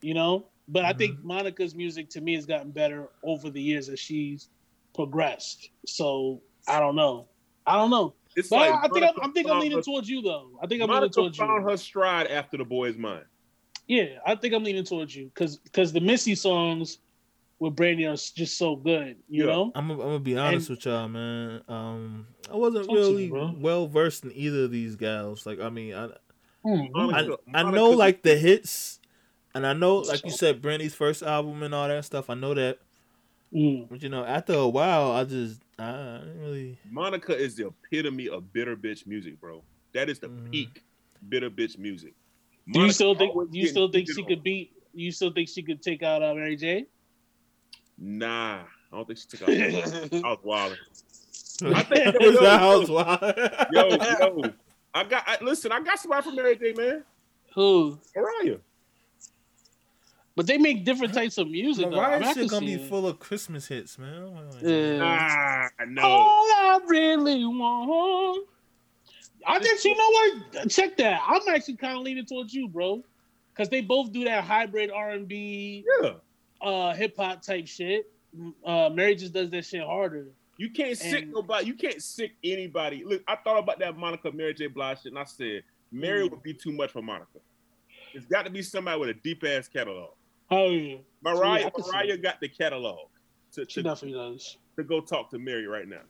[0.00, 0.46] You know?
[0.68, 1.28] But I think mm-hmm.
[1.28, 4.48] Monica's music to me has gotten better over the years as she's
[4.94, 5.70] progressed.
[5.86, 7.28] So I don't know.
[7.66, 8.14] I don't know.
[8.36, 10.58] It's But like I think I'm, I'm think I'm leaning her- towards you though.
[10.62, 11.70] I think I'm leaning Monica towards found you.
[11.70, 13.24] her stride after the boy's mine.
[13.88, 16.98] Yeah, I think I'm leaning towards you because because the Missy songs
[17.58, 19.16] with Brandy are just so good.
[19.28, 19.52] You Yeah.
[19.52, 19.72] know?
[19.74, 21.62] I'm gonna, I'm gonna be honest And- with y'all, man.
[21.68, 25.44] Um, I wasn't Talk to me, really well versed in either of these gals.
[25.46, 26.08] Like, I mean, I
[26.64, 26.90] Mhm.
[26.94, 29.00] I, Monica- I Monica- know like the hits,
[29.54, 32.28] and I know like you said, Brandy's first album and all that stuff.
[32.30, 32.78] I know that,
[33.54, 33.88] Mm.
[33.88, 36.78] but you know, after a while, I just I didn't really.
[36.90, 39.62] Monica is the epitome of bitter bitch music, bro.
[39.94, 40.50] That is the Mhm.
[40.50, 40.82] peak
[41.28, 42.14] bitter bitch music.
[42.70, 43.32] Do you still think?
[43.32, 44.28] always Do you still think she on.
[44.28, 44.72] could beat?
[44.92, 46.86] You still think she could take out uh, Mary J?
[47.96, 49.48] Nah, I don't think she took out.
[49.50, 50.76] I was wild.
[51.64, 53.20] I think- it was that house wild.
[53.72, 54.52] Yo, yo,
[54.94, 55.24] I got.
[55.26, 57.04] I, listen, I got somebody from Mary J, man.
[57.54, 57.98] Who?
[58.14, 58.58] Mariah.
[60.36, 61.90] But they make different types of music.
[61.90, 61.98] though.
[61.98, 62.88] I Mariah mean, shit gonna be it.
[62.88, 64.32] full of Christmas hits, man.
[64.62, 64.98] Yeah.
[64.98, 66.02] Nah, no.
[66.02, 68.46] All I really want.
[69.46, 70.68] I think you know what?
[70.70, 71.20] Check that.
[71.26, 73.02] I'm actually kind of leaning towards you, bro,
[73.54, 76.10] because they both do that hybrid R&B, Yeah,
[76.60, 78.06] uh, hip hop type shit.
[78.64, 80.26] Uh, Mary just does that shit harder.
[80.58, 81.66] you can't sick nobody.
[81.66, 83.04] You can't sick anybody.
[83.04, 84.66] Look, I thought about that Monica Mary J.
[84.66, 85.62] Blige shit, and I said
[85.92, 86.32] Mary Mm.
[86.32, 87.38] would be too much for Monica.
[88.12, 90.10] It's got to be somebody with a deep ass catalog.
[90.50, 93.08] Oh yeah, Mariah, Yeah, I can see Mariah got the catalog
[93.52, 94.56] to, she to, definitely does.
[94.76, 96.00] to go talk to Mary right now.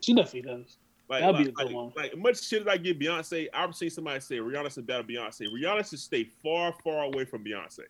[0.00, 0.76] She definitely does.
[1.08, 1.92] Like, That'd be like, a good like, one.
[1.96, 5.46] like, much shit as I get Beyonce, I've seen somebody say Rihanna should battle Beyonce.
[5.48, 7.80] Rihanna should stay far, far away from Beyonce.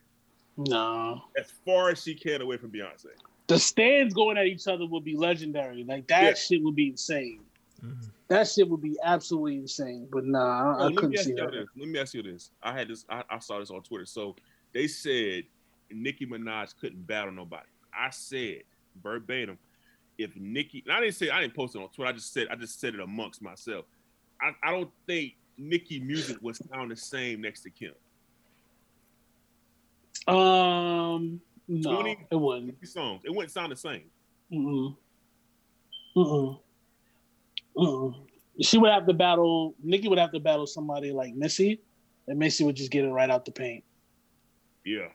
[0.59, 1.23] No.
[1.39, 3.07] As far as she can away from Beyonce.
[3.47, 5.85] The stands going at each other would be legendary.
[5.85, 6.35] Like that Yeah.
[6.35, 7.41] shit would be insane.
[7.83, 8.11] Mhm.
[8.29, 10.09] That shit would be absolutely insane.
[10.11, 11.53] But nah, I, Oh, I let, me couldn't ask see you that.
[11.53, 11.69] this.
[11.77, 12.51] let me ask you this.
[12.63, 13.05] I had this.
[13.09, 14.07] I, I saw this on Twitter.
[14.07, 14.35] So
[14.73, 15.45] they said
[15.91, 17.67] Nicki Minaj couldn't battle nobody.
[17.95, 18.63] I said
[19.03, 19.59] verbatim,
[20.19, 22.09] if Nicki, and I didn't say I didn't post it on Twitter.
[22.09, 23.85] I just said I just said it amongst myself.
[24.41, 27.95] I, I don't think Nicki music would sound the same next to Kim.
[30.29, 32.89] Um, no, 20 it wouldn't.
[32.89, 34.05] Songs, it wouldn't sound the same.
[34.53, 34.97] Mm-mm.
[36.17, 36.59] Mm-mm.
[37.77, 38.15] Mm-mm.
[38.61, 39.75] She would have to battle.
[39.83, 41.81] Nicki would have to battle somebody like Missy,
[42.27, 43.85] and Missy would just get it right out the paint.
[44.85, 45.09] Yeah.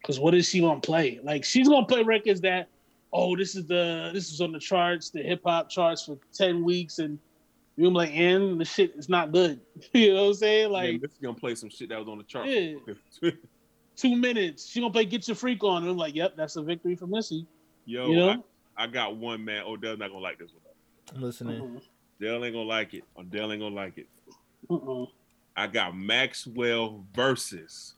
[0.00, 1.20] Because what is she gonna play?
[1.22, 2.68] Like she's gonna play records that,
[3.12, 6.64] oh, this is the this is on the charts, the hip hop charts for ten
[6.64, 7.18] weeks, and
[7.76, 9.60] you're like, and the shit is not good.
[9.92, 10.72] you know what I'm saying?
[10.72, 12.46] Like, Like this is gonna play some shit that was on the chart.
[12.46, 12.74] Yeah.
[13.96, 16.62] two minutes, she gonna play Get Your Freak On, and I'm like, yep, that's a
[16.62, 17.46] victory for Missy.
[17.84, 18.44] Yo, You know?
[18.76, 19.64] I, I got one man.
[19.64, 21.14] Odell's not gonna like this one.
[21.14, 21.60] I'm listening.
[21.60, 21.82] Mm-mm.
[22.20, 23.04] Dell ain't gonna like it.
[23.18, 24.08] Odell ain't gonna like it.
[24.68, 25.08] Mm-mm.
[25.56, 27.94] I got Maxwell versus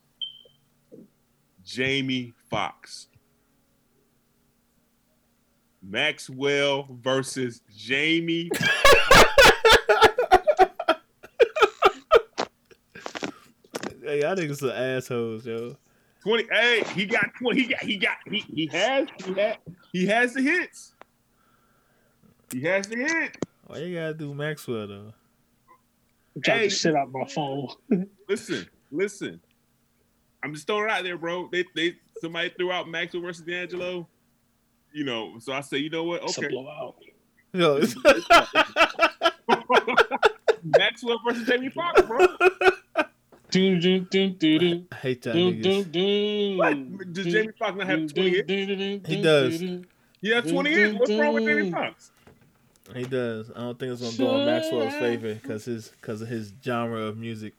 [1.64, 3.08] Jamie Foxx.
[5.82, 8.50] Maxwell versus Jamie.
[14.02, 15.76] Hey, y'all niggas some assholes, yo.
[16.22, 16.46] 20.
[16.50, 17.60] Hey, he got 20.
[17.60, 19.56] He got he got he, he has he has
[19.92, 20.94] he has the hits.
[22.52, 23.36] He has the hit.
[23.66, 25.12] Why you gotta do Maxwell though?
[26.34, 26.68] I'm trying Hey.
[26.68, 27.68] to shit out my phone.
[28.28, 29.40] Listen, listen.
[30.42, 31.48] I'm just throwing it out there, bro.
[31.52, 34.08] They they somebody threw out Maxwell versus D'Angelo.
[34.92, 36.22] You know, so I say, you know what?
[36.22, 36.48] Okay.
[36.48, 36.96] blowout.
[37.52, 37.94] Yo, it's-
[40.62, 42.26] Maxwell versus Jamie Foxx, bro.
[43.50, 44.88] Doom, doom, doom, doom, doom.
[44.92, 46.56] I hate y'all Doom, doom, niggas.
[46.56, 47.12] What?
[47.12, 49.08] Does Jamie Foxx not have 20 hits?
[49.08, 49.60] He does.
[50.22, 50.98] He has 20 hits.
[50.98, 52.10] What's wrong with Jamie Foxx?
[52.94, 53.50] He does.
[53.54, 57.00] I don't think it's gonna go in Maxwell's favor because his because of his genre
[57.02, 57.54] of music.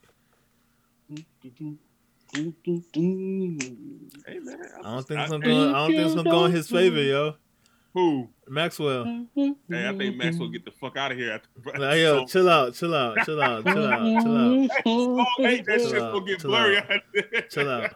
[2.34, 2.50] Hey
[2.94, 5.68] man, I don't think it's I- gonna go.
[5.68, 7.34] I don't think it's gonna go in his favor, yo.
[7.94, 8.30] Who?
[8.48, 9.04] Maxwell.
[9.34, 11.32] Hey, I think Maxwell get the fuck out of here.
[11.32, 15.60] After, Like, yo, chill out, chill out, chill out, chill out, chill out, Oh, hey,
[15.60, 16.90] that Chill shit's out, gonna get chill blurry out.
[16.90, 17.42] out there.
[17.50, 17.90] chill out.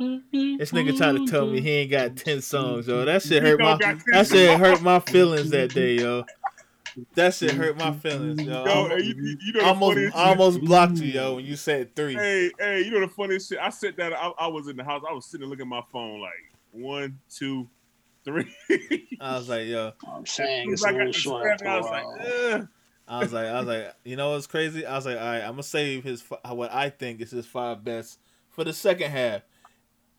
[0.58, 3.04] This nigga tried to tell me he ain't got ten songs, yo.
[3.04, 6.24] That shit hurt my that shit hurt my feelings that day, yo.
[7.14, 8.64] That shit hurt my feelings, yo.
[8.64, 11.94] Yo, I hey, you, you- you know almost almost blocked you, yo, when you said
[11.94, 12.14] three.
[12.14, 13.58] Hey, hey, you know the funniest shit?
[13.60, 14.14] I sat down.
[14.14, 15.02] I, I was in the house.
[15.08, 16.32] I was sitting there looking at my phone like
[16.72, 17.68] one, two,
[18.24, 18.50] three.
[19.20, 19.92] I was like, yo.
[20.10, 21.42] I'm saying it's I a got little short.
[21.42, 22.60] strap, after I a was like.
[22.60, 22.68] Ugh.
[23.08, 24.84] I was like, I was like, you know what's crazy?
[24.84, 27.84] I was like, all right, I'm gonna save his what I think is his five
[27.84, 28.18] best
[28.50, 29.42] for the second half.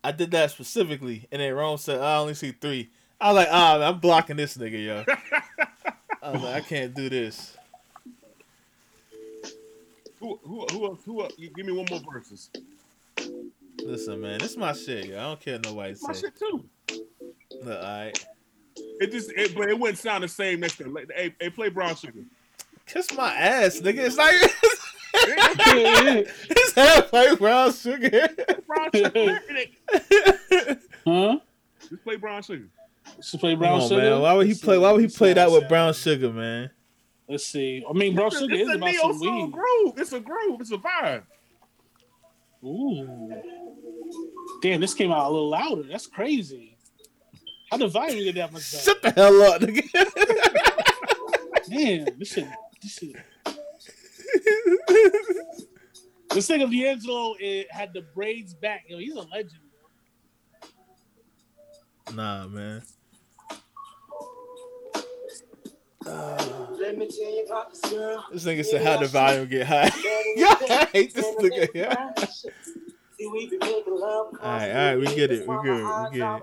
[0.03, 2.91] I did that specifically, and then Rome said I only see three.
[3.19, 5.03] I was like, ah, I'm blocking this nigga, yo.
[6.21, 7.55] I was like, I can't do this.
[10.19, 11.33] who, who, who, else- who, else?
[11.35, 12.49] Give me one more verses.
[13.83, 15.17] Listen, man, this is my shit, yo.
[15.17, 16.65] I don't care what nobody My shit too.
[17.63, 18.25] Look, all right,
[18.99, 20.93] It just, it, but it wouldn't sound the same next time.
[20.93, 22.21] Like, hey, hey, play Brown Sugar.
[22.85, 23.99] kiss my ass, nigga.
[24.05, 24.35] It's like
[26.49, 28.27] it's halfway brown sugar.
[28.67, 29.39] Brown Sugar.
[31.05, 31.39] Huh?
[31.89, 32.67] Just play Brown Sugar.
[33.21, 34.01] To play Come brown on, sugar.
[34.01, 34.21] man.
[34.21, 34.77] Why would he play?
[34.77, 36.69] Why would he play that with brown sugar, man?
[37.27, 37.83] Let's see.
[37.89, 39.51] I mean, brown It's sugar it's is a about neo some soul weed.
[39.51, 39.93] groove.
[39.97, 40.61] It's a groove.
[40.61, 41.23] It's a vibe.
[42.63, 43.33] Ooh.
[44.61, 45.83] Damn, this came out a little louder.
[45.83, 46.77] That's crazy.
[47.71, 48.83] How the volume get that much better?
[48.83, 49.83] Shut the hell up, nigga.
[51.69, 52.47] Damn, this shit.
[52.81, 53.15] This shit.
[56.33, 58.83] This nigga D'Angelo eh, had the braids back.
[58.87, 59.53] Yo, he's a legend.
[62.13, 62.83] Nah, man.
[66.07, 68.25] Let me tell you about this girl.
[68.31, 69.91] This nigga said how the volume get high.
[70.35, 71.67] yeah, I hate this nigga.
[71.73, 72.13] Yeah.
[73.19, 76.41] Alright, alright, we get it, we get it, we get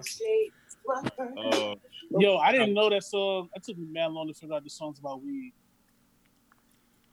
[1.39, 1.75] Uh,
[2.19, 3.49] Yo, I didn't know that song.
[3.55, 5.53] It took me man long to figure out the songs about weed.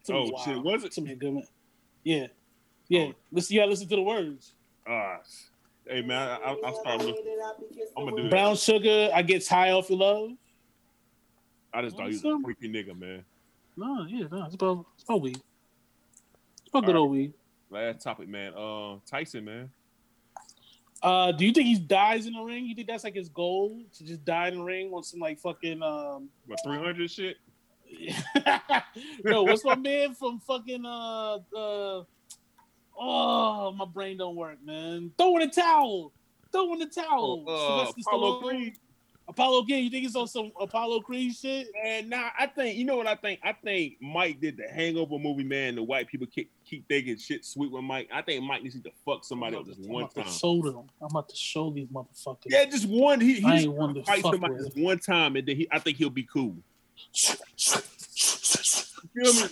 [0.04, 0.44] Took oh while.
[0.44, 0.92] shit, was it?
[0.92, 1.50] Took me a good minute.
[2.04, 2.28] Yeah,
[2.90, 3.02] yeah.
[3.10, 3.14] Oh.
[3.32, 4.54] Listen, you gotta listen to the words.
[4.88, 5.18] Uh,
[5.88, 7.06] hey man, I, I, I'll start.
[7.06, 7.18] Look,
[7.96, 8.32] I'm gonna do that.
[8.32, 10.32] Brown sugar, I get high off your love.
[11.74, 13.24] I just thought he was a freaky nigga, man.
[13.78, 15.38] No, yeah, no, it's about it's about weed.
[15.38, 17.34] It's about good All old weed.
[17.70, 18.54] Last topic, man.
[18.54, 19.70] Uh, Tyson, man.
[21.02, 22.66] Uh, do you think he dies in the ring?
[22.66, 25.40] You think that's like his goal to just die in the ring on some like
[25.40, 27.38] fucking um What 300 shit?
[29.24, 32.04] no, what's my man from fucking uh uh
[32.98, 35.12] oh my brain don't work, man.
[35.18, 36.14] Throw in the towel.
[36.52, 37.46] Throw in the towel.
[37.48, 38.50] Uh, Sylvester Apollo Stallone.
[38.50, 38.78] Creed.
[39.32, 39.86] Apollo Creed.
[39.86, 41.68] You think he's on some Apollo Creed shit?
[41.82, 43.40] And now I think you know what I think.
[43.44, 45.76] I think Mike did the Hangover movie, man.
[45.76, 48.10] The white people keep, keep thinking shit sweet with Mike.
[48.14, 50.26] I think Mike needs to fuck somebody up just one I'm about time.
[50.26, 50.90] to show them.
[51.02, 52.48] I'm about to show these motherfuckers.
[52.48, 53.22] Yeah, just one.
[53.22, 55.56] He, he I just ain't one to fight fuck somebody just one time, and then
[55.56, 56.56] he, I think he'll be cool.
[59.16, 59.50] You feel me?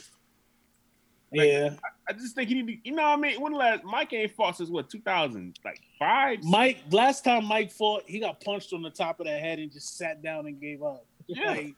[1.32, 1.76] Yeah.
[2.08, 2.90] I just think he need to.
[2.90, 3.40] You know what I mean?
[3.42, 6.44] When the last Mike ain't fought since what 2000 like five?
[6.44, 9.72] Mike, last time Mike fought, he got punched on the top of the head and
[9.72, 11.06] just sat down and gave up.
[11.28, 11.54] Yeah.
[11.56, 11.76] Like,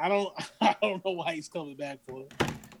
[0.00, 2.32] I don't, I don't know why he's coming back for it.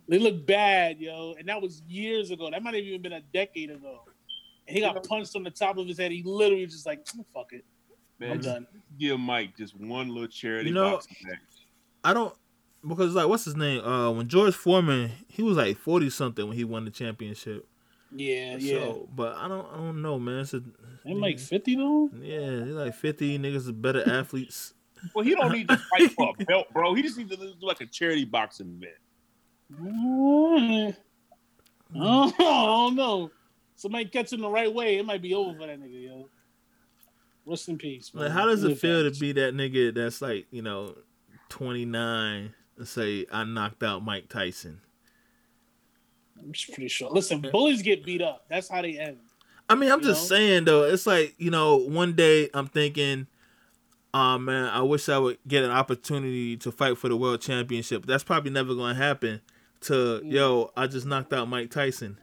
[0.08, 2.48] They look bad, yo, and that was years ago.
[2.50, 4.02] That might have even been a decade ago.
[4.66, 6.12] And he got punched on the top of his head.
[6.12, 7.64] He literally was just like, "Mm, "Fuck it,
[8.22, 8.66] I'm done."
[8.98, 11.38] give Mike just one little charity You know- boxing match.
[12.04, 12.34] I don't
[12.86, 13.84] because like what's his name?
[13.84, 17.66] Uh, when George Foreman, he was like forty something when he won the championship.
[18.14, 18.92] Yeah, yeah.
[19.14, 20.40] But I don't, I don't know, man.
[20.40, 20.62] It's a,
[21.04, 22.10] They make fifty though.
[22.20, 24.74] yeah, they're like fifty niggas are better athletes.
[25.14, 26.94] Well, he don't need to fight for a belt, bro.
[26.94, 28.96] He just needs to do like a charity boxing event.
[29.80, 30.96] Mm.
[31.96, 33.30] Oh, I don't know.
[33.76, 36.28] Somebody catch him the right way, it might be over for that nigga, yo.
[37.46, 38.10] Rest in peace.
[38.12, 40.96] Like, how does it feel to be that nigga that's like, you know,
[41.48, 42.52] twenty nine and
[42.86, 44.80] say I knocked out Mike Tyson?
[46.38, 47.10] I'm just pretty sure.
[47.10, 48.44] Listen, bullies get beat up.
[48.48, 49.18] That's how they end.
[49.68, 50.36] I mean, I'm You just know?
[50.36, 50.84] saying though.
[50.84, 53.26] It's like you know, one day I'm thinking,
[54.14, 58.06] oh man, I wish I would get an opportunity to fight for the world championship.
[58.06, 59.40] That's probably never gonna happen.
[59.82, 59.92] To
[60.24, 60.32] Mm.
[60.32, 62.18] yo, I just knocked out Mike Tyson.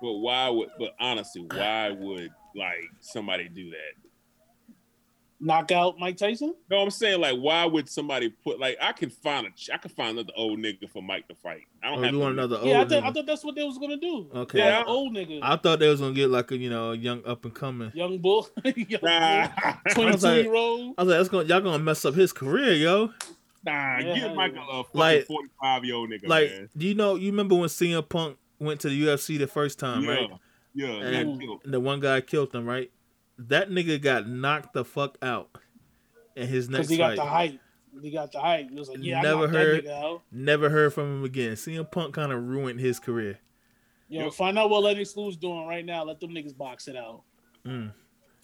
[0.00, 0.70] But why would?
[0.78, 4.05] But honestly, why would like somebody do that?
[5.38, 6.54] Knock out Mike Tyson?
[6.70, 8.78] No, I'm saying like, why would somebody put like?
[8.80, 11.64] I can find a, ch- I can find another old nigga for Mike to fight.
[11.82, 12.66] I don't Or have you to want another old?
[12.66, 14.28] yeah, I, thought I thought that's what they was gonna do.
[14.34, 14.58] Okay.
[14.58, 14.84] Yeah, Yeah.
[14.86, 17.54] old nigga, I thought they was gonna get like a you know young up and
[17.54, 17.92] coming.
[17.94, 20.94] young bull, young Nah, I twenty-two was like- year old.
[20.96, 23.06] I was like, that's gonna y'all gonna mess up his career, yo.
[23.66, 26.68] nah, Yeah, give Mike a, a fucking Like- 45 year old nigga, Like, man.
[26.74, 27.14] do you know?
[27.16, 30.30] You remember when CM Punk went to the UFC the first time, yeah, right?
[30.74, 32.90] yeah, And- And the one guy killed him, right?
[33.38, 35.50] That nigga got knocked the fuck out
[36.36, 37.16] in his Because next he got fight.
[37.16, 37.60] the height.
[38.02, 38.68] He got the height.
[38.70, 40.22] He was like, yeah, Never I knocked heard- that nigga out.
[40.32, 41.52] Never heard from him again.
[41.52, 43.38] CM Punk kind of ruined his career.
[44.08, 44.34] Yo, Yep.
[44.34, 46.04] find out what Lennox Lewis doing right now.
[46.04, 47.22] Let them niggas box it out.
[47.66, 47.92] Mm.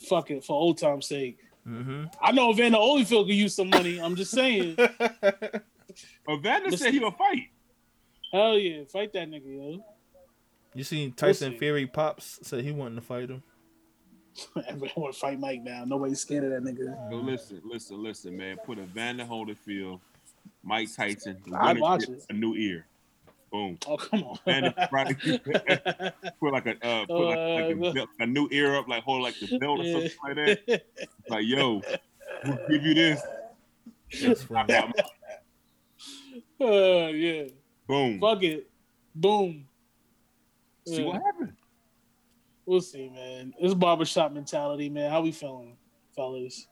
[0.09, 1.39] Fuck it, for old time's sake.
[1.65, 4.01] hmm I know Evander Holyfield could use some money.
[4.01, 4.77] I'm just saying.
[6.29, 7.49] Evander Listen- said he'll fight.
[8.33, 9.85] Hell yeah, fight that nigga, yo.
[10.75, 11.59] You seen Tyson see.
[11.59, 13.43] Fury pops said he wanted to fight him.
[14.67, 15.85] Everybody want to fight Mike now.
[15.85, 17.25] Nobody's scared of that nigga.
[17.25, 18.57] Listen, listen, listen, man.
[18.65, 20.01] Put Evander Holyfield,
[20.63, 22.25] Mike Tyson, I'd watch it.
[22.31, 22.87] a new ear.
[23.51, 23.77] Boom.
[23.87, 24.39] Oh come on.
[24.91, 25.15] Right,
[26.41, 29.23] put like a uh, put like, like a, belt- a new ear up, like hold
[29.23, 30.83] like the belt or something like that.
[31.29, 31.83] Like yo,
[32.47, 33.21] we'll give you this.
[36.61, 37.45] Uh, yeah.
[37.89, 38.21] Boom.
[38.21, 38.71] Fuck it.
[39.15, 39.67] Boom.
[40.87, 41.07] See Yeah.
[41.07, 41.53] what happened.
[42.67, 43.53] We'll see, man.
[43.59, 45.11] It's barbershop mentality, man.
[45.11, 45.77] How we feeling,
[46.15, 46.67] fellas?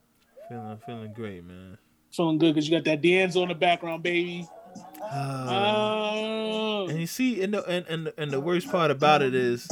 [0.49, 1.79] feeling feeling great, man.
[2.13, 4.47] Feeling good because you got that Danzo in the background, baby.
[5.03, 6.87] Uh, Oh.
[6.89, 9.67] and you see, and the and, and and the worst part about it is,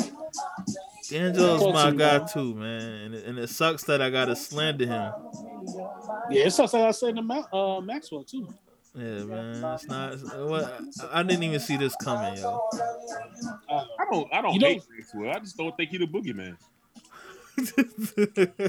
[1.08, 2.28] D'Angelo's my guy man.
[2.28, 2.82] too, man.
[2.82, 5.12] And it, and it sucks that I gotta slander him.
[6.30, 8.48] yeah, it sucks something I said to Ma- uh, Maxwell, too.
[8.98, 9.64] Yeah, man.
[9.74, 10.18] It's not.
[10.48, 10.64] What
[11.12, 12.68] I, I didn't even see this coming, yo.
[13.68, 15.30] Uh, I don't I don't You know- hate Maxwell.
[15.30, 16.56] I just don't think he the boogeyman.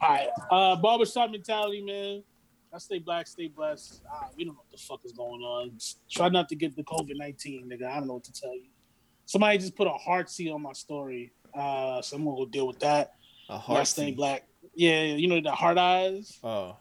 [0.00, 0.28] all right.
[0.50, 2.22] Uh, barbershop mentality, man.
[2.72, 4.02] I stay black, stay blessed.
[4.12, 5.70] Uh, we don't know what the fuck is going on.
[5.78, 7.86] Just try not to get the COVID 19, nigga.
[7.86, 8.64] I don't know what to tell you.
[9.24, 11.32] Somebody just put a heart seat on my story.
[11.54, 13.14] Uh, so I'm going to go deal with that.
[13.48, 14.46] A Y'all heart stay black.
[14.74, 16.38] Yeah, you know, the heart eyes.
[16.44, 16.76] Oh,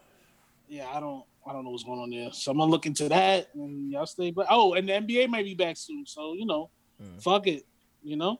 [0.67, 2.31] yeah, I don't I don't know what's going on there.
[2.31, 5.45] So I'm gonna look into that and y'all stay but oh, and the NBA might
[5.45, 6.05] be back soon.
[6.05, 6.69] So, you know,
[7.01, 7.21] Mm.
[7.21, 7.65] fuck it.
[8.03, 8.39] You know?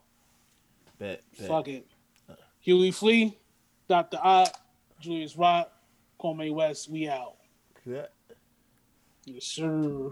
[0.98, 1.22] bet.
[1.38, 1.48] bet.
[1.48, 1.86] Fuck it.
[2.62, 3.38] Huey Flea,
[3.90, 4.18] Dr.
[4.24, 4.58] Ott,
[5.02, 5.72] Julius Rock,
[6.20, 7.36] Kwame West, we out.
[7.86, 8.06] Yeah.
[9.26, 10.12] Yes, sir.